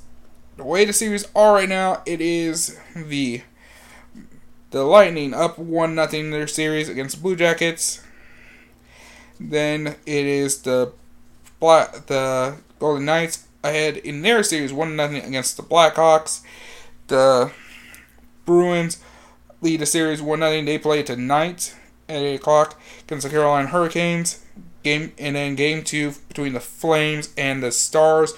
the 0.56 0.64
way 0.64 0.84
the 0.84 0.92
series 0.92 1.26
are 1.34 1.54
right 1.54 1.68
now. 1.68 2.02
It 2.06 2.20
is 2.20 2.78
the 2.94 3.42
the 4.70 4.84
Lightning 4.84 5.34
up 5.34 5.58
one 5.58 5.94
nothing 5.94 6.26
in 6.26 6.30
their 6.30 6.46
series 6.46 6.88
against 6.88 7.16
the 7.16 7.22
Blue 7.22 7.36
Jackets. 7.36 8.02
Then 9.38 9.96
it 10.06 10.26
is 10.26 10.62
the 10.62 10.92
Black 11.58 12.06
the 12.06 12.56
Golden 12.80 13.04
Knights 13.04 13.46
ahead 13.62 13.98
in 13.98 14.22
their 14.22 14.42
series 14.42 14.72
one 14.72 14.96
nothing 14.96 15.22
against 15.22 15.56
the 15.56 15.62
Blackhawks. 15.62 16.40
The 17.06 17.52
Bruins 18.46 18.98
lead 19.60 19.80
the 19.80 19.86
series 19.86 20.22
one 20.22 20.40
nothing. 20.40 20.64
They 20.64 20.78
play 20.78 21.02
tonight 21.02 21.76
at 22.08 22.22
eight 22.22 22.36
o'clock 22.36 22.80
against 23.04 23.24
the 23.24 23.30
Carolina 23.30 23.68
Hurricanes. 23.68 24.44
Game 24.82 25.12
and 25.18 25.36
then 25.36 25.56
game 25.56 25.84
two 25.84 26.12
between 26.28 26.54
the 26.54 26.60
Flames 26.60 27.32
and 27.36 27.62
the 27.62 27.70
Stars. 27.70 28.32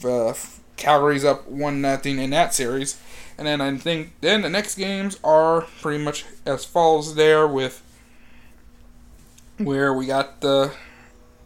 The 0.00 0.38
Calgary's 0.76 1.26
up 1.26 1.46
one 1.46 1.82
nothing 1.82 2.18
in 2.18 2.30
that 2.30 2.54
series. 2.54 2.98
And 3.36 3.46
then 3.46 3.60
I 3.60 3.76
think 3.76 4.14
then 4.22 4.40
the 4.42 4.48
next 4.48 4.76
games 4.76 5.18
are 5.22 5.66
pretty 5.82 6.02
much 6.02 6.24
as 6.46 6.64
follows 6.64 7.16
there 7.16 7.46
with 7.46 7.82
where 9.58 9.92
we 9.92 10.06
got 10.06 10.40
the 10.40 10.72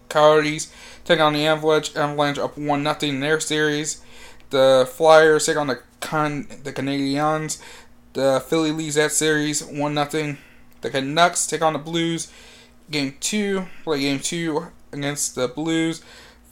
Coyotes 0.08 0.72
take 1.04 1.20
on 1.20 1.32
the 1.32 1.46
Avalanche. 1.46 1.94
Avalanche 1.96 2.38
up 2.38 2.56
one 2.56 2.82
nothing 2.82 3.10
in 3.10 3.20
their 3.20 3.40
series. 3.40 4.02
The 4.50 4.88
Flyers 4.92 5.46
take 5.46 5.56
on 5.56 5.68
the 5.68 5.80
Con 6.00 6.46
the 6.62 6.72
Canadiens. 6.72 7.60
The 8.12 8.44
Philly 8.46 8.72
leads 8.72 8.96
that 8.96 9.12
series 9.12 9.64
one 9.64 9.94
nothing. 9.94 10.38
The 10.82 10.90
Canucks 10.90 11.46
take 11.46 11.62
on 11.62 11.72
the 11.72 11.78
Blues. 11.78 12.30
Game 12.90 13.14
two, 13.20 13.66
play 13.84 14.00
game 14.00 14.18
two 14.18 14.68
against 14.92 15.34
the 15.34 15.48
Blues. 15.48 16.02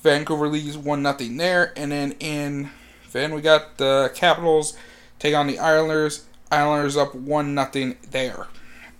Vancouver 0.03 0.48
leads 0.48 0.78
one 0.78 1.03
nothing 1.03 1.36
there, 1.36 1.72
and 1.76 1.92
then 1.92 2.12
in 2.12 2.70
then 3.12 3.34
we 3.34 3.42
got 3.42 3.76
the 3.76 4.11
Capitals 4.14 4.76
take 5.18 5.34
on 5.34 5.46
the 5.46 5.59
Islanders. 5.59 6.26
Islanders 6.51 6.96
up 6.96 7.14
one 7.14 7.55
nothing 7.55 7.96
there, 8.11 8.46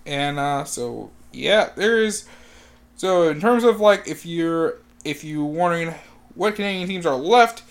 and 0.05 0.37
uh, 0.37 0.63
so 0.63 1.11
yeah, 1.31 1.71
there 1.75 1.97
is. 1.97 2.27
So 2.95 3.29
in 3.29 3.41
terms 3.41 3.63
of 3.63 3.79
like 3.79 4.07
if 4.07 4.25
you're 4.25 4.77
if 5.03 5.23
you're 5.23 5.45
wondering 5.45 5.93
what 6.35 6.55
Canadian 6.55 6.87
teams 6.87 7.05
are 7.05 7.15
left, 7.15 7.63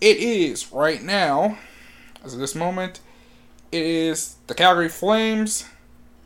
it 0.00 0.18
is 0.18 0.72
right 0.72 1.02
now, 1.02 1.58
as 2.24 2.34
of 2.34 2.40
this 2.40 2.54
moment, 2.54 3.00
it 3.72 3.82
is 3.82 4.36
the 4.46 4.54
Calgary 4.54 4.88
Flames, 4.88 5.64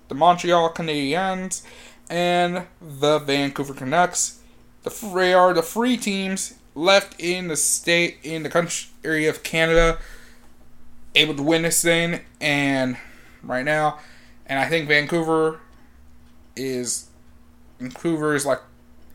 the 0.08 0.14
Montreal 0.14 0.72
Canadiens, 0.72 1.62
and 2.08 2.66
the 2.80 3.18
Vancouver 3.20 3.74
Canucks. 3.74 4.40
The 4.82 4.90
they 5.14 5.34
are 5.34 5.54
the 5.54 5.62
free 5.62 5.96
teams 5.96 6.54
left 6.74 7.18
in 7.20 7.48
the 7.48 7.56
state 7.56 8.18
in 8.22 8.42
the 8.42 8.48
country 8.48 8.88
area 9.04 9.28
of 9.28 9.42
Canada 9.42 9.98
able 11.14 11.34
to 11.34 11.42
win 11.42 11.62
this 11.62 11.82
thing 11.82 12.20
and 12.40 12.96
right 13.42 13.64
now 13.64 13.98
and 14.46 14.58
I 14.58 14.68
think 14.68 14.88
Vancouver 14.88 15.60
is 16.56 17.08
Vancouver 17.78 18.34
is 18.34 18.46
like 18.46 18.60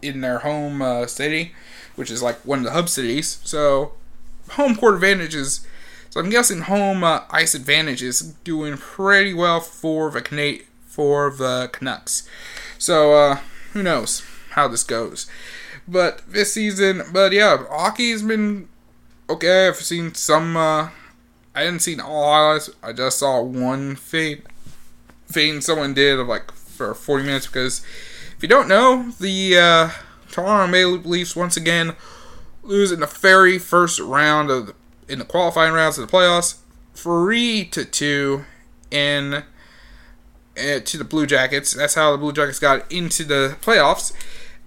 in 0.05 0.21
their 0.21 0.39
home 0.39 0.81
uh, 0.81 1.05
city 1.05 1.53
which 1.95 2.11
is 2.11 2.21
like 2.21 2.37
one 2.45 2.59
of 2.59 2.65
the 2.65 2.71
hub 2.71 2.89
cities 2.89 3.39
so 3.43 3.93
home 4.51 4.75
court 4.75 4.95
advantages 4.95 5.65
so 6.09 6.19
I'm 6.19 6.29
guessing 6.29 6.61
home 6.61 7.03
uh, 7.03 7.21
ice 7.29 7.55
advantage 7.55 8.01
is 8.01 8.21
doing 8.43 8.77
pretty 8.77 9.33
well 9.33 9.59
for 9.59 10.09
the 10.11 10.21
Cana- 10.21 10.63
for 10.85 11.29
the 11.29 11.69
Canucks 11.71 12.27
so 12.77 13.13
uh, 13.13 13.39
who 13.73 13.83
knows 13.83 14.23
how 14.51 14.67
this 14.67 14.83
goes 14.83 15.27
but 15.87 16.21
this 16.27 16.53
season, 16.53 17.03
but 17.11 17.31
yeah, 17.31 17.57
hockey's 17.69 18.23
been 18.23 18.67
okay. 19.29 19.67
I've 19.67 19.75
seen 19.75 20.13
some. 20.15 20.57
Uh, 20.57 20.89
I 21.53 21.63
didn't 21.63 21.81
see 21.81 21.99
all 21.99 22.31
highlights. 22.31 22.69
I 22.81 22.91
just 22.91 23.19
saw 23.19 23.41
one 23.41 23.95
fade, 23.95 24.43
fade 25.27 25.63
someone 25.63 25.93
did 25.93 26.19
of 26.19 26.27
like 26.27 26.51
for 26.51 26.93
40 26.93 27.23
minutes 27.23 27.47
because 27.47 27.85
you 28.45 28.49
don't 28.49 28.67
know, 28.67 29.09
the 29.19 29.57
uh, 29.57 29.89
Toronto 30.29 30.67
Maple 30.67 31.09
Leafs 31.09 31.35
once 31.35 31.57
again 31.57 31.95
lose 32.61 32.91
in 32.91 32.99
the 32.99 33.07
very 33.07 33.57
first 33.57 33.99
round 33.99 34.51
of 34.51 34.67
the, 34.67 34.75
in 35.09 35.17
the 35.17 35.25
qualifying 35.25 35.73
rounds 35.73 35.97
of 35.97 36.05
the 36.05 36.15
playoffs, 36.15 36.57
three 36.93 37.65
to 37.65 37.83
two, 37.83 38.45
in 38.91 39.33
uh, 39.33 39.43
to 40.55 40.95
the 40.95 41.03
Blue 41.03 41.25
Jackets. 41.25 41.73
That's 41.73 41.95
how 41.95 42.11
the 42.11 42.19
Blue 42.19 42.31
Jackets 42.31 42.59
got 42.59 42.91
into 42.91 43.23
the 43.23 43.57
playoffs 43.61 44.13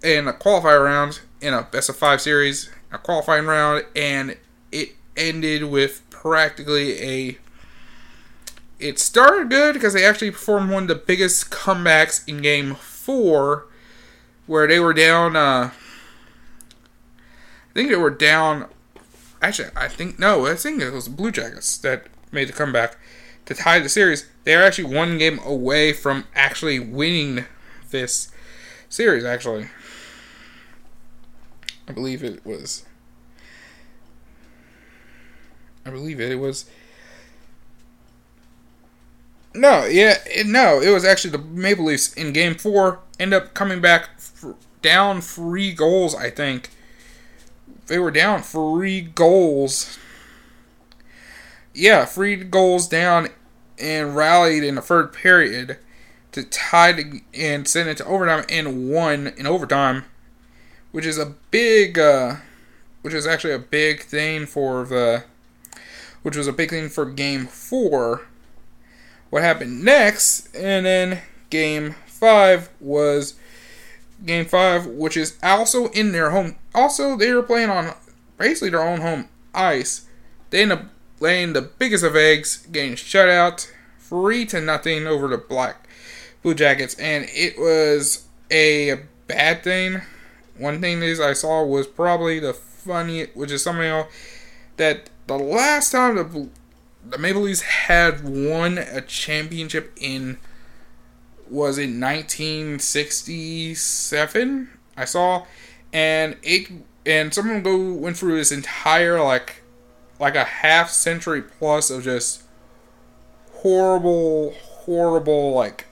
in 0.03 0.27
a 0.27 0.33
qualifier 0.33 0.85
round 0.85 1.21
in 1.41 1.55
a 1.55 1.63
best 1.63 1.89
of 1.89 1.95
five 1.95 2.21
series, 2.21 2.73
a 2.91 2.99
qualifying 2.99 3.47
round, 3.47 3.85
and 3.95 4.37
it 4.73 4.97
ended 5.17 5.63
with 5.63 6.03
practically 6.11 7.01
a. 7.01 7.39
It 8.81 8.99
started 8.99 9.51
good 9.51 9.75
because 9.75 9.95
they 9.95 10.05
actually 10.05 10.33
performed 10.33 10.73
one 10.73 10.83
of 10.83 10.89
the 10.89 10.97
biggest 10.97 11.53
comebacks 11.53 12.29
in 12.29 12.43
Game 12.43 12.77
Four, 13.09 13.65
where 14.47 14.67
they 14.67 14.79
were 14.79 14.93
down. 14.93 15.35
Uh, 15.35 15.71
I 15.71 15.73
think 17.73 17.89
they 17.89 17.97
were 17.97 18.11
down. 18.11 18.67
Actually, 19.41 19.71
I 19.75 19.89
think 19.89 20.19
no. 20.19 20.47
I 20.47 20.55
think 20.55 20.83
it 20.83 20.93
was 20.93 21.07
the 21.07 21.13
Blue 21.13 21.33
Jackets 21.33 21.79
that 21.79 22.09
made 22.31 22.51
the 22.51 22.53
comeback 22.53 22.99
to 23.47 23.55
tie 23.55 23.79
the 23.79 23.89
series. 23.89 24.29
They 24.45 24.55
are 24.55 24.63
actually 24.63 24.95
one 24.95 25.17
game 25.17 25.39
away 25.39 25.95
from 25.95 26.27
actually 26.35 26.81
winning 26.81 27.47
this 27.89 28.31
series. 28.91 29.25
Actually, 29.25 29.69
I 31.89 31.93
believe 31.93 32.23
it 32.23 32.45
was. 32.45 32.85
I 35.87 35.89
believe 35.89 36.21
it. 36.21 36.31
It 36.31 36.41
was. 36.41 36.67
No, 39.59 39.85
yeah, 39.85 40.15
it, 40.27 40.47
no, 40.47 40.81
it 40.81 40.91
was 40.91 41.05
actually 41.05 41.31
the 41.31 41.39
Maple 41.39 41.87
Leafs 41.87 42.13
in 42.15 42.33
Game 42.33 42.55
Four 42.55 43.01
end 43.19 43.35
up 43.35 43.55
coming 43.55 43.81
back 43.81 44.11
f- 44.17 44.55
down 44.83 45.21
three 45.21 45.73
goals. 45.73 46.15
I 46.15 46.31
think 46.31 46.71
they 47.87 47.99
were 47.99 48.11
down 48.11 48.43
three 48.43 49.01
goals. 49.01 49.99
Yeah, 51.75 52.05
three 52.05 52.37
goals 52.37 52.89
down 52.89 53.29
and 53.79 54.17
rallied 54.17 54.65
in 54.65 54.75
the 54.77 54.83
third 54.83 55.13
period 55.13 55.79
to 56.33 56.43
tie 56.45 57.23
and 57.35 57.67
send 57.67 57.89
it 57.89 57.97
to 57.99 58.05
overtime 58.05 58.45
and 58.49 58.91
won 58.91 59.29
in 59.37 59.47
overtime 59.47 60.05
which 60.93 61.07
is 61.07 61.19
a 61.19 61.35
big, 61.51 61.99
uh, 61.99 62.37
which 63.03 63.15
is 63.15 63.27
actually 63.27 63.53
a 63.53 63.59
big 63.59 64.03
thing 64.03 64.47
for 64.47 64.85
the, 64.85 65.25
which 66.23 66.37
was 66.37 66.47
a 66.47 66.53
big 66.53 66.71
thing 66.71 66.89
for 66.89 67.05
Game 67.05 67.47
Four. 67.47 68.23
What 69.31 69.43
happened 69.43 69.85
next, 69.85 70.55
and 70.55 70.87
then 70.87 71.21
Game 71.51 71.95
Five 72.07 72.71
was 72.81 73.35
Game 74.25 74.45
Five, 74.45 74.87
which 74.87 75.17
is 75.17 75.37
also 75.43 75.89
in 75.89 76.13
their 76.13 76.31
home. 76.31 76.57
Also, 76.75 77.17
they 77.17 77.33
were 77.33 77.43
playing 77.43 77.71
on 77.71 77.95
basically 78.39 78.71
their 78.71 78.83
own 78.83 79.01
home 79.01 79.29
ice. 79.55 80.07
They 80.51 80.63
end 80.63 80.73
up 80.73 80.85
laying 81.21 81.53
the 81.53 81.63
biggest 81.63 82.05
of 82.05 82.17
eggs, 82.17 82.67
getting 82.73 82.95
shut 82.95 83.29
out 83.29 83.71
three 83.99 84.47
to 84.47 84.61
nothing 84.61 85.07
over 85.07 85.29
the 85.29 85.39
Black 85.39 85.89
Blue 86.43 86.55
Jackets, 86.55 86.95
and 86.95 87.27
it 87.29 87.59
was 87.59 88.27
a 88.51 89.01
bad 89.27 89.63
thing 89.63 90.01
one 90.59 90.81
thing 90.81 91.03
is 91.03 91.21
I 91.21 91.33
saw 91.33 91.65
was 91.65 91.87
probably 91.87 92.41
the 92.41 92.53
funny, 92.53 93.27
which 93.35 93.51
is 93.51 93.63
something 93.63 93.85
else. 93.85 94.13
that 94.77 95.11
the 95.27 95.39
last 95.39 95.91
time 95.93 96.17
the 96.17 96.49
the 97.11 97.19
Maple 97.19 97.43
Leafs 97.43 97.63
had 97.63 98.25
won 98.25 98.79
a 98.79 99.01
championship 99.01 99.93
in 100.01 100.39
was 101.51 101.79
it 101.79 101.89
1967 101.89 104.69
I 104.97 105.05
saw. 105.05 105.45
And 105.93 106.37
it 106.43 106.69
and 107.07 107.33
someone 107.33 107.63
go 107.63 107.93
went 107.93 108.17
through 108.17 108.37
this 108.37 108.51
entire 108.53 109.23
like 109.23 109.63
like 110.19 110.35
a 110.35 110.45
half 110.45 110.91
century 110.91 111.43
plus 111.43 111.91
of 111.91 112.03
just 112.05 112.43
horrible 113.53 114.55
horrible 114.59 115.53
like 115.55 115.87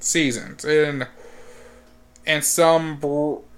seasons. 0.00 0.64
And 0.64 1.06
and 2.26 2.44
some 2.44 3.00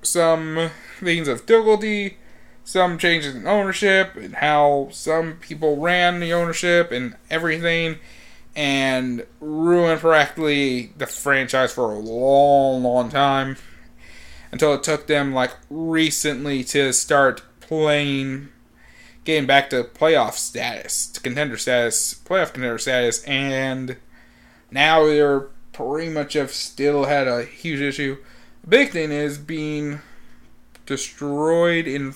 some 0.03 0.70
things 1.01 1.28
of 1.28 1.47
difficulty 1.47 2.18
some 2.64 2.96
changes 2.98 3.34
in 3.34 3.46
ownership 3.46 4.16
and 4.16 4.36
how 4.36 4.88
some 4.90 5.34
people 5.34 5.76
ran 5.76 6.18
the 6.18 6.32
ownership 6.32 6.90
and 6.90 7.14
everything 7.30 7.98
and 8.56 9.26
ruined 9.40 10.00
practically 10.00 10.92
the 10.96 11.06
franchise 11.06 11.72
for 11.72 11.92
a 11.92 11.98
long, 11.98 12.82
long 12.82 13.10
time 13.10 13.56
until 14.50 14.72
it 14.72 14.82
took 14.82 15.06
them 15.06 15.34
like 15.34 15.50
recently 15.68 16.64
to 16.64 16.92
start 16.92 17.42
playing, 17.60 18.48
getting 19.24 19.46
back 19.46 19.68
to 19.70 19.84
playoff 19.84 20.32
status, 20.32 21.06
to 21.08 21.20
contender 21.20 21.56
status, 21.56 22.14
playoff 22.14 22.52
contender 22.52 22.78
status, 22.78 23.22
and 23.24 23.96
now 24.70 25.04
they're 25.04 25.48
pretty 25.72 26.10
much 26.10 26.34
have 26.34 26.52
still 26.52 27.04
had 27.04 27.26
a 27.26 27.44
huge 27.44 27.80
issue. 27.80 28.16
The 28.62 28.68
big 28.68 28.90
thing 28.90 29.10
is 29.10 29.36
being 29.36 30.00
destroyed 30.86 31.86
in 31.86 32.12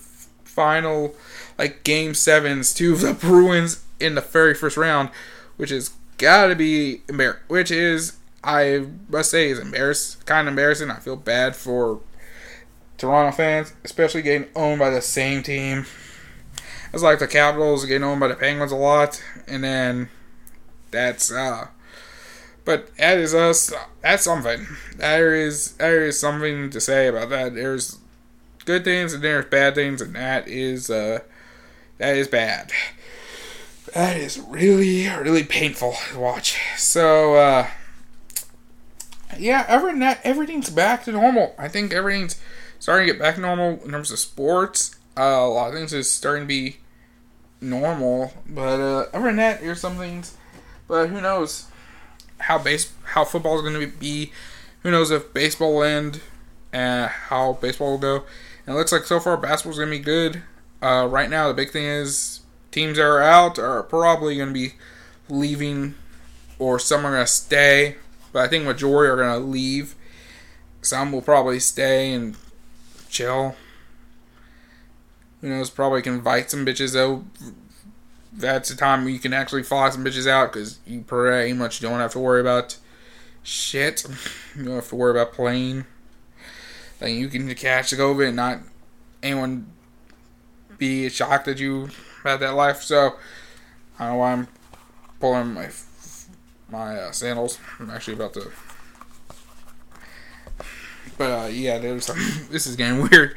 final 0.58 1.14
like 1.56 1.84
game 1.84 2.14
sevens 2.14 2.74
to 2.74 2.96
the 2.96 3.14
Bruins 3.20 3.84
in 4.00 4.16
the 4.16 4.20
very 4.20 4.54
first 4.54 4.76
round, 4.76 5.08
which 5.56 5.70
is 5.70 5.92
gotta 6.16 6.56
be 6.56 7.02
embar- 7.06 7.38
which 7.46 7.70
is 7.70 8.16
I 8.42 8.86
must 9.08 9.30
say 9.30 9.50
is 9.50 9.60
embarrassed 9.60 10.26
kind 10.26 10.48
of 10.48 10.52
embarrassing. 10.52 10.90
I 10.90 10.96
feel 10.96 11.14
bad 11.14 11.54
for 11.54 12.00
Toronto 12.96 13.36
fans, 13.36 13.72
especially 13.84 14.22
getting 14.22 14.48
owned 14.56 14.80
by 14.80 14.90
the 14.90 15.00
same 15.00 15.44
team. 15.44 15.86
It's 16.92 17.04
like 17.04 17.20
the 17.20 17.28
Capitals 17.28 17.84
getting 17.84 18.02
owned 18.02 18.18
by 18.18 18.26
the 18.26 18.34
Penguins 18.34 18.72
a 18.72 18.76
lot, 18.76 19.22
and 19.46 19.62
then 19.62 20.08
that's 20.90 21.30
uh 21.30 21.68
but 22.64 22.96
that 22.96 23.16
is 23.16 23.32
us 23.32 23.72
that's 24.02 24.24
something. 24.24 24.66
There 24.96 25.36
is 25.36 25.74
there 25.74 26.04
is 26.04 26.18
something 26.18 26.70
to 26.70 26.80
say 26.80 27.06
about 27.06 27.28
that. 27.30 27.54
There's 27.54 27.98
good 28.68 28.84
things 28.84 29.14
and 29.14 29.24
there's 29.24 29.46
bad 29.46 29.74
things, 29.74 30.02
and 30.02 30.14
that 30.14 30.46
is 30.46 30.90
uh, 30.90 31.20
that 31.96 32.16
is 32.16 32.28
bad. 32.28 32.70
That 33.94 34.18
is 34.18 34.38
really 34.38 35.08
really 35.08 35.42
painful 35.42 35.94
to 36.12 36.18
watch. 36.18 36.58
So 36.76 37.36
uh, 37.36 37.66
yeah, 39.38 39.64
every 39.66 39.98
everything's 40.22 40.68
back 40.68 41.04
to 41.04 41.12
normal. 41.12 41.54
I 41.58 41.68
think 41.68 41.94
everything's 41.94 42.38
starting 42.78 43.06
to 43.06 43.14
get 43.14 43.20
back 43.20 43.36
to 43.36 43.40
normal 43.40 43.80
in 43.82 43.90
terms 43.90 44.12
of 44.12 44.18
sports. 44.18 44.94
Uh, 45.16 45.22
a 45.22 45.48
lot 45.48 45.68
of 45.68 45.74
things 45.74 45.94
is 45.94 46.12
starting 46.12 46.44
to 46.44 46.48
be 46.48 46.76
normal, 47.62 48.34
but 48.46 48.80
uh, 48.80 49.06
other 49.14 49.28
than 49.28 49.36
that, 49.36 49.60
here's 49.60 49.80
some 49.80 49.96
things. 49.96 50.36
But 50.86 51.08
who 51.08 51.22
knows 51.22 51.68
how 52.38 52.58
base 52.58 52.92
how 53.04 53.24
football 53.24 53.56
is 53.56 53.62
going 53.62 53.80
to 53.80 53.98
be? 53.98 54.30
Who 54.82 54.90
knows 54.90 55.10
if 55.10 55.32
baseball 55.32 55.76
will 55.76 55.84
end 55.84 56.20
and 56.70 57.10
how 57.10 57.54
baseball 57.54 57.92
will 57.92 57.98
go? 57.98 58.24
It 58.68 58.74
looks 58.74 58.92
like 58.92 59.04
so 59.04 59.18
far 59.18 59.38
basketball's 59.38 59.78
to 59.78 59.86
be 59.86 59.98
good. 59.98 60.42
Uh, 60.82 61.08
right 61.10 61.30
now, 61.30 61.48
the 61.48 61.54
big 61.54 61.70
thing 61.70 61.86
is 61.86 62.40
teams 62.70 62.98
that 62.98 63.02
are 63.02 63.22
out 63.22 63.58
are 63.58 63.82
probably 63.82 64.36
to 64.36 64.52
be 64.52 64.74
leaving, 65.30 65.94
or 66.58 66.78
some 66.78 67.06
are 67.06 67.18
to 67.18 67.26
stay. 67.26 67.96
But 68.30 68.44
I 68.44 68.48
think 68.48 68.66
majority 68.66 69.10
are 69.10 69.16
to 69.16 69.38
leave. 69.38 69.94
Some 70.82 71.12
will 71.12 71.22
probably 71.22 71.58
stay 71.60 72.12
and 72.12 72.36
chill. 73.08 73.56
Who 75.40 75.48
knows? 75.48 75.70
Probably 75.70 76.02
can 76.02 76.14
invite 76.14 76.50
some 76.50 76.66
bitches 76.66 76.92
though. 76.92 77.24
That's 78.34 78.68
the 78.68 78.76
time 78.76 79.08
you 79.08 79.18
can 79.18 79.32
actually 79.32 79.62
fly 79.62 79.88
some 79.88 80.04
bitches 80.04 80.26
out 80.26 80.52
because 80.52 80.78
you 80.86 81.00
pretty 81.00 81.54
much 81.54 81.80
don't 81.80 82.00
have 82.00 82.12
to 82.12 82.18
worry 82.18 82.42
about 82.42 82.76
shit. 83.42 84.04
You 84.56 84.64
don't 84.64 84.74
have 84.74 84.88
to 84.88 84.96
worry 84.96 85.12
about 85.12 85.32
playing. 85.32 85.86
Like 87.00 87.12
you 87.12 87.28
can 87.28 87.52
catch 87.54 87.90
the 87.90 87.96
COVID 87.96 88.28
and 88.28 88.36
not 88.36 88.60
anyone 89.22 89.70
be 90.78 91.08
shocked 91.08 91.46
that 91.46 91.58
you 91.58 91.90
had 92.24 92.40
that 92.40 92.54
life. 92.54 92.82
So 92.82 93.16
I 93.98 94.04
don't 94.06 94.14
know 94.14 94.18
why 94.18 94.32
I'm 94.32 94.48
pulling 95.20 95.54
my 95.54 95.68
my 96.70 96.96
uh, 96.96 97.12
sandals. 97.12 97.58
I'm 97.78 97.90
actually 97.90 98.14
about 98.14 98.34
to. 98.34 98.50
But 101.16 101.24
uh, 101.24 101.46
yeah, 101.46 101.78
there's 101.78 102.06
this 102.50 102.66
is 102.66 102.76
getting 102.76 103.08
weird. 103.08 103.34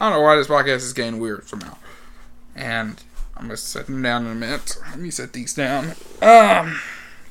I 0.00 0.08
don't 0.08 0.18
know 0.18 0.24
why 0.24 0.36
this 0.36 0.46
podcast 0.46 0.76
is 0.76 0.92
getting 0.92 1.18
weird 1.18 1.48
somehow. 1.48 1.76
And 2.54 3.02
I'm 3.36 3.44
gonna 3.44 3.56
set 3.56 3.86
them 3.86 4.02
down 4.02 4.26
in 4.26 4.32
a 4.32 4.34
minute. 4.34 4.76
Let 4.90 4.98
me 4.98 5.10
set 5.10 5.32
these 5.32 5.54
down. 5.54 5.92
Um, 6.22 6.80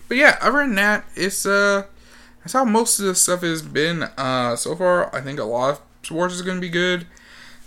but 0.07 0.17
yeah, 0.17 0.38
other 0.41 0.59
than 0.59 0.75
that, 0.75 1.05
it's 1.15 1.45
uh 1.45 1.86
that's 2.48 2.54
how 2.54 2.64
most 2.64 2.98
of 3.02 3.06
the 3.08 3.14
stuff 3.14 3.41
has 3.41 3.62
been 3.62 4.04
uh, 4.04 4.56
so 4.56 4.74
far. 4.74 5.14
I 5.14 5.20
think 5.20 5.38
a 5.38 5.43
lot 5.43 5.72
of 5.72 5.82
sports 6.02 6.34
is 6.34 6.41
going 6.41 6.56
to 6.56 6.62
be 6.62 6.70
good. 6.70 7.06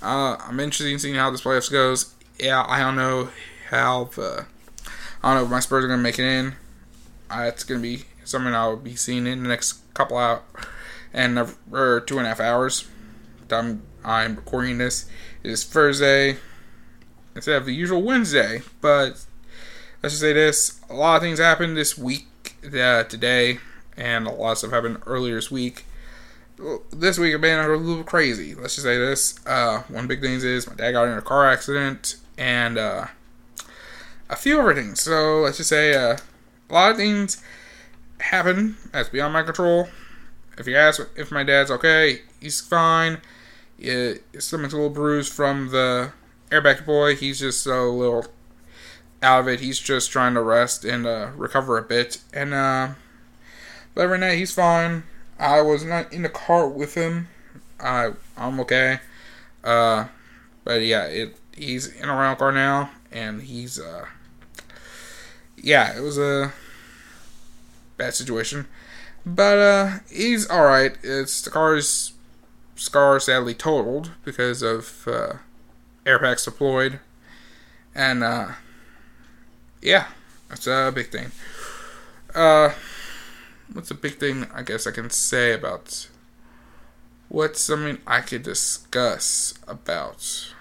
Uh, 0.01 0.39
I'm 0.41 0.59
interested 0.59 0.91
in 0.91 0.99
seeing 0.99 1.16
how 1.16 1.31
this 1.31 1.43
playoffs 1.43 1.70
goes. 1.70 2.14
Yeah, 2.39 2.64
I 2.66 2.78
don't 2.81 2.97
know 2.97 3.28
how 3.68 4.05
the 4.05 4.47
I 5.22 5.28
don't 5.28 5.39
know 5.39 5.45
if 5.45 5.51
my 5.51 5.61
Spurs 5.61 5.85
are 5.85 5.89
going 5.89 5.99
to 5.99 6.03
make 6.03 6.18
it 6.18 6.24
in. 6.24 6.55
Uh, 7.31 7.43
it's 7.43 7.62
going 7.62 7.78
to 7.78 7.83
be 7.83 8.05
something 8.24 8.55
I'll 8.55 8.78
be 8.78 8.97
seeing 8.97 9.26
in 9.26 9.43
the 9.43 9.51
next 9.51 9.74
couple 9.93 10.16
out 10.16 10.47
and 11.12 11.39
or 11.70 12.01
two 12.01 12.16
and 12.16 12.24
a 12.24 12.31
half 12.31 12.41
hours. 12.41 12.89
Time 13.49 13.83
I'm 14.03 14.37
recording 14.37 14.78
this 14.78 15.11
it 15.43 15.51
is 15.51 15.62
Thursday 15.62 16.39
instead 17.35 17.57
of 17.57 17.66
the 17.66 17.74
usual 17.74 18.01
Wednesday. 18.01 18.62
But 18.81 19.26
let's 20.03 20.14
just 20.14 20.20
say 20.20 20.33
this: 20.33 20.81
a 20.89 20.95
lot 20.95 21.16
of 21.16 21.22
things 21.22 21.39
happened 21.39 21.76
this 21.76 21.99
week. 21.99 22.28
Uh, 22.64 23.05
today 23.05 23.59
and 23.97 24.26
a 24.26 24.30
lot 24.30 24.53
of 24.53 24.59
stuff 24.59 24.70
happened 24.70 25.03
earlier 25.07 25.34
this 25.34 25.51
week. 25.51 25.84
This 26.91 27.18
week 27.18 27.34
I've 27.34 27.41
been 27.41 27.59
a 27.59 27.68
little 27.68 28.05
crazy. 28.05 28.55
Let's 28.55 28.74
just 28.74 28.84
say 28.84 28.99
this. 28.99 29.38
Uh, 29.47 29.82
one 29.88 30.07
big 30.07 30.20
thing 30.20 30.34
is 30.34 30.66
my 30.66 30.74
dad 30.74 30.93
got 30.93 31.09
in 31.09 31.16
a 31.16 31.22
car 31.22 31.51
accident 31.51 32.16
and 32.36 32.76
uh, 32.76 33.07
a 34.28 34.36
few 34.36 34.61
other 34.61 34.74
things. 34.74 35.01
So 35.01 35.41
let's 35.41 35.57
just 35.57 35.70
say 35.70 35.95
uh, 35.95 36.16
a 36.68 36.72
lot 36.72 36.91
of 36.93 36.97
things 36.97 37.43
happen 38.20 38.76
that's 38.93 39.09
beyond 39.09 39.32
my 39.32 39.43
control. 39.43 39.88
If 40.59 40.66
you 40.66 40.76
ask 40.76 41.01
if 41.16 41.30
my 41.30 41.43
dad's 41.43 41.70
okay, 41.70 42.20
he's 42.41 42.61
fine. 42.61 43.22
It, 43.78 44.22
his 44.32 44.45
stomach's 44.45 44.74
a 44.74 44.76
little 44.76 44.91
bruised 44.91 45.32
from 45.32 45.70
the 45.70 46.12
airbag 46.51 46.84
boy. 46.84 47.16
He's 47.16 47.41
just 47.41 47.66
a 47.66 47.82
little 47.84 48.26
out 49.22 49.41
of 49.41 49.49
it. 49.49 49.61
He's 49.61 49.78
just 49.78 50.11
trying 50.11 50.34
to 50.34 50.43
rest 50.43 50.84
and 50.84 51.07
uh, 51.07 51.30
recover 51.34 51.78
a 51.78 51.82
bit. 51.82 52.18
And 52.32 52.53
uh, 52.53 52.91
but 53.95 54.03
every 54.03 54.18
night 54.18 54.38
he's 54.38 54.55
fine. 54.55 55.05
I 55.38 55.62
was 55.62 55.84
not 55.84 56.12
in 56.12 56.22
the 56.22 56.28
car 56.28 56.68
with 56.68 56.95
him. 56.95 57.28
I 57.78 58.12
I'm 58.36 58.61
okay. 58.61 59.01
Uh, 59.64 60.07
but 60.64 60.82
yeah, 60.82 61.05
it 61.05 61.36
he's 61.57 61.86
in 61.86 62.09
a 62.09 62.16
rental 62.16 62.36
car 62.36 62.53
now, 62.53 62.91
and 63.11 63.43
he's 63.43 63.80
uh, 63.80 64.07
yeah, 65.57 65.97
it 65.97 66.01
was 66.01 66.18
a 66.18 66.53
bad 67.97 68.14
situation, 68.14 68.66
but 69.24 69.59
uh, 69.59 69.99
he's 70.11 70.49
all 70.49 70.64
right. 70.64 70.97
It's 71.03 71.43
the 71.43 71.51
car's 71.51 72.12
scar 72.76 73.20
sadly 73.20 73.55
totaled 73.55 74.12
because 74.24 74.62
of 74.62 75.07
uh, 75.07 75.34
air 76.07 76.18
packs 76.18 76.45
deployed, 76.45 77.01
and 77.95 78.22
uh, 78.22 78.49
yeah, 79.82 80.07
that's 80.49 80.66
a 80.66 80.93
big 80.95 81.11
thing. 81.11 81.30
Uh 82.34 82.70
what's 83.72 83.90
a 83.90 83.94
big 83.94 84.18
thing 84.18 84.46
I 84.52 84.62
guess 84.62 84.86
I 84.86 84.90
can 84.90 85.10
say 85.10 85.52
about 85.52 86.08
what's 87.28 87.60
something 87.60 87.98
I 88.06 88.20
could 88.20 88.42
discuss 88.42 89.54
about. 89.66 90.52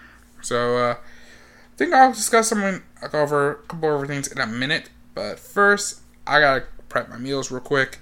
So 0.41 0.77
uh, 0.77 0.93
I 0.93 1.77
think 1.77 1.93
I'll 1.93 2.13
discuss 2.13 2.49
something. 2.49 2.83
I'll 3.01 3.09
go 3.09 3.21
over 3.21 3.51
a 3.51 3.55
couple 3.55 4.01
of 4.01 4.07
things 4.07 4.27
in 4.27 4.39
a 4.39 4.47
minute, 4.47 4.89
but 5.13 5.39
first 5.39 6.01
I 6.25 6.39
gotta 6.39 6.65
prep 6.87 7.09
my 7.09 7.17
meals 7.17 7.51
real 7.51 7.61
quick. 7.61 7.99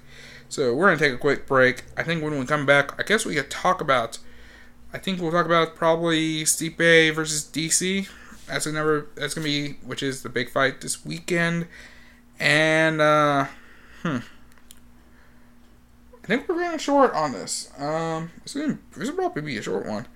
So 0.48 0.74
we're 0.74 0.88
gonna 0.88 0.98
take 0.98 1.14
a 1.14 1.18
quick 1.18 1.46
break. 1.46 1.84
I 1.96 2.02
think 2.02 2.22
when 2.22 2.38
we 2.38 2.46
come 2.46 2.66
back, 2.66 2.98
I 2.98 3.02
guess 3.02 3.24
we 3.24 3.34
could 3.34 3.50
talk 3.50 3.80
about. 3.80 4.18
I 4.92 4.98
think 4.98 5.20
we'll 5.20 5.32
talk 5.32 5.46
about 5.46 5.74
probably 5.74 6.44
Stipe 6.44 7.14
versus 7.14 7.44
DC. 7.44 8.08
That's 8.46 8.66
gonna 8.66 9.04
that's 9.14 9.34
gonna 9.34 9.44
be 9.44 9.72
which 9.84 10.02
is 10.02 10.22
the 10.22 10.28
big 10.28 10.50
fight 10.50 10.80
this 10.80 11.04
weekend, 11.04 11.66
and 12.38 13.00
uh, 13.00 13.46
hmm. 14.02 14.18
I 16.28 16.36
think 16.36 16.46
we're 16.46 16.60
running 16.60 16.78
short 16.78 17.14
on 17.14 17.32
this. 17.32 17.70
Um, 17.78 18.30
this 18.42 18.54
is, 18.54 18.76
this 18.94 19.08
will 19.08 19.16
probably 19.16 19.40
be 19.40 19.56
a 19.56 19.62
short 19.62 19.86
one. 19.86 20.06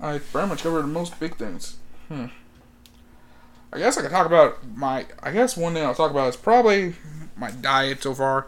I 0.00 0.16
pretty 0.16 0.48
much 0.48 0.62
covered 0.62 0.86
most 0.86 1.20
big 1.20 1.36
things. 1.36 1.76
Hmm. 2.08 2.26
I 3.70 3.78
guess 3.78 3.98
I 3.98 4.00
could 4.00 4.10
talk 4.10 4.24
about 4.24 4.66
my. 4.74 5.04
I 5.22 5.30
guess 5.30 5.58
one 5.58 5.74
thing 5.74 5.84
I'll 5.84 5.94
talk 5.94 6.10
about 6.10 6.30
is 6.30 6.36
probably 6.36 6.94
my 7.36 7.50
diet 7.50 8.02
so 8.02 8.14
far. 8.14 8.46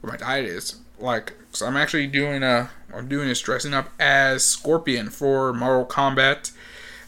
What 0.00 0.12
my 0.12 0.16
diet 0.16 0.46
is 0.46 0.80
like. 0.98 1.34
So 1.52 1.66
I'm 1.66 1.76
actually 1.76 2.06
doing 2.06 2.42
a. 2.42 2.70
I'm 2.94 3.06
doing 3.06 3.28
is 3.28 3.42
dressing 3.42 3.74
up 3.74 3.90
as 4.00 4.46
Scorpion 4.46 5.10
for 5.10 5.52
Mortal 5.52 5.84
Kombat. 5.84 6.52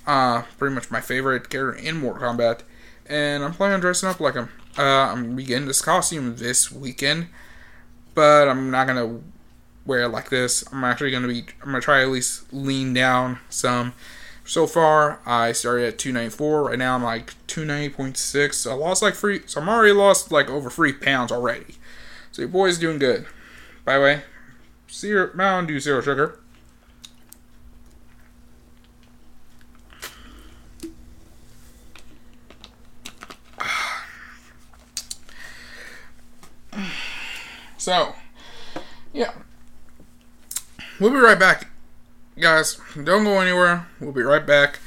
Uh, 0.07 0.43
pretty 0.59 0.75
much 0.75 0.91
my 0.91 1.01
favorite 1.01 1.49
character 1.49 1.83
in 1.83 1.97
Mortal 1.97 2.23
Kombat, 2.23 2.61
and 3.07 3.43
I'm 3.43 3.55
planning 3.55 3.77
on 3.77 3.81
dressing 3.81 4.11
up 4.11 4.21
like 4.21 4.35
him. 4.35 4.51
Uh, 4.77 4.83
I'm 4.83 5.35
getting 5.37 5.67
this 5.67 5.81
costume 5.81 6.37
this 6.37 6.71
weekend, 6.71 7.29
but 8.17 8.49
I'm 8.49 8.71
not 8.73 8.89
gonna 8.89 9.21
wear 9.85 10.09
like 10.09 10.31
this. 10.31 10.65
I'm 10.73 10.83
actually 10.83 11.13
gonna 11.13 11.29
be. 11.29 11.45
I'm 11.63 11.67
gonna 11.67 11.81
try 11.81 12.03
at 12.03 12.09
least 12.09 12.53
lean 12.53 12.93
down 12.93 13.39
some. 13.49 13.93
So 14.45 14.67
far, 14.67 15.21
I 15.27 15.53
started 15.53 15.87
at 15.87 15.99
294. 15.99 16.65
Right 16.65 16.79
now, 16.79 16.95
I'm 16.95 17.03
like 17.03 17.35
290.6. 17.49 18.55
So 18.55 18.71
I 18.71 18.75
lost 18.75 19.03
like 19.03 19.15
three. 19.15 19.43
So 19.47 19.61
I'm 19.61 19.69
already 19.69 19.93
lost 19.93 20.33
like 20.33 20.49
over 20.49 20.71
three 20.71 20.93
pounds 20.93 21.31
already. 21.31 21.77
So 22.33 22.43
your 22.43 22.49
boy's 22.49 22.79
doing 22.79 22.99
good. 22.99 23.27
By 23.85 23.95
the 23.95 24.01
way, 24.01 24.23
zero 24.91 25.31
Mountain 25.35 25.67
Dew 25.67 25.81
zero 25.81 26.01
sugar. 26.01 26.41
So, 37.87 38.17
yeah. 39.13 39.31
We'll 40.99 41.13
be 41.13 41.19
right 41.19 41.39
back 41.39 41.69
guys, 42.37 42.81
don't 42.95 43.23
go 43.23 43.41
anywhere. 43.41 43.87
We'll 44.01 44.11
be 44.11 44.23
right 44.23 44.45
back. 44.45 44.81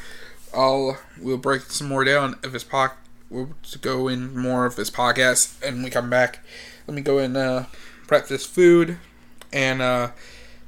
I'll 0.53 0.99
we'll 1.17 1.37
break 1.37 1.61
some 1.61 1.87
more 1.87 2.03
down 2.03 2.35
of 2.43 2.51
his 2.51 2.65
poc. 2.65 2.91
We'll 3.29 3.51
go 3.79 4.09
in 4.09 4.37
more 4.37 4.65
of 4.65 4.75
his 4.75 4.91
podcast, 4.91 5.61
and 5.65 5.81
we 5.81 5.89
come 5.89 6.09
back. 6.09 6.39
Let 6.87 6.95
me 6.95 7.01
go 7.01 7.19
and 7.19 7.37
uh, 7.37 7.65
prep 8.05 8.27
this 8.27 8.45
food, 8.45 8.97
and 9.53 9.81
uh, 9.81 10.09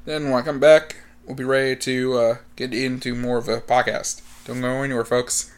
then 0.05 0.29
when 0.29 0.35
I 0.35 0.41
come 0.41 0.61
back, 0.61 1.03
we'll 1.25 1.35
be 1.35 1.43
ready 1.43 1.75
to 1.75 2.13
uh, 2.17 2.37
get 2.55 2.73
into 2.73 3.13
more 3.13 3.39
of 3.39 3.49
a 3.49 3.59
podcast. 3.59 4.21
Don't 4.45 4.61
go 4.61 4.83
anywhere, 4.83 5.03
folks. 5.03 5.50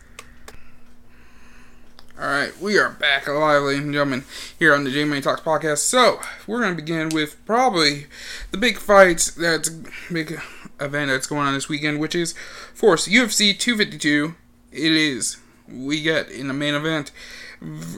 Alright, 2.19 2.61
we 2.61 2.77
are 2.77 2.91
back 2.91 3.25
alive, 3.25 3.63
ladies 3.63 3.83
and 3.83 3.91
gentlemen, 3.91 4.23
here 4.59 4.75
on 4.75 4.83
the 4.83 4.91
J 4.91 5.19
Talks 5.19 5.41
podcast. 5.41 5.79
So, 5.79 6.21
we're 6.45 6.59
going 6.59 6.75
to 6.75 6.81
begin 6.81 7.09
with 7.09 7.43
probably 7.47 8.05
the 8.51 8.57
big 8.57 8.77
fights 8.77 9.31
that's 9.31 9.69
big 9.69 10.39
event 10.79 11.09
that's 11.09 11.25
going 11.25 11.47
on 11.47 11.55
this 11.55 11.67
weekend, 11.67 11.99
which 11.99 12.13
is 12.13 12.33
Force 12.75 13.07
UFC 13.07 13.57
252. 13.57 14.35
It 14.71 14.91
is 14.91 15.37
we 15.67 16.03
get 16.03 16.29
in 16.29 16.47
the 16.47 16.53
main 16.53 16.75
event 16.75 17.11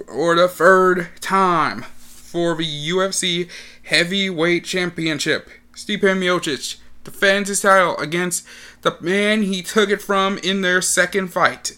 or 0.07 0.33
the 0.35 0.47
third 0.47 1.09
time 1.19 1.81
for 1.81 2.55
the 2.55 2.89
UFC 2.89 3.49
Heavyweight 3.83 4.63
Championship. 4.63 5.49
Stipe 5.73 5.99
Miocic 5.99 6.77
defends 7.03 7.49
his 7.49 7.61
title 7.61 7.97
against 7.97 8.47
the 8.81 8.95
man 9.01 9.43
he 9.43 9.61
took 9.61 9.89
it 9.89 10.01
from 10.01 10.37
in 10.37 10.61
their 10.61 10.81
second 10.81 11.33
fight, 11.33 11.73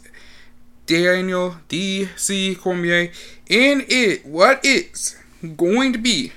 Daniel 0.87 1.57
D.C. 1.67 2.55
Cormier, 2.55 3.11
in 3.47 3.85
it 3.87 4.25
what 4.25 4.63
is 4.65 5.17
going 5.55 5.93
to 5.93 5.99
be 5.99 6.31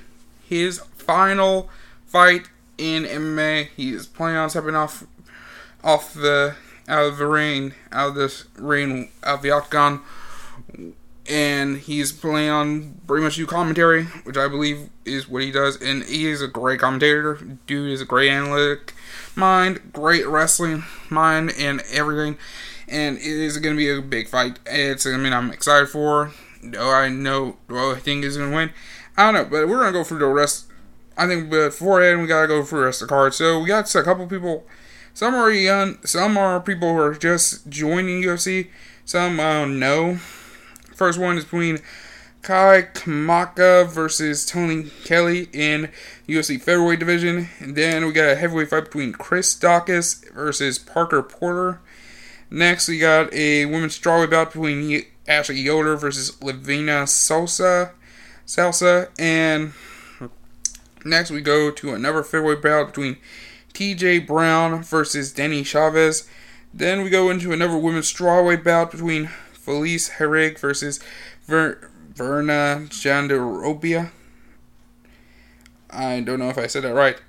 his 0.47 0.79
final 0.79 1.69
fight 2.05 2.49
in 2.77 3.03
MMA. 3.03 3.69
He 3.75 3.93
is 3.93 4.05
planning 4.05 4.37
on 4.37 4.49
stepping 4.49 4.75
off 4.75 5.05
off 5.83 6.13
the 6.13 6.55
out 6.87 7.05
of 7.05 7.17
the 7.17 7.25
ring, 7.25 7.73
out 7.91 8.09
of 8.09 8.15
this 8.15 8.45
ring, 8.57 9.09
out 9.23 9.35
of 9.35 9.41
the 9.41 9.51
octagon, 9.51 10.01
and 11.27 11.77
he's 11.77 12.11
planning 12.11 12.49
on 12.49 13.01
pretty 13.07 13.23
much 13.23 13.37
do 13.37 13.45
commentary, 13.45 14.03
which 14.25 14.37
I 14.37 14.47
believe 14.47 14.89
is 15.05 15.27
what 15.27 15.43
he 15.43 15.51
does. 15.51 15.81
And 15.81 16.03
he 16.03 16.27
is 16.27 16.41
a 16.41 16.47
great 16.47 16.79
commentator. 16.79 17.35
Dude 17.67 17.91
is 17.91 18.01
a 18.01 18.05
great 18.05 18.29
analytic 18.29 18.93
mind, 19.35 19.93
great 19.93 20.27
wrestling 20.27 20.83
mind, 21.09 21.53
and 21.57 21.81
everything. 21.91 22.37
And 22.91 23.17
it 23.17 23.23
is 23.23 23.57
going 23.57 23.75
to 23.75 23.77
be 23.77 23.89
a 23.89 24.01
big 24.01 24.27
fight. 24.27 24.59
It's 24.65 25.07
I 25.07 25.17
mean 25.17 25.33
I'm 25.33 25.51
excited 25.51 25.89
for. 25.89 26.31
Do 26.69 26.79
I 26.79 27.09
know? 27.09 27.57
Do 27.67 27.91
I 27.91 27.95
think 27.95 28.23
is 28.23 28.37
going 28.37 28.51
to 28.51 28.55
win? 28.55 28.71
I 29.17 29.25
don't 29.25 29.33
know, 29.33 29.43
but 29.43 29.67
we're 29.67 29.79
gonna 29.79 29.91
go 29.91 30.03
through 30.03 30.19
the 30.19 30.27
rest 30.27 30.67
I 31.17 31.27
think 31.27 31.49
beforehand 31.49 32.21
we 32.21 32.27
gotta 32.27 32.47
go 32.47 32.63
through 32.63 32.79
the 32.79 32.85
rest 32.85 33.01
of 33.01 33.07
the 33.07 33.13
card. 33.13 33.33
So 33.33 33.59
we 33.59 33.67
got 33.67 33.93
a 33.93 34.03
couple 34.03 34.25
people. 34.27 34.65
Some 35.13 35.35
are 35.35 35.51
young. 35.51 35.97
Some 36.05 36.37
are 36.37 36.59
people 36.61 36.93
who 36.93 36.99
are 36.99 37.13
just 37.13 37.69
joining 37.69 38.23
UFC. 38.23 38.69
Some 39.05 39.39
I 39.39 39.53
don't 39.53 39.79
know. 39.79 40.15
First 40.95 41.19
one 41.19 41.37
is 41.37 41.43
between 41.43 41.79
Kai 42.41 42.87
Kamaka 42.93 43.87
versus 43.87 44.45
Tony 44.45 44.89
Kelly 45.03 45.49
in 45.51 45.89
UFC 46.27 46.59
featherweight 46.61 46.99
division. 46.99 47.49
And 47.59 47.75
then 47.75 48.05
we 48.05 48.13
got 48.13 48.31
a 48.31 48.35
heavyweight 48.35 48.69
fight 48.69 48.85
between 48.85 49.13
Chris 49.13 49.53
Daukaus 49.53 50.31
versus 50.33 50.79
Parker 50.79 51.21
Porter. 51.21 51.81
Next, 52.51 52.87
we 52.87 52.99
got 52.99 53.33
a 53.33 53.65
women's 53.65 53.97
strawweight 53.97 54.29
bout 54.29 54.51
between 54.51 55.05
Ashley 55.27 55.59
Yoder 55.59 55.95
versus 55.95 56.39
Lavina 56.41 57.03
Salsa. 57.05 57.91
Salsa 58.45 59.09
and 59.17 59.73
Next, 61.03 61.31
we 61.31 61.41
go 61.41 61.71
to 61.71 61.93
another 61.93 62.23
featherweight 62.23 62.61
bout 62.61 62.87
between 62.87 63.17
TJ 63.73 64.27
Brown 64.27 64.83
versus 64.83 65.31
Danny 65.31 65.63
Chavez. 65.63 66.27
Then 66.73 67.01
we 67.01 67.09
go 67.09 67.29
into 67.29 67.51
another 67.51 67.77
women's 67.77 68.11
strawweight 68.11 68.63
bout 68.63 68.91
between 68.91 69.29
Felice 69.53 70.11
Herrig 70.11 70.59
versus 70.59 70.99
Ver- 71.47 71.89
Virna 72.13 72.87
Jandiroba. 72.89 74.11
I 75.89 76.19
don't 76.21 76.39
know 76.39 76.49
if 76.49 76.57
I 76.57 76.67
said 76.67 76.83
that 76.83 76.93
right. 76.93 77.19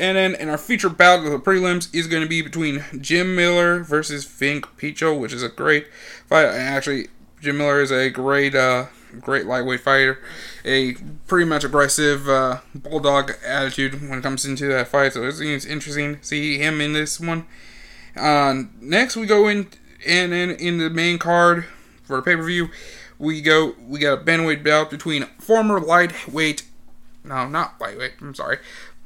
And 0.00 0.16
then 0.16 0.34
in 0.34 0.48
our 0.48 0.56
featured 0.56 0.96
bout 0.96 1.24
of 1.24 1.30
the 1.30 1.38
prelims 1.38 1.94
is 1.94 2.06
going 2.06 2.22
to 2.22 2.28
be 2.28 2.40
between 2.40 2.84
Jim 2.98 3.36
Miller 3.36 3.84
versus 3.84 4.24
Vinc 4.24 4.62
Pichel, 4.78 5.20
which 5.20 5.34
is 5.34 5.42
a 5.42 5.50
great 5.50 5.88
fight. 6.26 6.46
Actually, 6.46 7.08
Jim 7.40 7.58
Miller 7.58 7.82
is 7.82 7.92
a 7.92 8.08
great 8.08 8.54
uh, 8.54 8.86
great 9.20 9.44
lightweight 9.44 9.80
fighter, 9.80 10.18
a 10.64 10.94
pretty 11.26 11.44
much 11.44 11.64
aggressive 11.64 12.28
uh, 12.28 12.60
bulldog 12.74 13.32
attitude 13.44 14.08
when 14.08 14.20
it 14.20 14.22
comes 14.22 14.46
into 14.46 14.68
that 14.68 14.88
fight. 14.88 15.12
So 15.12 15.24
it's, 15.24 15.40
it's 15.40 15.66
interesting 15.66 16.16
to 16.16 16.24
see 16.24 16.58
him 16.58 16.80
in 16.80 16.94
this 16.94 17.20
one. 17.20 17.46
Uh, 18.16 18.62
next, 18.80 19.16
we 19.16 19.26
go 19.26 19.48
in 19.48 19.68
and 20.06 20.32
in, 20.32 20.50
in 20.52 20.78
the 20.78 20.90
main 20.90 21.18
card 21.18 21.66
for 22.02 22.16
the 22.16 22.22
pay 22.22 22.36
per 22.36 22.42
view. 22.42 22.70
We 23.18 23.42
go. 23.42 23.74
We 23.86 23.98
got 23.98 24.20
a 24.20 24.24
bantamweight 24.24 24.64
bout 24.64 24.90
between 24.90 25.24
former 25.38 25.78
lightweight, 25.78 26.64
no, 27.22 27.46
not 27.46 27.78
lightweight. 27.78 28.14
I'm 28.22 28.34
sorry, 28.34 28.58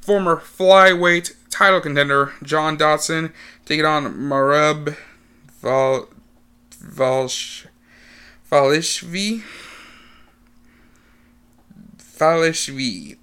former 0.05 0.35
flyweight 0.35 1.33
title 1.49 1.81
contender 1.81 2.33
John 2.43 2.77
Dodson 2.77 3.33
taking 3.65 3.85
on 3.85 4.13
Merab 4.13 4.95
Val 5.61 6.09
Valsh 6.69 7.65
Valishvi. 8.51 9.41
Valishvili. 11.97 13.17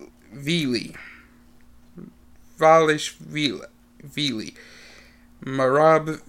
Valishvili. 2.59 3.65
Marab 5.45 6.21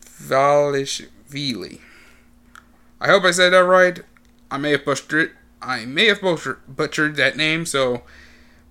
Valishvili. 0.00 1.80
I 3.00 3.08
hope 3.08 3.24
I 3.24 3.32
said 3.32 3.50
that 3.50 3.64
right. 3.64 4.00
I 4.50 4.56
may 4.58 4.70
have 4.70 4.84
butchered. 4.84 5.32
I 5.60 5.84
may 5.84 6.06
have 6.06 6.20
butchered 6.22 7.16
that 7.16 7.36
name, 7.36 7.66
so 7.66 8.02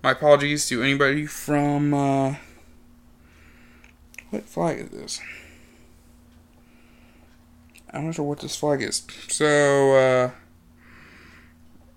my 0.06 0.12
apologies 0.12 0.68
to 0.70 0.84
anybody 0.84 1.26
from 1.26 1.91
uh, 1.91 2.36
what 4.30 4.43
flag 4.43 4.78
is 4.78 4.89
this? 4.89 5.22
I'm 7.91 8.06
not 8.06 8.14
sure 8.14 8.26
what 8.26 8.39
this 8.39 8.56
flag 8.56 8.84
is. 8.84 9.01
So 9.30 9.95
uh, 9.95 10.32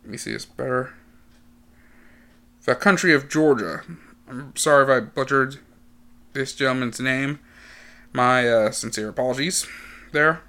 let 0.05 0.11
me 0.11 0.17
see 0.17 0.33
this 0.33 0.47
better 0.47 0.95
the 2.65 2.75
country 2.75 3.13
of 3.13 3.29
Georgia. 3.29 3.83
I'm 4.27 4.57
sorry 4.57 4.85
if 4.85 4.89
I 4.89 5.01
butchered 5.05 5.59
this 6.33 6.55
gentleman's 6.55 7.01
name. 7.01 7.41
My 8.15 8.49
uh, 8.49 8.71
sincere 8.71 9.11
apologies 9.11 9.67
there. 10.13 10.41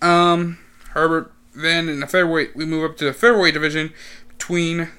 Um, 0.00 0.58
Herbert. 0.90 1.32
Then 1.52 1.88
in 1.88 1.98
the 1.98 2.06
featherweight, 2.06 2.54
we 2.54 2.64
move 2.64 2.88
up 2.88 2.96
to 2.98 3.06
the 3.06 3.12
featherweight 3.12 3.54
division 3.54 3.92
between 4.28 4.90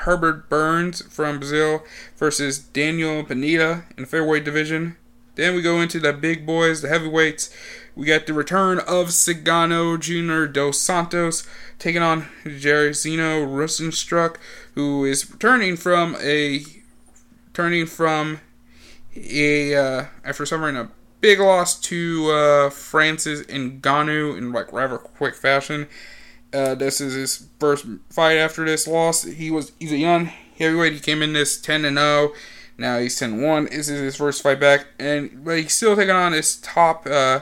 Herbert 0.00 0.48
Burns 0.48 1.02
from 1.02 1.38
Brazil 1.38 1.84
versus 2.16 2.58
Daniel 2.58 3.24
Pineda 3.24 3.84
in 3.96 4.04
the 4.04 4.06
featherweight 4.08 4.44
division. 4.44 4.96
Then 5.34 5.54
we 5.54 5.62
go 5.62 5.80
into 5.80 6.00
the 6.00 6.12
big 6.12 6.44
boys, 6.44 6.82
the 6.82 6.88
heavyweights. 6.88 7.54
We 7.94 8.06
got 8.06 8.26
the 8.26 8.34
return 8.34 8.78
of 8.78 9.08
Cigano 9.08 9.98
Jr. 9.98 10.50
dos 10.50 10.78
Santos 10.78 11.46
taking 11.78 12.02
on 12.02 12.28
Jairzinho 12.44 13.46
Rozenstruik, 13.46 14.36
who 14.74 15.04
is 15.04 15.30
returning 15.30 15.76
from 15.76 16.16
a 16.20 16.62
turning 17.52 17.86
from 17.86 18.40
a 19.16 19.74
uh, 19.74 20.04
after 20.24 20.46
suffering 20.46 20.76
a 20.76 20.90
big 21.20 21.40
loss 21.40 21.78
to 21.80 22.30
uh, 22.30 22.70
Francis 22.70 23.42
Ngannou 23.42 24.36
in 24.36 24.52
like 24.52 24.72
rather 24.72 24.98
quick 24.98 25.34
fashion. 25.34 25.88
Uh, 26.52 26.74
this 26.74 27.00
is 27.00 27.14
his 27.14 27.46
first 27.58 27.86
fight 28.10 28.36
after 28.36 28.64
this 28.64 28.86
loss. 28.86 29.22
He 29.22 29.50
was 29.50 29.72
he's 29.78 29.92
a 29.92 29.96
young 29.96 30.26
heavyweight. 30.58 30.94
He 30.94 31.00
came 31.00 31.22
in 31.22 31.32
this 31.32 31.60
ten 31.60 31.84
and 31.84 31.96
zero. 31.96 32.32
Now 32.80 32.98
he's 32.98 33.20
10-1. 33.20 33.68
This 33.68 33.90
is 33.90 34.00
his 34.00 34.16
first 34.16 34.42
fight 34.42 34.58
back, 34.58 34.86
and 34.98 35.44
but 35.44 35.58
he's 35.58 35.74
still 35.74 35.94
taking 35.94 36.14
on 36.14 36.32
his 36.32 36.56
top 36.56 37.06
uh, 37.06 37.40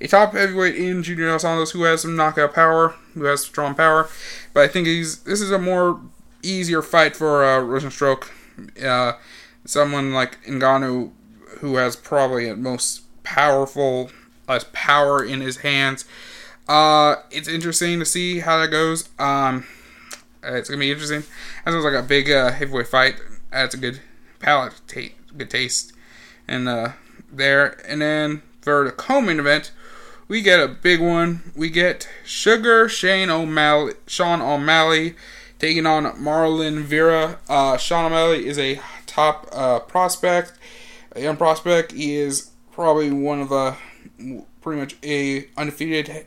a 0.00 0.08
top 0.08 0.32
heavyweight 0.32 0.76
in 0.76 1.02
Junior 1.02 1.26
Dos 1.26 1.42
Santos 1.42 1.72
who 1.72 1.82
has 1.82 2.02
some 2.02 2.16
knockout 2.16 2.54
power, 2.54 2.94
who 3.12 3.24
has 3.24 3.42
strong 3.42 3.74
power. 3.74 4.08
But 4.54 4.64
I 4.64 4.68
think 4.68 4.86
he's 4.86 5.18
this 5.24 5.42
is 5.42 5.50
a 5.50 5.58
more 5.58 6.00
easier 6.42 6.80
fight 6.80 7.14
for 7.14 7.44
uh, 7.44 7.60
Rozenstruik. 7.60 8.30
Uh, 8.82 9.12
someone 9.66 10.14
like 10.14 10.42
Ngannou, 10.44 11.12
who 11.58 11.76
has 11.76 11.94
probably 11.94 12.48
the 12.48 12.56
most 12.56 13.02
powerful, 13.22 14.10
less 14.48 14.64
power 14.72 15.22
in 15.22 15.42
his 15.42 15.58
hands. 15.58 16.06
Uh, 16.68 17.16
it's 17.30 17.48
interesting 17.48 17.98
to 17.98 18.04
see 18.04 18.40
how 18.40 18.58
that 18.58 18.68
goes. 18.68 19.08
Um, 19.18 19.66
it's 20.42 20.68
gonna 20.68 20.80
be 20.80 20.90
interesting. 20.90 21.22
That 21.64 21.72
sounds 21.72 21.84
like 21.84 21.94
a 21.94 22.02
big 22.02 22.30
uh, 22.30 22.52
heavyweight 22.52 22.88
fight. 22.88 23.20
That's 23.50 23.74
a 23.74 23.78
good 23.78 24.00
palate, 24.38 24.74
good 25.36 25.50
taste, 25.50 25.92
and 26.46 26.68
uh, 26.68 26.92
there. 27.32 27.80
And 27.88 28.02
then 28.02 28.42
for 28.60 28.84
the 28.84 28.92
co-main 28.92 29.40
event, 29.40 29.72
we 30.28 30.42
get 30.42 30.60
a 30.60 30.68
big 30.68 31.00
one. 31.00 31.52
We 31.56 31.70
get 31.70 32.06
Sugar 32.24 32.88
Shane 32.88 33.30
O'Malley, 33.30 33.94
Sean 34.06 34.42
O'Malley 34.42 35.16
taking 35.58 35.86
on 35.86 36.04
Marlon 36.22 36.82
Vera. 36.82 37.38
Uh, 37.48 37.78
Sean 37.78 38.04
O'Malley 38.04 38.46
is 38.46 38.58
a 38.58 38.80
top 39.06 39.48
uh, 39.52 39.80
prospect, 39.80 40.52
a 41.12 41.22
young 41.22 41.38
prospect. 41.38 41.92
He 41.92 42.16
is 42.16 42.50
probably 42.72 43.10
one 43.10 43.40
of 43.40 43.48
the 43.48 43.74
pretty 44.60 44.80
much 44.80 44.96
a 45.02 45.48
undefeated 45.56 46.26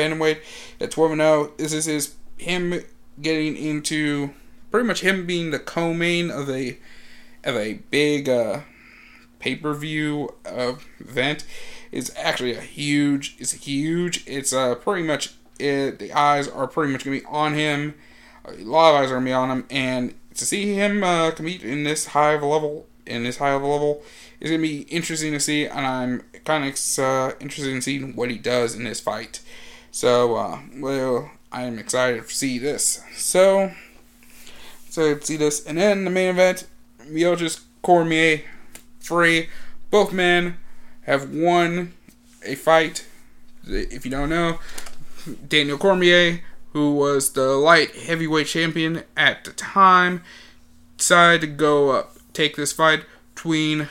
bantamweight 0.00 0.40
at 0.80 0.90
12 0.90 1.16
0. 1.16 1.52
This 1.56 1.72
is 1.72 1.84
his 1.84 2.14
him 2.38 2.82
getting 3.20 3.56
into 3.56 4.30
pretty 4.70 4.86
much 4.86 5.00
him 5.00 5.26
being 5.26 5.50
the 5.50 5.58
co-main 5.58 6.30
of 6.30 6.48
a 6.48 6.78
of 7.44 7.56
a 7.56 7.74
big 7.90 8.28
uh, 8.28 8.60
pay 9.38 9.56
per 9.56 9.74
view 9.74 10.34
uh, 10.46 10.74
event 10.98 11.44
is 11.92 12.12
actually 12.16 12.54
a 12.54 12.60
huge. 12.60 13.36
It's 13.38 13.52
huge. 13.52 14.24
It's 14.26 14.52
uh 14.52 14.74
pretty 14.76 15.02
much 15.06 15.34
it. 15.58 15.98
The 15.98 16.12
eyes 16.12 16.48
are 16.48 16.66
pretty 16.66 16.92
much 16.92 17.04
gonna 17.04 17.18
be 17.18 17.26
on 17.26 17.54
him. 17.54 17.94
A 18.44 18.52
lot 18.52 18.94
of 18.94 19.02
eyes 19.02 19.10
are 19.10 19.14
gonna 19.14 19.26
be 19.26 19.32
on 19.32 19.50
him, 19.50 19.66
and 19.70 20.14
to 20.34 20.46
see 20.46 20.74
him 20.74 21.02
uh, 21.04 21.30
compete 21.32 21.62
in 21.62 21.84
this 21.84 22.06
high 22.06 22.32
of 22.32 22.42
a 22.42 22.46
level, 22.46 22.86
in 23.06 23.24
this 23.24 23.38
high 23.38 23.50
of 23.50 23.62
a 23.62 23.66
level, 23.66 24.02
is 24.40 24.50
gonna 24.50 24.62
be 24.62 24.82
interesting 24.82 25.32
to 25.32 25.40
see, 25.40 25.66
and 25.66 25.86
I'm 25.86 26.22
kind 26.44 26.64
of 26.64 26.98
uh, 26.98 27.32
interested 27.40 27.72
in 27.72 27.82
seeing 27.82 28.14
what 28.16 28.30
he 28.30 28.38
does 28.38 28.74
in 28.74 28.84
this 28.84 29.00
fight. 29.00 29.40
So, 29.92 30.36
uh, 30.36 30.60
well, 30.76 31.30
I'm 31.52 31.78
excited 31.78 32.26
to 32.26 32.34
see 32.34 32.58
this. 32.58 33.02
So, 33.14 33.72
so 34.88 35.18
see 35.20 35.36
this, 35.36 35.64
and 35.66 35.78
then 35.78 36.04
the 36.04 36.10
main 36.10 36.30
event, 36.30 36.66
Miocic 37.02 37.60
Cormier, 37.82 38.42
free, 39.00 39.48
both 39.90 40.12
men 40.12 40.56
have 41.02 41.34
won 41.34 41.94
a 42.44 42.54
fight. 42.54 43.06
If 43.66 44.04
you 44.04 44.10
don't 44.10 44.30
know, 44.30 44.60
Daniel 45.48 45.78
Cormier, 45.78 46.40
who 46.72 46.94
was 46.94 47.32
the 47.32 47.48
light 47.48 47.94
heavyweight 47.94 48.46
champion 48.46 49.02
at 49.16 49.44
the 49.44 49.52
time, 49.52 50.22
decided 50.96 51.40
to 51.40 51.46
go 51.48 51.90
up, 51.90 52.16
take 52.32 52.56
this 52.56 52.72
fight 52.72 53.04
between 53.34 53.88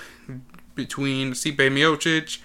between 0.75 1.33
Stipe 1.33 1.57
Miocic 1.57 2.39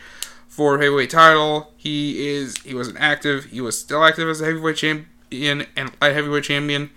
for 0.55 0.79
heavyweight 0.79 1.11
title. 1.11 1.73
He 1.77 2.29
is 2.29 2.57
he 2.59 2.75
was 2.75 2.89
an 2.89 2.97
active. 2.97 3.47
He 3.47 3.61
was 3.61 3.79
still 3.79 4.05
active 4.05 4.29
as 4.29 4.41
a 4.41 4.45
heavyweight 4.45 4.77
champion 4.77 5.67
and 5.77 5.91
light 6.01 6.15
heavyweight 6.15 6.45
champion. 6.45 6.91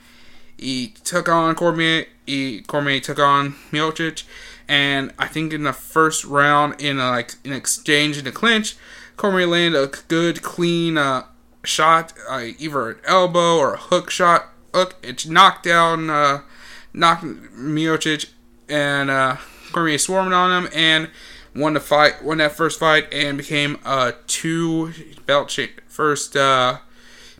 He 0.57 0.93
took 1.03 1.27
on 1.27 1.55
Cormier. 1.55 2.05
He, 2.25 2.61
Cormier 2.61 2.99
took 2.99 3.19
on 3.19 3.53
Miocic 3.71 4.23
and 4.67 5.13
I 5.17 5.27
think 5.27 5.53
in 5.53 5.63
the 5.63 5.73
first 5.73 6.25
round, 6.25 6.79
in 6.81 6.99
a, 6.99 7.09
like 7.09 7.35
an 7.45 7.53
exchange 7.53 8.17
in 8.17 8.25
the 8.25 8.31
clinch, 8.31 8.75
Cormier 9.15 9.47
landed 9.47 9.81
a 9.81 9.87
good, 10.07 10.41
clean 10.41 10.97
uh, 10.97 11.23
shot, 11.63 12.13
uh, 12.29 12.47
either 12.59 12.91
an 12.91 12.97
elbow 13.05 13.57
or 13.57 13.75
a 13.75 13.77
hook 13.77 14.09
shot. 14.09 14.49
Hook, 14.73 14.95
it 15.01 15.27
knocked 15.27 15.63
down, 15.63 16.09
uh, 16.09 16.41
knocked 16.93 17.23
Miocic, 17.23 18.29
and 18.67 19.09
uh, 19.09 19.37
Cormier 19.71 19.97
swarmed 19.97 20.33
on 20.33 20.65
him 20.65 20.71
and 20.75 21.09
won 21.57 21.73
the 21.73 21.79
fight, 21.79 22.23
won 22.23 22.37
that 22.37 22.53
first 22.53 22.79
fight, 22.79 23.11
and 23.11 23.37
became 23.37 23.77
a 23.83 24.13
two 24.27 24.93
belt 25.25 25.49
cha- 25.49 25.67
first, 25.87 26.35
uh, 26.35 26.77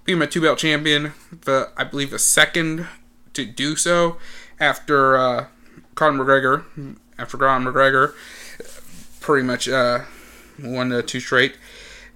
became 0.04 0.22
a 0.22 0.28
two 0.28 0.42
belt 0.42 0.58
champion. 0.58 1.14
The 1.32 1.70
I 1.78 1.84
believe 1.84 2.10
the 2.12 2.20
second 2.20 2.88
to 3.34 3.46
do 3.46 3.76
so 3.76 4.18
after 4.60 5.18
uh, 5.18 5.48
Conor 5.96 6.24
McGregor 6.24 6.98
after 7.18 7.38
Conor 7.38 7.72
McGregor 7.72 8.14
pretty 9.20 9.46
much 9.46 9.68
uh, 9.68 10.00
won 10.62 10.90
the 10.90 11.04
two 11.04 11.20
straight. 11.20 11.58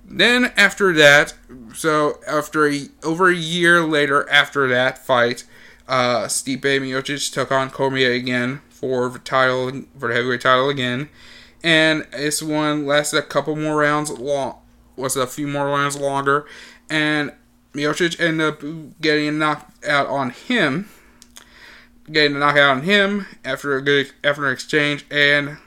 Then 0.03 0.51
after 0.57 0.93
that, 0.93 1.35
so 1.73 2.19
after 2.27 2.67
a, 2.67 2.87
over 3.03 3.29
a 3.29 3.35
year 3.35 3.81
later 3.81 4.29
after 4.29 4.67
that 4.67 5.05
fight, 5.05 5.45
uh, 5.87 6.25
Stipe 6.25 6.61
Miocic 6.61 7.31
took 7.31 7.51
on 7.51 7.69
Cormier 7.69 8.11
again 8.11 8.61
for 8.69 9.09
the 9.09 9.19
title 9.19 9.83
for 9.97 10.09
the 10.09 10.15
heavyweight 10.15 10.41
title 10.41 10.69
again, 10.69 11.09
and 11.63 12.05
this 12.11 12.41
one 12.41 12.85
lasted 12.85 13.17
a 13.17 13.23
couple 13.23 13.55
more 13.55 13.77
rounds 13.77 14.09
long, 14.09 14.57
was 14.95 15.15
a 15.15 15.27
few 15.27 15.47
more 15.47 15.67
rounds 15.67 15.99
longer, 15.99 16.45
and 16.89 17.33
Miocic 17.73 18.19
ended 18.19 18.47
up 18.47 19.01
getting 19.01 19.37
knocked 19.37 19.85
out 19.85 20.07
on 20.07 20.31
him 20.31 20.89
getting 22.11 22.35
a 22.35 22.39
knockout 22.39 22.77
on 22.77 22.81
him 22.83 23.25
after 23.43 23.75
a 23.75 23.81
good 23.81 24.11
after 24.23 24.45
an 24.45 24.53
exchange, 24.53 25.05
and 25.09 25.57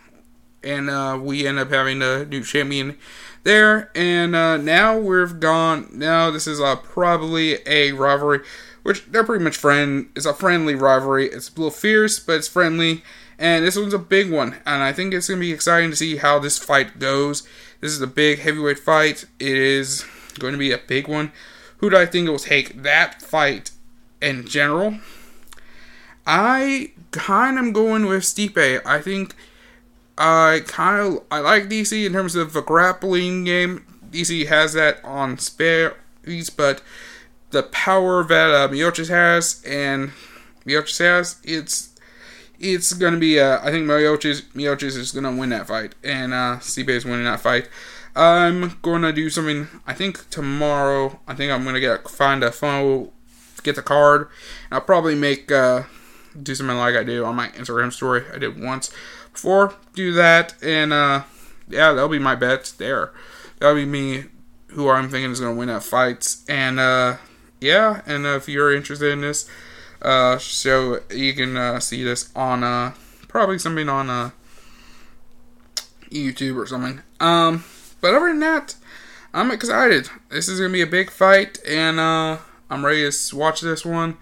and 0.62 0.88
uh, 0.90 1.18
we 1.20 1.46
end 1.46 1.58
up 1.58 1.70
having 1.70 2.02
a 2.02 2.24
new 2.24 2.42
champion 2.42 2.96
there. 3.42 3.90
And 3.94 4.34
uh, 4.34 4.56
now 4.56 4.98
we've 4.98 5.38
gone. 5.40 5.88
Now 5.92 6.30
this 6.30 6.46
is 6.46 6.60
uh, 6.60 6.76
probably 6.76 7.58
a 7.66 7.92
rivalry, 7.92 8.40
which 8.82 9.04
they're 9.06 9.24
pretty 9.24 9.44
much 9.44 9.56
friend. 9.56 10.10
It's 10.16 10.26
a 10.26 10.34
friendly 10.34 10.74
rivalry. 10.74 11.26
It's 11.26 11.48
a 11.48 11.52
little 11.52 11.70
fierce, 11.70 12.18
but 12.18 12.36
it's 12.36 12.48
friendly. 12.48 13.02
And 13.38 13.64
this 13.64 13.76
one's 13.76 13.94
a 13.94 13.98
big 13.98 14.30
one, 14.30 14.56
and 14.64 14.82
I 14.82 14.92
think 14.92 15.12
it's 15.12 15.28
gonna 15.28 15.40
be 15.40 15.52
exciting 15.52 15.90
to 15.90 15.96
see 15.96 16.16
how 16.16 16.38
this 16.38 16.58
fight 16.58 16.98
goes. 16.98 17.46
This 17.80 17.92
is 17.92 18.00
a 18.00 18.06
big 18.06 18.38
heavyweight 18.38 18.78
fight. 18.78 19.24
It 19.38 19.56
is 19.56 20.06
going 20.38 20.52
to 20.52 20.58
be 20.58 20.72
a 20.72 20.78
big 20.78 21.06
one. 21.06 21.32
Who 21.78 21.90
do 21.90 21.98
I 21.98 22.06
think 22.06 22.28
will 22.28 22.38
take 22.38 22.82
that 22.82 23.20
fight 23.20 23.72
in 24.22 24.46
general? 24.46 25.00
I 26.26 26.92
kind 27.10 27.58
of 27.58 27.64
am 27.66 27.72
going 27.72 28.06
with 28.06 28.22
Stipe. 28.22 28.80
I 28.86 29.00
think 29.00 29.34
I 30.16 30.62
kind 30.66 31.00
of 31.00 31.24
I 31.30 31.40
like 31.40 31.64
DC 31.64 32.06
in 32.06 32.14
terms 32.14 32.36
of 32.36 32.54
the 32.54 32.62
grappling 32.62 33.44
game. 33.44 33.84
DC 34.10 34.46
has 34.46 34.72
that 34.72 35.04
on 35.04 35.38
spare 35.38 35.96
but 36.56 36.82
the 37.50 37.62
power 37.64 38.24
that 38.24 38.50
uh, 38.50 38.68
Miocic 38.68 39.08
has 39.08 39.62
and 39.66 40.12
Miocic 40.66 40.98
has, 41.00 41.36
it's 41.44 41.93
it's 42.58 42.92
gonna 42.92 43.18
be. 43.18 43.38
Uh, 43.40 43.58
I 43.62 43.70
think 43.70 43.86
Miocic 43.86 44.42
Miocic 44.52 44.96
is 44.96 45.12
gonna 45.12 45.34
win 45.34 45.50
that 45.50 45.66
fight, 45.66 45.94
and 46.02 46.32
uh, 46.32 46.58
Stipe 46.60 46.88
is 46.88 47.04
winning 47.04 47.24
that 47.24 47.40
fight. 47.40 47.68
I'm 48.16 48.78
gonna 48.82 49.12
do 49.12 49.28
something. 49.30 49.68
I 49.86 49.94
think 49.94 50.30
tomorrow. 50.30 51.20
I 51.26 51.34
think 51.34 51.52
I'm 51.52 51.64
gonna 51.64 51.80
get 51.80 52.08
find 52.08 52.42
a 52.44 52.52
phone, 52.52 53.10
get 53.62 53.76
the 53.76 53.82
card. 53.82 54.28
And 54.70 54.74
I'll 54.74 54.80
probably 54.80 55.14
make. 55.14 55.50
Uh, 55.50 55.84
do 56.40 56.54
something 56.54 56.76
like 56.76 56.96
I 56.96 57.04
do 57.04 57.24
on 57.24 57.36
my 57.36 57.48
Instagram 57.50 57.92
story. 57.92 58.24
I 58.32 58.38
did 58.38 58.60
once 58.60 58.92
before. 59.32 59.74
Do 59.94 60.12
that, 60.12 60.54
and 60.62 60.92
uh, 60.92 61.22
yeah, 61.68 61.92
that'll 61.92 62.08
be 62.08 62.18
my 62.18 62.34
bets 62.34 62.72
there. 62.72 63.12
That'll 63.58 63.76
be 63.76 63.84
me, 63.84 64.24
who 64.68 64.88
I'm 64.88 65.08
thinking 65.08 65.30
is 65.30 65.40
to 65.40 65.52
win 65.52 65.68
at 65.68 65.84
fights. 65.84 66.44
And 66.48 66.80
uh, 66.80 67.16
yeah, 67.60 68.02
and 68.06 68.26
uh, 68.26 68.36
if 68.36 68.48
you're 68.48 68.74
interested 68.74 69.12
in 69.12 69.20
this, 69.20 69.48
uh, 70.04 70.38
so 70.38 71.00
you 71.10 71.32
can 71.32 71.56
uh, 71.56 71.80
see 71.80 72.04
this 72.04 72.30
on 72.36 72.62
uh, 72.62 72.94
probably 73.28 73.58
something 73.58 73.88
on 73.88 74.10
uh, 74.10 74.30
YouTube 76.10 76.56
or 76.56 76.66
something. 76.66 77.00
Um, 77.20 77.64
but 78.00 78.14
other 78.14 78.28
than 78.28 78.40
that, 78.40 78.76
I'm 79.32 79.50
excited. 79.50 80.08
This 80.30 80.48
is 80.48 80.60
gonna 80.60 80.72
be 80.72 80.82
a 80.82 80.86
big 80.86 81.10
fight, 81.10 81.58
and 81.66 81.98
uh, 81.98 82.38
I'm 82.70 82.84
ready 82.84 83.10
to 83.10 83.36
watch 83.36 83.60
this 83.60 83.84
one 83.84 84.18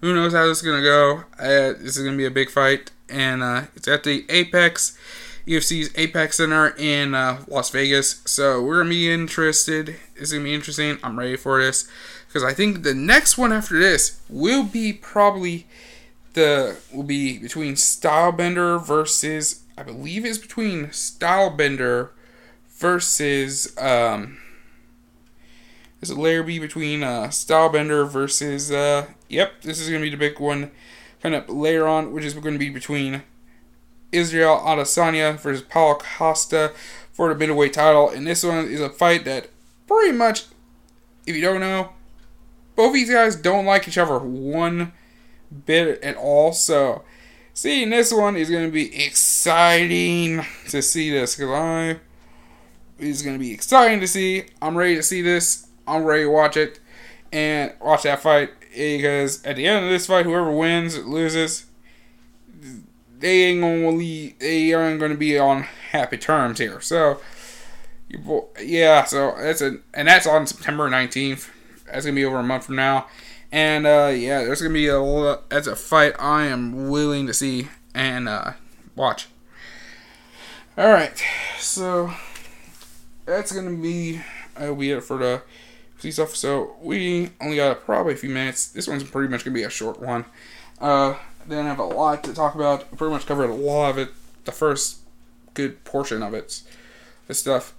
who 0.00 0.14
knows 0.14 0.32
how 0.32 0.46
this 0.46 0.58
is 0.58 0.62
gonna 0.62 0.82
go? 0.82 1.24
Uh, 1.38 1.72
this 1.78 1.96
is 1.96 2.04
gonna 2.04 2.16
be 2.16 2.26
a 2.26 2.30
big 2.30 2.50
fight, 2.50 2.90
and 3.08 3.42
uh, 3.42 3.62
it's 3.74 3.88
at 3.88 4.04
the 4.04 4.24
Apex 4.28 4.96
UFC's 5.46 5.90
Apex 5.96 6.36
Center 6.36 6.74
in 6.76 7.14
uh, 7.14 7.42
Las 7.48 7.70
Vegas. 7.70 8.22
So 8.24 8.62
we're 8.62 8.78
gonna 8.78 8.90
be 8.90 9.10
interested. 9.10 9.96
It's 10.14 10.32
gonna 10.32 10.44
be 10.44 10.54
interesting. 10.54 10.98
I'm 11.02 11.18
ready 11.18 11.36
for 11.36 11.62
this 11.62 11.88
because 12.26 12.42
I 12.44 12.52
think 12.52 12.82
the 12.82 12.94
next 12.94 13.38
one 13.38 13.52
after 13.52 13.78
this 13.78 14.20
will 14.28 14.64
be 14.64 14.92
probably 14.92 15.66
the 16.34 16.76
will 16.92 17.02
be 17.02 17.38
between 17.38 17.74
Stylebender 17.74 18.84
versus 18.84 19.62
I 19.78 19.82
believe 19.82 20.24
it's 20.24 20.38
between 20.38 20.86
Stylebender 20.88 22.10
versus 22.68 23.76
um, 23.78 24.38
is 26.00 26.12
Larrabee 26.12 26.58
between 26.58 27.02
uh, 27.02 27.28
Stylebender 27.28 28.08
versus 28.08 28.70
uh, 28.70 29.06
yep, 29.28 29.62
this 29.62 29.80
is 29.80 29.88
gonna 29.88 30.02
be 30.02 30.10
the 30.10 30.16
big 30.16 30.38
one 30.38 30.70
kind 31.22 31.34
of 31.34 31.48
later 31.48 31.88
on, 31.88 32.12
which 32.12 32.24
is 32.24 32.34
going 32.34 32.54
to 32.54 32.58
be 32.58 32.70
between 32.70 33.22
Israel 34.12 34.62
Adesanya 34.64 35.38
versus 35.38 35.62
Paulo 35.62 35.98
Costa 35.98 36.72
for 37.12 37.28
the 37.28 37.34
middleweight 37.34 37.72
title, 37.72 38.08
and 38.08 38.26
this 38.26 38.44
one 38.44 38.66
is 38.66 38.80
a 38.80 38.90
fight 38.90 39.24
that 39.24 39.48
pretty 39.88 40.16
much, 40.16 40.44
if 41.26 41.34
you 41.34 41.42
don't 41.42 41.60
know, 41.60 41.90
both 42.76 42.92
these 42.92 43.10
guys 43.10 43.34
don't 43.36 43.66
like 43.66 43.88
each 43.88 43.98
other 43.98 44.18
one 44.18 44.92
bit 45.64 46.02
at 46.02 46.16
all. 46.16 46.52
So 46.52 47.02
seeing 47.54 47.90
this 47.90 48.12
one 48.12 48.36
is 48.36 48.50
going 48.50 48.66
to 48.66 48.72
be 48.72 49.04
exciting 49.04 50.44
to 50.68 50.82
see 50.82 51.10
this 51.10 51.36
because 51.36 51.50
I 51.50 52.00
is 52.98 53.22
going 53.22 53.36
to 53.36 53.40
be 53.40 53.52
exciting 53.52 54.00
to 54.00 54.06
see. 54.06 54.44
I'm 54.62 54.76
ready 54.76 54.94
to 54.96 55.02
see 55.02 55.22
this. 55.22 55.66
I'm 55.86 56.04
ready 56.04 56.24
to 56.24 56.30
watch 56.30 56.56
it 56.56 56.80
and 57.32 57.72
watch 57.80 58.02
that 58.02 58.20
fight 58.20 58.50
because 58.74 59.44
at 59.44 59.56
the 59.56 59.66
end 59.66 59.84
of 59.84 59.90
this 59.90 60.06
fight, 60.06 60.26
whoever 60.26 60.50
wins 60.50 60.98
loses, 61.04 61.66
they 63.18 63.44
ain't 63.44 63.60
gonna 63.60 63.90
leave, 63.90 64.38
they 64.38 64.72
aren't 64.72 65.00
gonna 65.00 65.14
be 65.14 65.38
on 65.38 65.62
happy 65.62 66.18
terms 66.18 66.58
here. 66.58 66.80
So, 66.80 67.20
yeah, 68.62 69.04
so 69.04 69.34
that's 69.38 69.62
a 69.62 69.78
and 69.94 70.08
that's 70.08 70.26
on 70.26 70.46
September 70.46 70.88
19th. 70.90 71.50
That's 71.86 72.04
gonna 72.04 72.14
be 72.14 72.24
over 72.24 72.38
a 72.38 72.42
month 72.42 72.66
from 72.66 72.76
now. 72.76 73.06
And 73.52 73.86
uh, 73.86 74.12
yeah, 74.14 74.44
there's 74.44 74.60
gonna 74.60 74.74
be 74.74 74.88
a 74.88 75.38
that's 75.48 75.66
a 75.66 75.76
fight 75.76 76.14
I 76.18 76.46
am 76.46 76.88
willing 76.88 77.26
to 77.26 77.34
see 77.34 77.68
and 77.94 78.28
uh, 78.28 78.52
watch. 78.94 79.28
All 80.76 80.90
right, 80.90 81.22
so 81.58 82.12
that's 83.24 83.52
gonna 83.52 83.76
be 83.76 84.20
uh, 84.62 84.74
we 84.74 84.90
it 84.90 85.02
for 85.02 85.18
the 85.18 85.42
see 85.98 86.10
stuff. 86.10 86.34
So 86.36 86.76
we 86.80 87.30
only 87.40 87.56
got 87.56 87.84
probably 87.84 88.14
a 88.14 88.16
few 88.16 88.30
minutes. 88.30 88.68
This 88.68 88.88
one's 88.88 89.04
pretty 89.04 89.28
much 89.28 89.44
gonna 89.44 89.54
be 89.54 89.62
a 89.62 89.70
short 89.70 90.00
one. 90.00 90.24
Uh, 90.80 91.14
didn't 91.48 91.66
have 91.66 91.78
a 91.78 91.84
lot 91.84 92.24
to 92.24 92.34
talk 92.34 92.54
about. 92.54 92.96
Pretty 92.96 93.12
much 93.12 93.26
covered 93.26 93.50
a 93.50 93.54
lot 93.54 93.90
of 93.90 93.98
it. 93.98 94.10
The 94.44 94.52
first 94.52 94.98
good 95.54 95.84
portion 95.84 96.22
of 96.22 96.34
it, 96.34 96.62
this 97.26 97.38
stuff. 97.38 97.74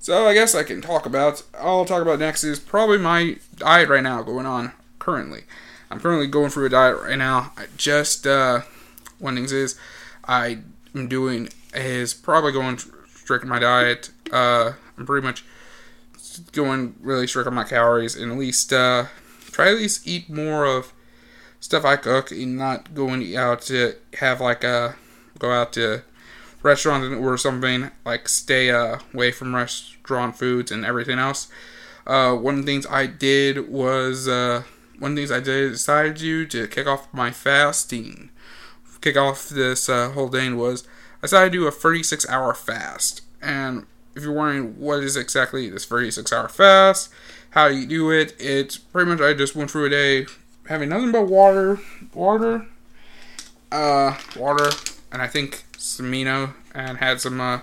So 0.00 0.26
I 0.26 0.32
guess 0.32 0.54
I 0.54 0.62
can 0.62 0.80
talk 0.80 1.04
about. 1.04 1.42
I'll 1.58 1.84
talk 1.84 2.00
about 2.00 2.18
next 2.18 2.42
is 2.42 2.58
probably 2.58 2.96
my 2.96 3.36
diet 3.56 3.90
right 3.90 4.02
now 4.02 4.22
going 4.22 4.46
on 4.46 4.72
currently. 4.98 5.42
I'm 5.90 6.00
currently 6.00 6.26
going 6.26 6.48
through 6.48 6.66
a 6.66 6.70
diet 6.70 6.98
right 7.02 7.18
now. 7.18 7.52
I 7.58 7.66
just 7.76 8.26
uh, 8.26 8.62
one 9.18 9.34
thing 9.34 9.44
is 9.44 9.78
I 10.24 10.60
am 10.94 11.06
doing 11.06 11.50
is 11.74 12.14
probably 12.14 12.50
going 12.50 12.78
strict 13.08 13.44
my 13.44 13.58
diet. 13.58 14.10
Uh, 14.32 14.72
I'm 14.96 15.04
pretty 15.04 15.26
much 15.26 15.44
going 16.52 16.94
really 17.00 17.26
strict 17.26 17.46
on 17.46 17.54
my 17.54 17.64
calories 17.64 18.16
and 18.16 18.32
at 18.32 18.38
least 18.38 18.72
uh, 18.72 19.04
try 19.50 19.68
at 19.68 19.76
least 19.76 20.08
eat 20.08 20.30
more 20.30 20.64
of 20.64 20.94
stuff 21.60 21.84
I 21.84 21.96
cook 21.96 22.30
and 22.30 22.56
not 22.56 22.94
going 22.94 23.36
out 23.36 23.60
to 23.62 23.96
have 24.14 24.40
like 24.40 24.64
a 24.64 24.68
uh, 24.68 24.92
go 25.38 25.52
out 25.52 25.74
to 25.74 26.04
restaurants 26.62 27.14
or 27.16 27.36
something 27.36 27.90
like 28.04 28.28
stay 28.28 28.70
uh, 28.70 28.98
away 29.14 29.32
from 29.32 29.54
restaurant 29.54 30.36
foods 30.36 30.70
and 30.70 30.84
everything 30.84 31.18
else. 31.18 31.48
Uh, 32.06 32.34
one 32.34 32.58
of 32.58 32.66
the 32.66 32.72
things 32.72 32.86
I 32.88 33.06
did 33.06 33.68
was 33.68 34.28
uh, 34.28 34.62
one 34.98 35.12
of 35.12 35.16
the 35.16 35.22
things 35.22 35.32
I 35.32 35.40
did 35.40 35.72
decided 35.72 36.16
to 36.16 36.46
to 36.46 36.68
kick 36.68 36.86
off 36.86 37.12
my 37.12 37.30
fasting, 37.30 38.30
kick 39.00 39.16
off 39.16 39.48
this 39.48 39.88
uh, 39.88 40.10
whole 40.10 40.28
thing 40.28 40.56
was 40.56 40.86
I 41.18 41.22
decided 41.22 41.52
to 41.52 41.58
do 41.58 41.66
a 41.66 41.70
36 41.70 42.28
hour 42.28 42.54
fast. 42.54 43.22
And 43.42 43.86
if 44.14 44.22
you're 44.22 44.32
wondering 44.32 44.78
what 44.78 45.02
is 45.02 45.16
exactly 45.16 45.68
this 45.70 45.84
36 45.84 46.32
hour 46.32 46.48
fast, 46.48 47.10
how 47.50 47.66
you 47.66 47.86
do 47.86 48.10
it, 48.10 48.34
it's 48.38 48.78
pretty 48.78 49.10
much 49.10 49.20
I 49.20 49.34
just 49.34 49.54
went 49.54 49.70
through 49.70 49.86
a 49.86 49.90
day 49.90 50.26
having 50.68 50.88
nothing 50.88 51.12
but 51.12 51.26
water, 51.26 51.80
water, 52.14 52.66
uh, 53.72 54.16
water, 54.36 54.70
and 55.12 55.20
I 55.20 55.26
think 55.26 55.64
some 55.80 56.12
amino, 56.12 56.52
and 56.74 56.98
had 56.98 57.20
some 57.20 57.40
uh, 57.40 57.60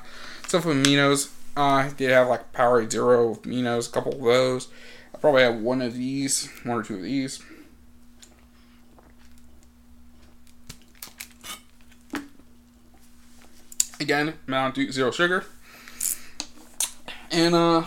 stuff 0.47 0.65
with 0.65 0.83
aminos. 0.83 1.31
Uh, 1.55 1.61
I 1.61 1.89
did 1.95 2.09
have 2.09 2.27
like 2.27 2.51
Power 2.51 2.87
Zero 2.89 3.35
aminos, 3.35 3.87
a 3.87 3.91
couple 3.91 4.13
of 4.13 4.21
those. 4.21 4.67
I 5.13 5.19
probably 5.19 5.43
have 5.43 5.55
one 5.55 5.81
of 5.81 5.93
these, 5.93 6.49
one 6.63 6.79
or 6.79 6.83
two 6.83 6.95
of 6.95 7.03
these. 7.03 7.41
Again, 13.99 14.33
Mountain 14.45 14.85
Dew 14.85 14.91
Zero 14.91 15.11
Sugar. 15.11 15.45
And 17.31 17.55
uh, 17.55 17.83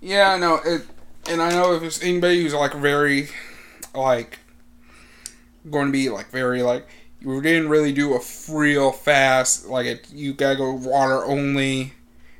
yeah, 0.00 0.32
I 0.32 0.38
know 0.38 0.60
it. 0.64 0.86
And 1.28 1.42
I 1.42 1.50
know 1.50 1.74
if 1.74 1.82
it's 1.82 2.02
anybody 2.02 2.42
who's 2.42 2.54
like 2.54 2.72
very, 2.72 3.28
like, 3.94 4.38
going 5.70 5.86
to 5.86 5.92
be 5.92 6.08
like 6.08 6.30
very 6.30 6.62
like 6.62 6.86
you 7.20 7.40
didn't 7.42 7.68
really 7.68 7.92
do 7.92 8.14
a 8.14 8.20
real 8.48 8.92
fast 8.92 9.66
like 9.66 9.86
it, 9.86 10.12
you 10.12 10.32
gotta 10.32 10.56
go 10.56 10.72
water 10.72 11.24
only, 11.24 11.94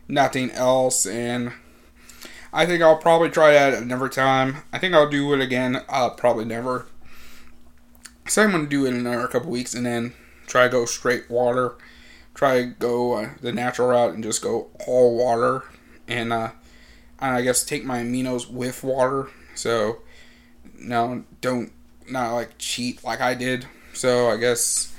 nothing 0.06 0.50
else, 0.52 1.06
and 1.06 1.52
I 2.52 2.64
think 2.66 2.82
I'll 2.82 2.96
probably 2.96 3.30
try 3.30 3.52
that 3.52 3.74
another 3.74 4.08
time. 4.08 4.58
I 4.72 4.78
think 4.78 4.94
I'll 4.94 5.08
do 5.08 5.32
it 5.34 5.40
again. 5.40 5.82
Uh, 5.88 6.10
probably 6.10 6.44
never. 6.44 6.86
So 8.26 8.42
I'm 8.42 8.52
gonna 8.52 8.66
do 8.66 8.86
it 8.86 8.90
in 8.90 9.06
another 9.06 9.28
couple 9.28 9.50
weeks 9.50 9.74
and 9.74 9.84
then 9.84 10.14
try 10.46 10.64
to 10.64 10.68
go 10.68 10.84
straight 10.84 11.30
water. 11.30 11.74
Try 12.34 12.62
to 12.62 12.66
go 12.66 13.14
uh, 13.14 13.30
the 13.40 13.52
natural 13.52 13.88
route 13.88 14.14
and 14.14 14.22
just 14.22 14.42
go 14.42 14.68
all 14.86 15.16
water 15.16 15.64
and 16.06 16.32
uh, 16.32 16.50
I 17.20 17.42
guess 17.42 17.64
take 17.64 17.84
my 17.84 18.00
aminos 18.00 18.50
with 18.50 18.82
water. 18.82 19.28
So 19.54 19.98
no, 20.78 21.24
don't 21.40 21.72
not 22.08 22.32
like 22.32 22.58
cheat 22.58 23.04
like 23.04 23.20
I 23.20 23.34
did. 23.34 23.66
So 23.98 24.28
I 24.28 24.36
guess, 24.36 24.94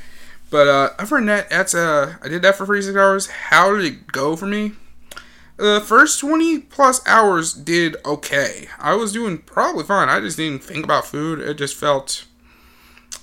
but 0.49 0.67
uh, 0.67 0.89
other 0.99 1.15
than 1.15 1.27
that, 1.27 1.49
that's 1.49 1.73
uh, 1.73 2.15
I 2.21 2.27
did 2.27 2.41
that 2.41 2.55
for 2.55 2.65
36 2.65 2.97
hours. 2.97 3.27
How 3.27 3.73
did 3.73 3.85
it 3.85 4.07
go 4.07 4.35
for 4.35 4.45
me? 4.45 4.73
The 5.55 5.81
first 5.85 6.19
20 6.19 6.59
plus 6.59 7.05
hours 7.07 7.53
did 7.53 7.95
okay. 8.05 8.67
I 8.77 8.95
was 8.95 9.13
doing 9.13 9.37
probably 9.37 9.85
fine. 9.85 10.09
I 10.09 10.19
just 10.19 10.35
didn't 10.35 10.63
think 10.63 10.83
about 10.83 11.05
food. 11.05 11.39
It 11.39 11.57
just 11.57 11.75
felt. 11.75 12.25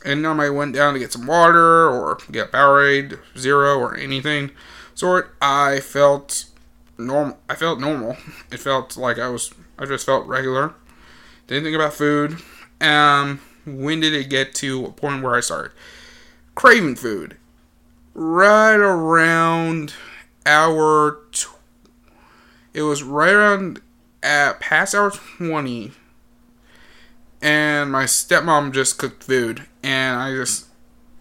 And 0.03 0.24
then 0.24 0.41
I 0.41 0.49
went 0.49 0.74
down 0.74 0.95
to 0.95 0.99
get 0.99 1.12
some 1.12 1.27
water 1.27 1.89
or 1.91 2.18
get 2.31 2.53
Powerade 2.53 3.18
Zero 3.37 3.79
or 3.79 3.95
anything 3.95 4.53
sort. 4.95 5.37
I 5.43 5.81
felt 5.81 6.47
normal. 6.97 7.37
I 7.51 7.55
felt 7.55 7.81
normal. 7.81 8.16
It 8.51 8.61
felt 8.61 8.97
like 8.97 9.18
I 9.18 9.29
was. 9.29 9.53
I 9.79 9.85
just 9.85 10.07
felt 10.07 10.27
regular. 10.27 10.74
Didn't 11.47 11.64
think 11.64 11.77
about 11.77 11.93
food. 11.93 12.39
Um, 12.81 13.41
when 13.67 14.01
did 14.01 14.14
it 14.14 14.31
get 14.31 14.55
to 14.57 14.87
a 14.87 14.93
point 14.93 15.23
where 15.23 15.35
I 15.35 15.41
started 15.41 15.73
craving 16.55 16.97
food? 16.97 17.37
Right 18.14 18.77
around 18.77 19.95
hour. 20.47 21.19
Tw- 21.33 21.49
it 22.73 22.83
was 22.83 23.03
right 23.03 23.33
around 23.33 23.81
at 24.23 24.61
past 24.61 24.95
hour 24.95 25.11
twenty, 25.11 25.93
and 27.43 27.91
my 27.91 28.05
stepmom 28.05 28.73
just 28.73 28.99
cooked 28.99 29.25
food, 29.25 29.67
and 29.83 30.19
I 30.19 30.33
just 30.33 30.67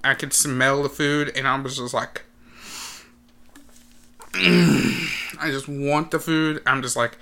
I 0.03 0.13
could 0.13 0.33
smell 0.33 0.83
the 0.83 0.89
food, 0.89 1.31
and 1.35 1.47
I 1.47 1.59
was 1.59 1.77
just 1.77 1.93
like. 1.93 2.23
I 4.37 5.45
just 5.45 5.69
want 5.69 6.11
the 6.11 6.19
food. 6.19 6.61
I'm 6.65 6.81
just 6.81 6.97
like, 6.97 7.17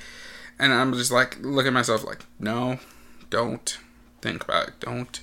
and 0.57 0.73
I'm 0.73 0.93
just 0.93 1.11
like, 1.11 1.37
look 1.41 1.67
at 1.67 1.73
myself 1.73 2.03
like, 2.03 2.25
no, 2.39 2.79
don't 3.29 3.77
think 4.23 4.43
about 4.43 4.69
it. 4.69 4.79
Don't 4.79 5.21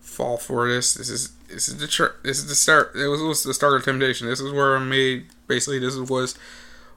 fall 0.00 0.36
for 0.36 0.68
this. 0.68 0.94
This 0.94 1.10
is 1.10 1.32
this 1.48 1.68
is 1.68 1.78
the 1.78 1.86
tr- 1.86 2.16
this 2.22 2.38
is 2.38 2.48
the 2.48 2.54
start. 2.54 2.92
It 2.94 3.08
was, 3.08 3.20
was 3.20 3.42
the 3.42 3.54
start 3.54 3.74
of 3.74 3.84
temptation. 3.84 4.28
This 4.28 4.40
is 4.40 4.52
where 4.52 4.76
I 4.76 4.80
made 4.80 5.26
basically 5.46 5.78
this 5.78 5.96
was 5.96 6.36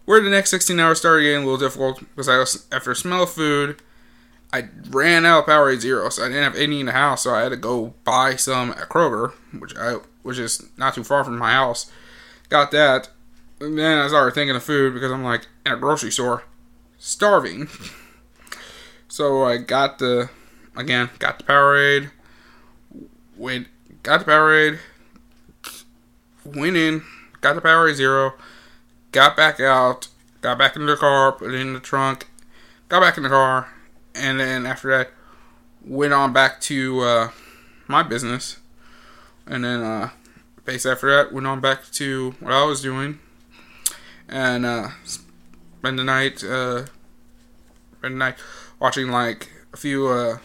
where 0.05 0.21
the 0.21 0.29
next 0.29 0.49
16 0.49 0.79
hours 0.79 0.99
started 0.99 1.23
getting 1.23 1.43
a 1.43 1.45
little 1.45 1.57
difficult 1.57 1.99
because 1.99 2.27
I 2.27 2.37
was 2.37 2.65
after 2.71 2.95
smell 2.95 3.25
food. 3.25 3.81
I 4.53 4.67
ran 4.89 5.25
out 5.25 5.39
of 5.39 5.45
Powerade 5.45 5.79
Zero, 5.79 6.09
so 6.09 6.23
I 6.23 6.27
didn't 6.27 6.43
have 6.43 6.55
any 6.57 6.81
in 6.81 6.87
the 6.87 6.91
house, 6.91 7.23
so 7.23 7.33
I 7.33 7.41
had 7.41 7.49
to 7.49 7.57
go 7.57 7.93
buy 8.03 8.35
some 8.35 8.71
at 8.71 8.89
Kroger, 8.89 9.31
which 9.57 9.75
I 9.77 9.97
which 10.23 10.37
is 10.37 10.69
not 10.77 10.93
too 10.93 11.03
far 11.03 11.23
from 11.23 11.37
my 11.37 11.53
house. 11.53 11.89
Got 12.49 12.71
that, 12.71 13.09
and 13.61 13.77
then 13.77 13.99
I 13.99 14.07
started 14.07 14.33
thinking 14.33 14.55
of 14.55 14.63
food 14.63 14.93
because 14.93 15.11
I'm 15.11 15.23
like 15.23 15.47
in 15.65 15.71
a 15.71 15.77
grocery 15.77 16.11
store, 16.11 16.43
starving. 16.97 17.69
so 19.07 19.43
I 19.43 19.57
got 19.57 19.99
the, 19.99 20.29
again, 20.75 21.09
got 21.19 21.37
the 21.39 21.43
Powerade. 21.43 22.11
Went, 23.37 23.67
got 24.03 24.19
the 24.19 24.31
Powerade. 24.31 24.79
Went 26.45 26.77
in, 26.77 27.03
got 27.41 27.53
the 27.53 27.61
Powerade 27.61 27.95
Zero. 27.95 28.33
Got 29.11 29.35
back 29.35 29.59
out, 29.59 30.07
got 30.41 30.57
back 30.57 30.75
in 30.75 30.85
the 30.85 30.95
car, 30.95 31.33
put 31.33 31.53
it 31.53 31.59
in 31.59 31.73
the 31.73 31.79
trunk. 31.79 32.27
Got 32.89 33.01
back 33.01 33.17
in 33.17 33.23
the 33.23 33.29
car, 33.29 33.69
and 34.15 34.39
then 34.39 34.65
after 34.65 34.89
that, 34.89 35.11
went 35.85 36.13
on 36.13 36.33
back 36.33 36.61
to 36.61 36.99
uh, 37.01 37.29
my 37.87 38.03
business. 38.03 38.57
And 39.45 39.63
then, 39.63 39.81
uh, 39.81 40.09
basically 40.65 40.91
after 40.91 41.15
that, 41.15 41.33
went 41.33 41.47
on 41.47 41.59
back 41.59 41.85
to 41.93 42.35
what 42.39 42.53
I 42.53 42.63
was 42.63 42.81
doing 42.81 43.19
and 44.29 44.65
uh, 44.65 44.89
spend 45.03 45.99
the 45.99 46.03
night, 46.03 46.43
uh, 46.43 46.85
spend 47.97 48.15
the 48.15 48.19
night 48.19 48.35
watching 48.79 49.09
like 49.09 49.49
a 49.73 49.77
few, 49.77 50.07
uh, 50.07 50.37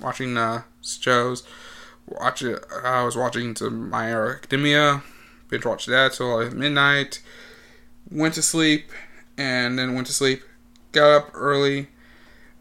watching 0.00 0.36
uh, 0.36 0.62
shows. 0.82 1.42
Watch 2.06 2.42
it. 2.42 2.64
I 2.84 3.04
was 3.04 3.16
watching 3.16 3.54
some 3.54 3.90
My 3.90 4.08
Hero 4.08 4.30
Academia. 4.32 5.02
Binge 5.48 5.64
watched 5.64 5.86
that 5.88 6.12
till 6.12 6.36
like 6.42 6.52
midnight. 6.52 7.22
Went 8.10 8.34
to 8.34 8.42
sleep, 8.42 8.90
and 9.38 9.78
then 9.78 9.94
went 9.94 10.06
to 10.08 10.12
sleep. 10.12 10.42
Got 10.92 11.16
up 11.16 11.30
early. 11.34 11.88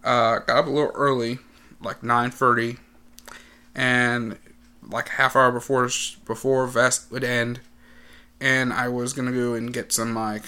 Uh, 0.04 0.40
got 0.40 0.60
up 0.60 0.68
a 0.68 0.70
little 0.70 0.92
early, 0.94 1.40
like 1.82 2.04
nine 2.04 2.32
thirty, 2.32 2.78
and 3.76 4.38
like 4.88 5.10
half 5.10 5.36
hour 5.36 5.52
before 5.52 5.90
before 6.26 6.68
vest 6.68 7.12
would 7.12 7.24
end, 7.24 7.60
and 8.40 8.72
I 8.72 8.88
was 8.88 9.14
gonna 9.14 9.32
go 9.32 9.54
and 9.54 9.74
get 9.74 9.92
some 9.92 10.16
like. 10.16 10.44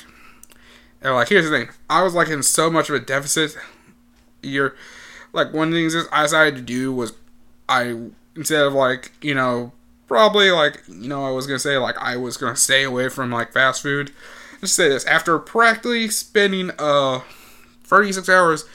And 1.02 1.16
like 1.16 1.30
here's 1.30 1.50
the 1.50 1.52
thing, 1.52 1.70
I 1.90 2.04
was 2.04 2.14
like 2.14 2.30
in 2.30 2.44
so 2.44 2.70
much 2.70 2.90
of 2.90 2.96
a 2.96 3.00
deficit. 3.00 3.58
You're 4.44 4.76
like 5.34 5.54
one 5.54 5.70
of 5.70 5.74
the 5.74 5.80
things 5.90 6.08
I 6.12 6.24
decided 6.24 6.56
to 6.56 6.62
do 6.62 6.94
was 6.94 7.14
I 7.70 7.96
instead 8.36 8.62
of 8.62 8.74
like 8.74 9.12
you 9.22 9.34
know 9.34 9.72
probably 10.08 10.52
like 10.52 10.84
you 10.88 11.08
know 11.08 11.26
I 11.26 11.32
was 11.32 11.48
gonna 11.48 11.60
say 11.60 11.78
like 11.78 11.98
I 11.98 12.18
was 12.18 12.38
gonna 12.38 12.56
stay 12.56 12.84
away 12.84 13.10
from 13.10 13.32
like 13.32 13.54
fast 13.54 13.82
food. 13.82 14.12
Just 14.60 14.76
say 14.76 14.90
this 14.90 15.06
after 15.06 15.40
practically 15.40 16.10
spending 16.10 16.72
uh 16.78 17.22
36 17.84 18.30
hours 18.30 18.66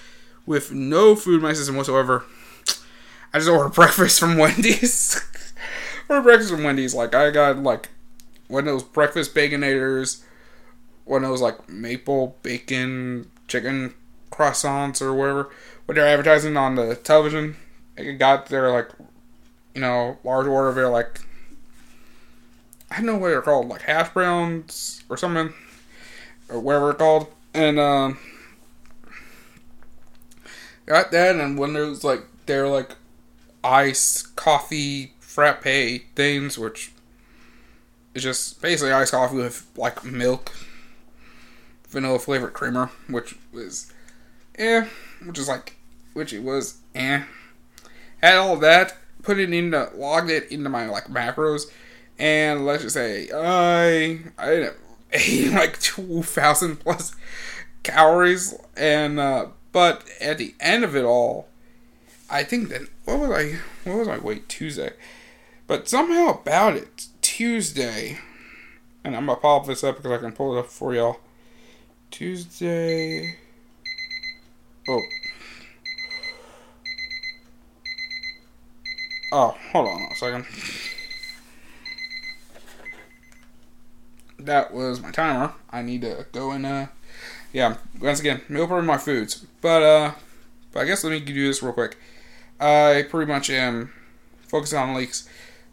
with 0.47 0.73
no 0.73 1.15
food 1.15 1.37
in 1.37 1.43
my 1.43 1.53
system 1.53 1.77
whatsoever. 1.77 2.25
I 3.33 3.39
just 3.39 3.51
ordered 3.51 3.71
breakfast 3.75 4.21
from 4.21 4.37
Wendy's. 4.37 5.21
ordered 6.09 6.23
breakfast 6.23 6.51
from 6.51 6.65
Wendy's. 6.65 6.95
Like 6.95 7.15
I 7.15 7.31
got 7.31 7.59
like 7.59 7.91
one 8.49 8.67
of 8.67 8.75
those 8.75 8.83
breakfast 8.83 9.35
baconators, 9.35 10.23
one 11.05 11.25
of 11.25 11.31
those 11.31 11.43
like 11.43 11.69
maple 11.69 12.37
bacon 12.43 13.31
chicken 13.49 13.95
croissants 14.31 15.01
or 15.03 15.15
whatever. 15.15 15.51
What 15.87 15.95
they're 15.95 16.07
advertising 16.07 16.57
on 16.57 16.75
the 16.75 16.97
television. 16.97 17.57
I 17.97 18.13
got 18.13 18.47
their 18.47 18.71
like 18.71 18.91
you 19.77 19.83
know, 19.83 20.17
large 20.25 20.47
order. 20.47 20.71
of 20.71 20.75
their 20.75 20.89
like, 20.89 21.21
I 22.91 22.97
don't 22.97 23.07
know 23.07 23.17
what 23.19 23.29
they're 23.29 23.43
called, 23.43 23.69
like 23.69 23.83
hash 23.83 24.09
browns 24.09 25.05
or 25.11 25.19
something, 25.19 25.53
or 26.49 26.59
whatever 26.59 26.91
it's 26.91 26.99
called. 26.99 27.29
And 27.53 27.79
um, 27.79 28.19
got 30.87 31.11
that, 31.11 31.37
and 31.37 31.59
when 31.59 31.75
there 31.75 31.87
was 31.87 32.03
like 32.03 32.23
they're 32.47 32.67
like 32.67 32.97
ice 33.63 34.23
coffee 34.23 35.13
frappe 35.21 35.63
things, 36.15 36.59
which 36.59 36.93
is 38.15 38.23
just 38.23 38.63
basically 38.63 38.93
iced 38.93 39.13
coffee 39.13 39.37
with 39.37 39.67
like 39.77 40.05
milk, 40.05 40.53
vanilla 41.89 42.19
flavored 42.19 42.55
creamer, 42.55 42.91
which 43.09 43.37
was 43.53 43.93
eh, 44.59 44.87
which 45.23 45.39
is 45.39 45.49
like, 45.49 45.76
which 46.17 46.33
it 46.33 46.43
was 46.43 46.79
eh. 46.95 47.23
Had 48.23 48.37
all 48.39 48.57
that, 48.57 48.97
put 49.23 49.39
it 49.39 49.53
into 49.53 49.91
logged 49.95 50.31
it 50.31 50.51
into 50.51 50.71
my 50.71 50.87
like 50.87 51.05
macros, 51.05 51.71
and 52.19 52.65
let's 52.65 52.83
just 52.83 52.95
say 52.95 53.29
I 53.33 54.21
I 54.39 54.71
ate 55.13 55.53
like 55.53 55.79
two 55.79 56.23
thousand 56.23 56.77
plus 56.79 57.15
calories, 57.83 58.55
and 58.77 59.21
uh, 59.21 59.49
but 59.73 60.05
at 60.21 60.39
the 60.39 60.55
end 60.59 60.85
of 60.85 60.97
it 60.97 61.05
all, 61.05 61.49
I 62.31 62.43
think 62.45 62.71
that 62.71 62.83
what 63.05 63.19
was 63.19 63.31
I 63.31 63.59
what 63.85 63.99
was 63.99 64.09
my 64.09 64.19
weight 64.19 64.49
Tuesday, 64.49 64.93
but 65.67 65.87
somehow 65.87 66.41
about 66.41 66.77
it 66.77 67.09
Tuesday, 67.21 68.19
and 69.05 69.15
I'm 69.15 69.27
gonna 69.27 69.39
pop 69.39 69.67
this 69.67 69.85
up 69.85 69.97
because 69.97 70.13
I 70.13 70.19
can 70.19 70.33
pull 70.33 70.57
it 70.57 70.61
up 70.61 70.67
for 70.67 70.95
y'all. 70.95 71.21
Tuesday. 72.11 73.37
Oh, 74.89 75.03
Oh, 79.33 79.57
hold 79.73 79.89
on 79.89 80.03
a 80.13 80.15
second. 80.15 80.47
That 84.39 84.73
was 84.73 85.01
my 85.01 85.11
timer. 85.11 85.53
I 85.71 85.83
need 85.83 86.03
to 86.03 86.27
go 86.33 86.53
and 86.53 86.65
uh 86.65 86.87
yeah, 87.53 87.77
once 88.01 88.21
again, 88.21 88.43
meal 88.49 88.67
prep 88.67 88.85
my 88.85 88.99
foods. 88.99 89.45
But 89.61 89.83
uh 89.83 90.13
but 90.73 90.81
I 90.81 90.85
guess 90.85 91.03
let 91.03 91.11
me 91.11 91.21
do 91.21 91.47
this 91.47 91.63
real 91.63 91.73
quick. 91.73 91.97
I 92.61 93.05
pretty 93.11 93.31
much 93.31 93.51
am 93.51 93.93
focusing 94.47 94.79
on 94.79 94.95
leaks. 94.95 95.29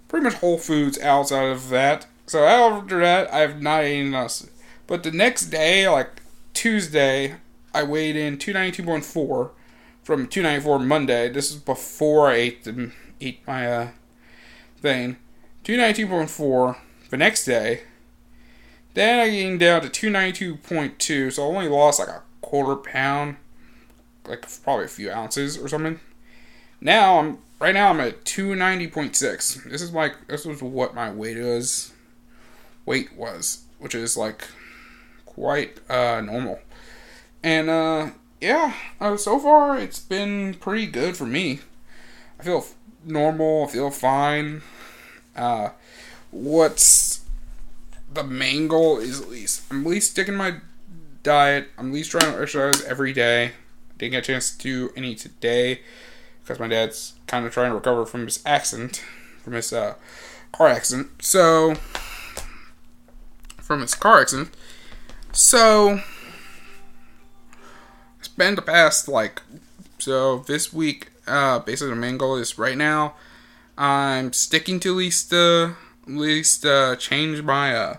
Pretty 0.08 0.24
much 0.24 0.36
whole 0.36 0.58
foods 0.58 1.00
outside 1.00 1.50
of 1.50 1.70
that. 1.70 2.08
So 2.26 2.46
after 2.46 3.00
that 3.02 3.32
I 3.32 3.40
have 3.40 3.62
not 3.62 3.84
eaten 3.84 4.14
else. 4.14 4.50
But 4.88 5.04
the 5.04 5.12
next 5.12 5.46
day, 5.46 5.88
like 5.88 6.22
Tuesday, 6.54 7.36
I 7.74 7.84
weighed 7.84 8.16
in 8.16 8.38
two 8.38 8.54
ninety 8.54 8.76
two 8.78 8.84
point 8.84 9.06
four 9.06 9.52
from 10.04 10.28
two 10.28 10.42
ninety 10.42 10.64
four 10.64 10.80
Monday. 10.80 11.30
This 11.30 11.52
is 11.52 11.58
before 11.58 12.30
I 12.30 12.36
ate 12.36 12.64
the 12.64 12.92
eat 13.24 13.48
my 13.48 13.72
uh, 13.72 13.88
thing. 14.78 15.18
292.4 15.64 16.78
the 17.10 17.18
next 17.18 17.46
day. 17.46 17.82
Then 18.94 19.20
I 19.20 19.30
gained 19.30 19.60
down 19.60 19.82
to 19.82 19.90
292.2, 19.90 21.32
so 21.32 21.44
I 21.44 21.46
only 21.48 21.70
lost 21.70 22.00
like 22.00 22.10
a 22.10 22.22
quarter 22.42 22.76
pound, 22.76 23.38
like 24.28 24.46
probably 24.64 24.86
a 24.86 24.90
few 24.90 25.12
ounces 25.12 25.58
or 25.58 25.68
something. 25.68 26.00
Now 26.80 27.20
I'm 27.20 27.40
right 27.60 27.74
now 27.74 27.90
I'm 27.90 28.00
at 28.02 28.26
290.6. 28.26 29.64
This 29.70 29.82
is 29.82 29.94
like 29.94 30.28
this 30.28 30.46
was 30.46 30.62
what 30.62 30.94
my 30.94 31.12
weight 31.12 31.38
was. 31.38 31.94
Weight 32.86 33.16
was, 33.16 33.64
which 33.80 33.96
is 33.96 34.18
like 34.18 34.48
quite 35.26 35.80
uh 35.90 36.22
normal. 36.22 36.60
And 37.42 37.70
uh 37.70 38.10
yeah, 38.42 38.74
uh, 39.00 39.16
so 39.16 39.40
far 39.40 39.78
it's 39.80 40.00
been 40.00 40.56
pretty 40.56 40.86
good 40.86 41.16
for 41.16 41.26
me. 41.26 41.62
I 42.40 42.44
feel 42.44 42.66
normal. 43.06 43.66
I 43.66 43.72
feel 43.72 43.92
fine. 43.92 44.62
Uh, 45.36 45.70
what's 46.32 47.24
the 48.12 48.24
main 48.24 48.68
goal 48.68 49.00
is 49.00 49.22
at 49.22 49.30
least 49.30 49.64
I'm 49.72 49.82
at 49.82 49.90
least 49.90 50.12
sticking 50.12 50.36
my 50.36 50.56
diet. 51.24 51.70
I'm 51.78 51.88
at 51.88 51.94
least 51.94 52.12
trying 52.12 52.32
to 52.32 52.42
exercise 52.42 52.84
every 52.84 53.14
day. 53.14 53.52
Didn't 53.98 54.12
get 54.12 54.24
a 54.24 54.28
chance 54.28 54.56
to 54.56 54.58
do 54.58 54.94
any 54.96 55.16
today 55.16 55.82
because 56.42 56.60
my 56.60 56.68
dad's 56.68 57.14
kind 57.28 57.46
of 57.46 57.54
trying 57.54 57.72
to 57.72 57.76
recover 57.76 58.06
from 58.06 58.26
his 58.26 58.42
accident, 58.46 59.04
from 59.42 59.54
his 59.54 59.72
uh, 59.72 59.96
car 60.52 60.68
accident. 60.68 61.24
So, 61.24 61.76
from 63.62 63.82
his 63.82 63.96
car 63.96 64.22
accident. 64.22 64.50
So, 65.32 66.02
spend 68.22 68.58
the 68.58 68.62
past 68.62 69.08
like 69.08 69.42
so 70.00 70.40
this 70.40 70.74
week 70.74 71.13
uh, 71.28 71.60
basically 71.60 71.90
the 71.90 72.00
main 72.00 72.18
goal 72.18 72.36
is 72.36 72.58
right 72.58 72.78
now 72.78 73.14
I'm 73.78 74.34
sticking 74.34 74.80
to 74.82 74.90
at 74.90 74.96
least 74.96 75.34
uh, 75.34 75.72
at 76.04 76.14
least 76.14 76.66
uh, 76.66 76.96
change 76.96 77.42
my 77.42 77.76
uh, 77.76 77.98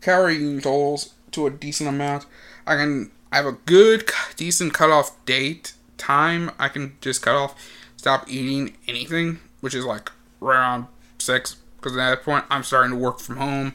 calorie 0.00 0.60
goals 0.60 1.14
to 1.32 1.46
a 1.46 1.50
decent 1.50 1.88
amount. 1.88 2.26
I 2.66 2.76
can 2.76 3.10
I 3.30 3.36
have 3.36 3.46
a 3.46 3.52
good 3.52 4.10
decent 4.36 4.72
cutoff 4.72 5.24
date 5.26 5.74
time. 5.98 6.50
I 6.58 6.68
can 6.68 6.96
just 7.00 7.22
cut 7.22 7.34
off, 7.34 7.54
stop 7.96 8.30
eating 8.30 8.76
anything, 8.88 9.40
which 9.60 9.74
is 9.74 9.84
like 9.84 10.10
around 10.40 10.86
six. 11.18 11.56
Because 11.76 11.92
at 11.92 11.96
that 11.96 12.22
point 12.22 12.44
I'm 12.50 12.62
starting 12.62 12.92
to 12.92 12.96
work 12.96 13.20
from 13.20 13.36
home, 13.36 13.74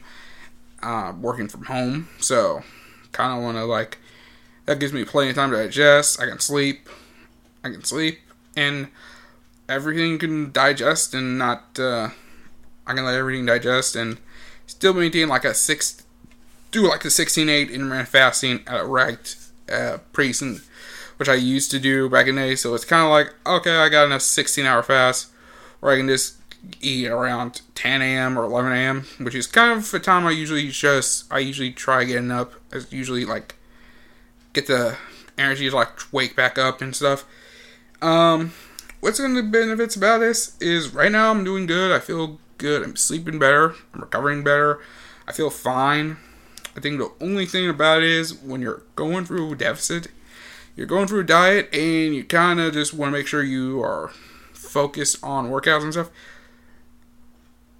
uh, 0.82 1.12
working 1.20 1.48
from 1.48 1.64
home. 1.64 2.08
So 2.18 2.62
kind 3.12 3.36
of 3.36 3.42
want 3.42 3.56
to 3.56 3.64
like 3.64 3.98
that 4.64 4.80
gives 4.80 4.92
me 4.92 5.04
plenty 5.04 5.30
of 5.30 5.36
time 5.36 5.50
to 5.52 5.56
digest. 5.56 6.20
I 6.20 6.26
can 6.26 6.40
sleep. 6.40 6.88
I 7.62 7.70
can 7.70 7.84
sleep 7.84 8.18
and 8.56 8.88
everything 9.68 10.18
can 10.18 10.50
digest 10.50 11.14
and 11.14 11.38
not 11.38 11.78
uh, 11.78 12.08
I 12.86 12.94
can 12.94 13.04
let 13.04 13.14
everything 13.14 13.46
digest 13.46 13.94
and 13.94 14.18
still 14.66 14.94
maintain 14.94 15.28
like 15.28 15.44
a 15.44 15.54
six 15.54 16.02
do 16.70 16.88
like 16.88 17.04
a 17.04 17.08
16-8 17.08 17.70
intermittent 17.70 18.08
fasting 18.08 18.60
at 18.66 18.80
a 18.80 18.84
right 18.84 19.36
uh, 19.70 19.98
pace 20.12 20.42
which 21.16 21.28
I 21.28 21.34
used 21.34 21.70
to 21.70 21.78
do 21.78 22.08
back 22.08 22.26
in 22.26 22.36
the 22.36 22.42
day 22.42 22.54
so 22.56 22.74
it's 22.74 22.84
kind 22.84 23.02
of 23.02 23.10
like 23.10 23.34
okay 23.46 23.76
I 23.76 23.88
got 23.88 24.06
enough 24.06 24.22
16 24.22 24.64
hour 24.64 24.82
fast 24.82 25.30
where 25.80 25.92
I 25.92 25.96
can 25.96 26.08
just 26.08 26.36
eat 26.80 27.06
around 27.06 27.62
10 27.74 28.02
a.m. 28.02 28.38
or 28.38 28.44
11 28.44 28.72
a.m. 28.72 29.06
which 29.18 29.34
is 29.34 29.46
kind 29.46 29.78
of 29.78 29.90
the 29.90 30.00
time 30.00 30.26
I 30.26 30.30
usually 30.30 30.68
just 30.68 31.32
I 31.32 31.38
usually 31.38 31.72
try 31.72 32.04
getting 32.04 32.30
up 32.30 32.52
I 32.72 32.80
usually 32.90 33.24
like 33.24 33.56
get 34.52 34.66
the 34.66 34.96
energy 35.38 35.68
to 35.68 35.76
like 35.76 36.12
wake 36.12 36.34
back 36.34 36.58
up 36.58 36.80
and 36.80 36.94
stuff 36.94 37.24
um, 38.02 38.52
what's 39.00 39.20
going 39.20 39.34
to 39.34 39.42
be 39.42 39.48
benefits 39.48 39.96
about 39.96 40.18
this 40.18 40.56
is 40.60 40.92
right 40.94 41.12
now 41.12 41.30
I'm 41.30 41.44
doing 41.44 41.66
good. 41.66 41.92
I 41.92 41.98
feel 41.98 42.38
good. 42.58 42.82
I'm 42.82 42.96
sleeping 42.96 43.38
better. 43.38 43.74
I'm 43.94 44.00
recovering 44.00 44.42
better. 44.42 44.80
I 45.26 45.32
feel 45.32 45.50
fine. 45.50 46.16
I 46.76 46.80
think 46.80 46.98
the 46.98 47.10
only 47.20 47.46
thing 47.46 47.68
about 47.68 48.02
it 48.02 48.10
is 48.10 48.34
when 48.34 48.60
you're 48.60 48.82
going 48.96 49.24
through 49.24 49.52
a 49.52 49.56
deficit, 49.56 50.08
you're 50.76 50.86
going 50.86 51.06
through 51.06 51.20
a 51.20 51.24
diet 51.24 51.74
and 51.74 52.14
you 52.14 52.22
kind 52.22 52.60
of 52.60 52.74
just 52.74 52.92
want 52.92 53.12
to 53.12 53.18
make 53.18 53.26
sure 53.26 53.42
you 53.42 53.80
are 53.82 54.10
focused 54.52 55.22
on 55.22 55.50
workouts 55.50 55.82
and 55.82 55.92
stuff. 55.92 56.10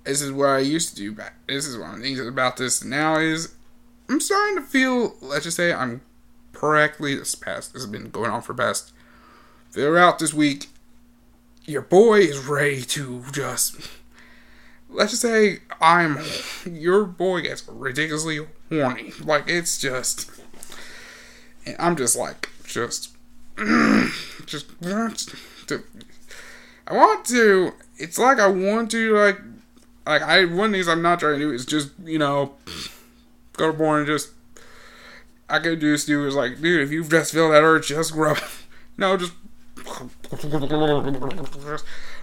This 0.04 0.22
is 0.22 0.32
what 0.32 0.48
I 0.48 0.58
used 0.60 0.90
to 0.90 0.96
do 0.96 1.12
back. 1.12 1.34
This 1.46 1.66
is 1.66 1.76
one 1.76 1.90
of 1.90 1.96
the 1.96 2.02
things 2.02 2.20
about 2.20 2.56
this 2.56 2.82
now 2.82 3.18
is 3.18 3.54
I'm 4.08 4.20
starting 4.20 4.56
to 4.56 4.62
feel, 4.62 5.16
let's 5.20 5.44
just 5.44 5.56
say, 5.56 5.72
I'm 5.72 6.00
correctly. 6.52 7.14
This 7.14 7.34
past 7.34 7.72
this 7.72 7.82
has 7.82 7.90
been 7.90 8.10
going 8.10 8.30
on 8.30 8.40
for 8.40 8.54
past 8.54 8.92
throughout 9.76 10.18
this 10.18 10.32
week. 10.32 10.68
Your 11.66 11.82
boy 11.82 12.20
is 12.20 12.38
ready 12.38 12.82
to 12.82 13.22
just 13.30 13.76
let's 14.88 15.10
just 15.10 15.22
say 15.22 15.58
I'm 15.80 16.18
your 16.64 17.04
boy 17.04 17.42
gets 17.42 17.68
ridiculously 17.68 18.40
horny. 18.70 19.12
Like 19.22 19.44
it's 19.48 19.78
just 19.78 20.30
I'm 21.78 21.94
just 21.94 22.16
like 22.16 22.48
just 22.64 23.14
just 24.46 24.80
want 24.80 25.34
to 25.66 25.82
I 26.86 26.94
want 26.94 27.26
to 27.26 27.74
it's 27.98 28.18
like 28.18 28.38
I 28.38 28.46
want 28.46 28.90
to 28.92 29.14
like 29.14 29.38
like 30.06 30.22
I 30.22 30.46
one 30.46 30.74
of 30.74 30.88
I'm 30.88 31.02
not 31.02 31.20
trying 31.20 31.38
to 31.38 31.46
do 31.46 31.52
is 31.52 31.66
just, 31.66 31.90
you 32.02 32.18
know, 32.18 32.54
go 33.52 33.72
to 33.72 33.76
porn 33.76 33.98
and 33.98 34.06
just 34.06 34.30
I 35.50 35.58
could 35.58 35.80
just 35.80 36.06
do 36.06 36.26
is 36.26 36.34
like, 36.34 36.62
dude, 36.62 36.80
if 36.80 36.90
you 36.90 37.04
just 37.04 37.34
feel 37.34 37.50
that 37.50 37.62
urge, 37.62 37.88
just 37.88 38.14
rub 38.14 38.38
no, 38.96 39.18
just 39.18 39.32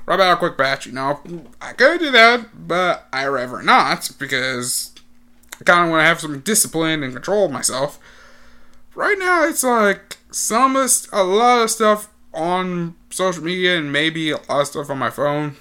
rub 0.05 0.19
out 0.19 0.33
a 0.33 0.37
quick 0.37 0.57
batch, 0.57 0.85
you 0.85 0.91
know. 0.91 1.19
I 1.61 1.73
could 1.73 1.99
do 1.99 2.11
that, 2.11 2.67
but 2.67 3.07
I 3.11 3.25
rather 3.25 3.61
not 3.61 4.11
because 4.19 4.91
I 5.59 5.63
kind 5.63 5.85
of 5.85 5.91
want 5.91 6.01
to 6.01 6.05
have 6.05 6.19
some 6.19 6.39
discipline 6.41 7.03
and 7.03 7.13
control 7.13 7.45
of 7.45 7.51
myself. 7.51 7.99
Right 8.95 9.17
now, 9.17 9.43
it's 9.45 9.63
like 9.63 10.17
some 10.31 10.75
a 10.75 11.23
lot 11.23 11.63
of 11.63 11.71
stuff 11.71 12.09
on 12.33 12.95
social 13.09 13.43
media 13.43 13.77
and 13.77 13.91
maybe 13.91 14.31
a 14.31 14.37
lot 14.37 14.61
of 14.61 14.67
stuff 14.67 14.89
on 14.89 14.97
my 14.97 15.09
phone. 15.09 15.55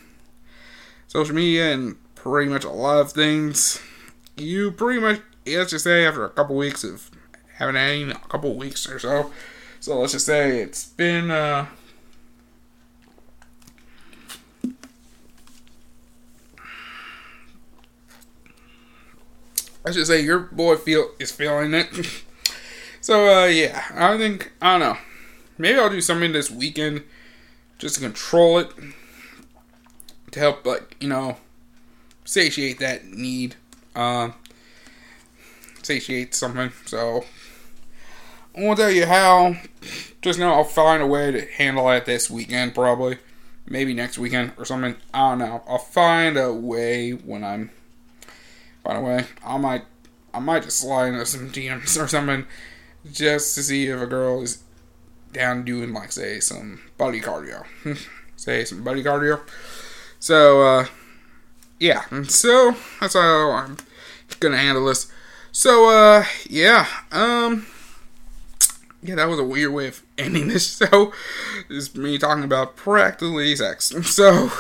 Social 1.09 1.35
media 1.35 1.73
and 1.73 1.97
pretty 2.15 2.51
much 2.51 2.65
a 2.65 2.71
lot 2.71 3.01
of 3.01 3.13
things. 3.13 3.81
You 4.37 4.71
pretty 4.71 5.01
much, 5.01 5.21
let's 5.47 5.71
just 5.71 5.85
say, 5.85 6.07
after 6.07 6.25
a 6.25 6.31
couple 6.31 6.57
weeks 6.57 6.85
of 6.85 7.11
having 7.57 8.11
a 8.11 8.15
couple 8.29 8.57
weeks 8.57 8.89
or 8.89 8.99
so. 8.99 9.31
So 9.81 9.99
let's 9.99 10.13
just 10.13 10.27
say 10.27 10.61
it's 10.61 10.85
been 10.85 11.31
uh, 11.31 11.67
I 19.85 19.91
should 19.91 20.07
say 20.07 20.21
your 20.21 20.39
boy 20.39 20.77
feel 20.77 21.11
is 21.19 21.33
feeling 21.33 21.75
it. 21.75 21.89
so 23.01 23.43
uh 23.43 23.47
yeah, 23.47 23.83
I 23.95 24.17
think 24.17 24.53
I 24.61 24.79
don't 24.79 24.81
know. 24.81 24.99
Maybe 25.59 25.79
I'll 25.79 25.91
do 25.91 26.01
something 26.01 26.33
this 26.33 26.51
weekend 26.51 27.03
just 27.79 27.97
to 27.97 28.01
control 28.01 28.59
it. 28.59 28.71
To 30.33 30.41
help 30.41 30.65
like, 30.65 30.97
you 31.01 31.09
know, 31.09 31.37
satiate 32.25 32.79
that 32.79 33.05
need. 33.07 33.57
Uh 33.95 34.31
satiate 35.83 36.35
something. 36.35 36.73
So 36.87 37.25
I 38.57 38.63
won't 38.63 38.79
tell 38.79 38.91
you 38.91 39.07
how. 39.07 39.57
Just 40.21 40.39
know 40.39 40.53
I'll 40.53 40.65
find 40.65 41.03
a 41.03 41.07
way 41.07 41.33
to 41.33 41.45
handle 41.45 41.91
it 41.91 42.05
this 42.05 42.31
weekend 42.31 42.75
probably. 42.75 43.19
Maybe 43.67 43.95
next 43.95 44.19
weekend 44.19 44.53
or 44.57 44.65
something. 44.65 44.97
I 45.13 45.31
don't 45.31 45.39
know. 45.39 45.63
I'll 45.67 45.79
find 45.79 46.37
a 46.37 46.53
way 46.53 47.11
when 47.11 47.43
I'm 47.43 47.71
by 48.83 48.95
the 48.95 49.01
way, 49.01 49.27
I 49.45 49.57
might 49.59 49.85
I 50.35 50.39
might 50.39 50.63
just 50.63 50.79
slide 50.81 51.09
into 51.09 51.27
some 51.27 51.51
DMs 51.51 52.03
or 52.03 52.09
something 52.09 52.47
just 53.11 53.55
to 53.55 53.63
see 53.63 53.87
if 53.87 54.01
a 54.01 54.07
girl 54.07 54.43
is 54.43 54.63
down 55.33 55.65
doing 55.65 55.93
like 55.93 56.13
say 56.13 56.41
some 56.41 56.81
body 56.99 57.21
cardio. 57.21 57.65
say 58.37 58.65
some 58.65 58.83
body 58.83 59.03
cardio. 59.03 59.41
So 60.19 60.63
uh 60.63 60.87
yeah, 61.79 62.05
so 62.25 62.77
that's 63.01 63.15
how 63.15 63.51
I'm 63.53 63.77
gonna 64.41 64.57
handle 64.59 64.87
this. 64.87 65.11
So 65.51 65.89
uh 65.89 66.25
yeah, 66.49 66.87
um 67.11 67.67
yeah, 69.03 69.17
that 69.17 69.29
was 69.29 69.39
a 69.39 69.45
weird 69.45 69.73
way 69.73 69.89
of 69.89 70.03
ending 70.17 70.49
this 70.49 70.79
show. 70.91 71.13
Is 71.69 71.95
me 71.95 72.19
talking 72.19 72.45
about 72.45 72.77
practically 72.77 73.55
sex. 73.57 73.93
So 74.03 74.51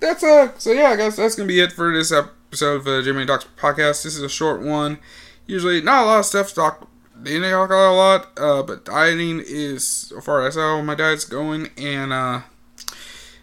that's 0.00 0.22
uh 0.22 0.52
so 0.58 0.72
yeah, 0.72 0.90
I 0.90 0.96
guess 0.96 1.16
that's 1.16 1.34
gonna 1.34 1.48
be 1.48 1.60
it 1.60 1.72
for 1.72 1.92
this 1.92 2.12
episode 2.12 2.35
episode 2.48 2.76
of 2.76 2.84
the 2.84 3.02
J 3.02 3.12
Money 3.12 3.26
Talks 3.26 3.46
podcast. 3.56 4.04
This 4.04 4.16
is 4.16 4.22
a 4.22 4.28
short 4.28 4.62
one. 4.62 4.98
Usually, 5.46 5.80
not 5.80 6.04
a 6.04 6.06
lot 6.06 6.18
of 6.20 6.26
stuff 6.26 6.48
to 6.50 6.54
talk. 6.54 6.88
They 7.16 7.40
talk 7.40 7.70
a 7.70 7.74
lot, 7.74 8.38
uh, 8.38 8.62
but 8.62 8.84
dieting 8.84 9.42
is 9.44 9.86
so 9.86 10.20
far 10.20 10.46
as 10.46 10.54
how 10.54 10.80
my 10.82 10.94
diet's 10.94 11.24
going. 11.24 11.70
And 11.76 12.12
uh, 12.12 12.42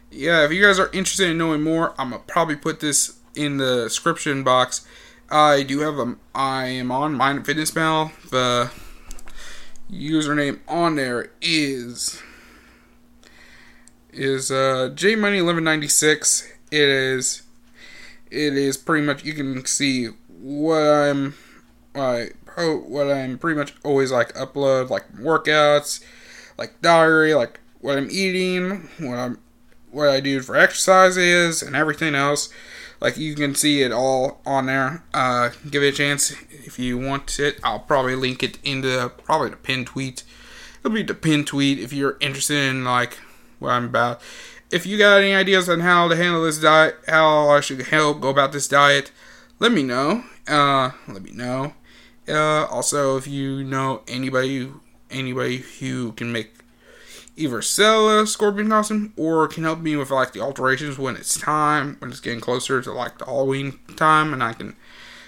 yeah, 0.10 0.46
if 0.46 0.52
you 0.52 0.64
guys 0.64 0.80
are 0.80 0.90
interested 0.94 1.30
in 1.30 1.38
knowing 1.38 1.62
more, 1.62 1.94
I'm 2.00 2.12
gonna 2.12 2.24
probably 2.26 2.56
put 2.56 2.80
this 2.80 3.20
in 3.36 3.58
the 3.58 3.84
description 3.84 4.44
box. 4.44 4.86
I 5.30 5.64
do 5.64 5.80
have 5.80 5.98
a. 6.00 6.16
I 6.34 6.68
am 6.68 6.92
on 6.92 7.16
MyFitnessPal. 7.18 8.30
The 8.30 8.72
username 9.92 10.60
on 10.68 10.96
there 10.96 11.32
is 11.42 12.22
is 14.12 14.50
uh, 14.50 14.92
jmoney1196. 14.94 16.48
It 16.72 16.90
is 16.90 17.44
it 18.34 18.58
is 18.58 18.78
pretty 18.78 19.06
much 19.06 19.24
you 19.24 19.34
can 19.34 19.66
see 19.66 20.08
what 20.28 20.82
I'm 20.82 21.36
like 21.96 22.36
what 22.58 23.12
I'm 23.12 23.38
pretty 23.38 23.58
much 23.58 23.74
always 23.84 24.12
like 24.12 24.34
upload 24.34 24.90
like 24.90 25.12
workouts, 25.16 26.04
like 26.58 26.82
diary, 26.82 27.34
like 27.34 27.60
what 27.80 27.98
I'm 27.98 28.10
eating, 28.12 28.90
what 29.00 29.18
I'm 29.18 29.40
what 29.92 30.10
I 30.10 30.20
do 30.20 30.42
for 30.42 30.56
exercises 30.56 31.62
and 31.62 31.76
everything 31.76 32.16
else. 32.16 32.50
Like 33.00 33.18
you 33.18 33.36
can 33.36 33.54
see 33.54 33.82
it 33.82 33.92
all 33.92 34.42
on 34.46 34.66
there. 34.66 35.04
Uh, 35.14 35.50
give 35.70 35.84
it 35.84 35.94
a 35.94 35.98
chance 35.98 36.32
if 36.50 36.80
you 36.80 36.98
want 36.98 37.40
it. 37.40 37.60
I'll 37.64 37.80
probably 37.80 38.16
link 38.16 38.42
it 38.42 38.58
in 38.64 38.82
the 38.82 39.12
probably 39.24 39.50
the 39.50 39.58
pin 39.58 39.86
tweet. 39.86 40.24
It'll 40.80 40.92
be 40.92 41.04
the 41.04 41.14
pin 41.14 41.46
tweet 41.46 41.80
if 41.80 41.94
you're 41.94 42.18
interested 42.20 42.58
in 42.58 42.84
like 42.84 43.20
what 43.60 43.72
I'm 43.72 43.86
about 43.86 44.22
if 44.74 44.88
you 44.88 44.98
got 44.98 45.22
any 45.22 45.36
ideas 45.36 45.70
on 45.70 45.82
how 45.82 46.08
to 46.08 46.16
handle 46.16 46.44
this 46.44 46.60
diet, 46.60 46.98
how 47.08 47.50
I 47.50 47.62
should 47.62 47.80
help 47.82 48.22
go 48.22 48.30
about 48.30 48.52
this 48.52 48.68
diet, 48.68 49.12
let 49.60 49.72
me 49.72 49.84
know. 49.84 50.24
Uh, 50.48 50.92
let 51.08 51.22
me 51.22 51.32
know. 51.32 51.74
Uh, 52.28 52.66
also, 52.66 53.16
if 53.16 53.28
you 53.28 53.64
know 53.64 54.02
anybody, 54.08 54.72
anybody 55.12 55.58
who 55.58 56.14
can 56.14 56.32
make 56.32 56.56
either 57.36 57.62
sell 57.62 58.20
a 58.20 58.26
scorpion 58.26 58.70
costume 58.70 59.14
or 59.16 59.48
can 59.48 59.64
help 59.64 59.80
me 59.80 59.96
with 59.96 60.10
like 60.10 60.34
the 60.34 60.42
alterations 60.42 60.98
when 60.98 61.16
it's 61.16 61.40
time, 61.40 61.96
when 62.00 62.10
it's 62.10 62.20
getting 62.20 62.42
closer 62.42 62.82
to 62.82 62.92
like 62.92 63.20
the 63.20 63.26
Halloween 63.26 63.80
time, 63.96 64.34
and 64.34 64.44
I 64.44 64.54
can 64.54 64.76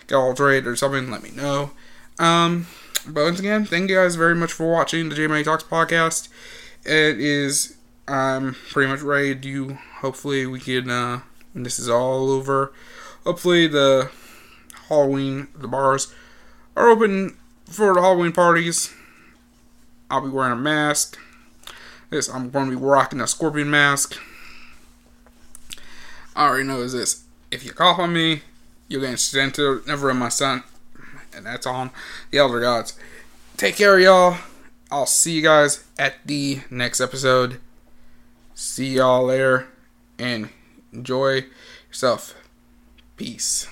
get 0.08 0.16
alterated 0.16 0.66
or 0.66 0.76
something, 0.76 1.12
let 1.12 1.22
me 1.22 1.30
know. 1.32 1.70
Um, 2.18 2.66
but 3.08 3.24
once 3.24 3.40
again, 3.40 3.66
thank 3.66 3.92
you 3.92 3.98
guys 3.98 4.16
very 4.16 4.34
much 4.34 4.52
for 4.52 4.72
watching 4.72 5.10
the 5.10 5.16
J 5.16 5.28
Money 5.28 5.44
Talks 5.44 5.64
podcast. 5.64 6.30
It 6.84 7.20
is 7.20 7.75
I'm 8.08 8.56
pretty 8.72 8.92
much 8.92 9.02
ready 9.02 9.36
to. 9.36 9.78
Hopefully, 10.02 10.46
we 10.46 10.60
can. 10.60 10.90
Uh, 10.90 11.22
this 11.56 11.80
is 11.80 11.90
all 11.90 12.30
over, 12.32 12.74
hopefully 13.24 13.66
the 13.66 14.12
Halloween 14.90 15.48
the 15.56 15.68
bars 15.68 16.14
are 16.76 16.90
open 16.90 17.38
for 17.66 17.94
the 17.94 18.02
Halloween 18.02 18.34
parties. 18.34 18.94
I'll 20.12 20.22
be 20.22 20.30
wearing 20.30 20.52
a 20.52 20.58
mask. 20.58 21.18
This 22.10 22.30
I'm 22.30 22.50
going 22.50 22.70
to 22.70 22.78
be 22.78 22.84
rocking 22.84 23.22
a 23.22 23.28
scorpion 23.28 23.70
mask. 23.70 24.20
I 26.36 26.48
already 26.48 26.66
know 26.66 26.82
is 26.82 26.94
this. 26.94 27.24
If 27.50 27.64
you 27.64 27.72
cough 27.72 28.00
on 28.00 28.14
me, 28.14 28.42
you'll 28.90 29.02
get 29.02 29.18
sent 29.18 29.56
to 29.56 29.80
Netherrealm 29.88 30.18
my 30.18 30.30
son. 30.30 30.64
And 31.34 31.46
that's 31.46 31.66
on 31.66 31.92
the 32.32 32.38
Elder 32.38 32.60
Gods. 32.60 32.98
Take 33.58 33.78
care, 33.78 34.00
y'all. 34.00 34.38
I'll 34.92 35.06
see 35.06 35.32
you 35.34 35.42
guys 35.42 35.84
at 35.98 36.16
the 36.26 36.62
next 36.70 37.02
episode. 37.02 37.60
See 38.58 38.96
y'all 38.96 39.26
later 39.26 39.68
and 40.18 40.48
enjoy 40.94 41.48
yourself. 41.90 42.36
Peace. 43.18 43.68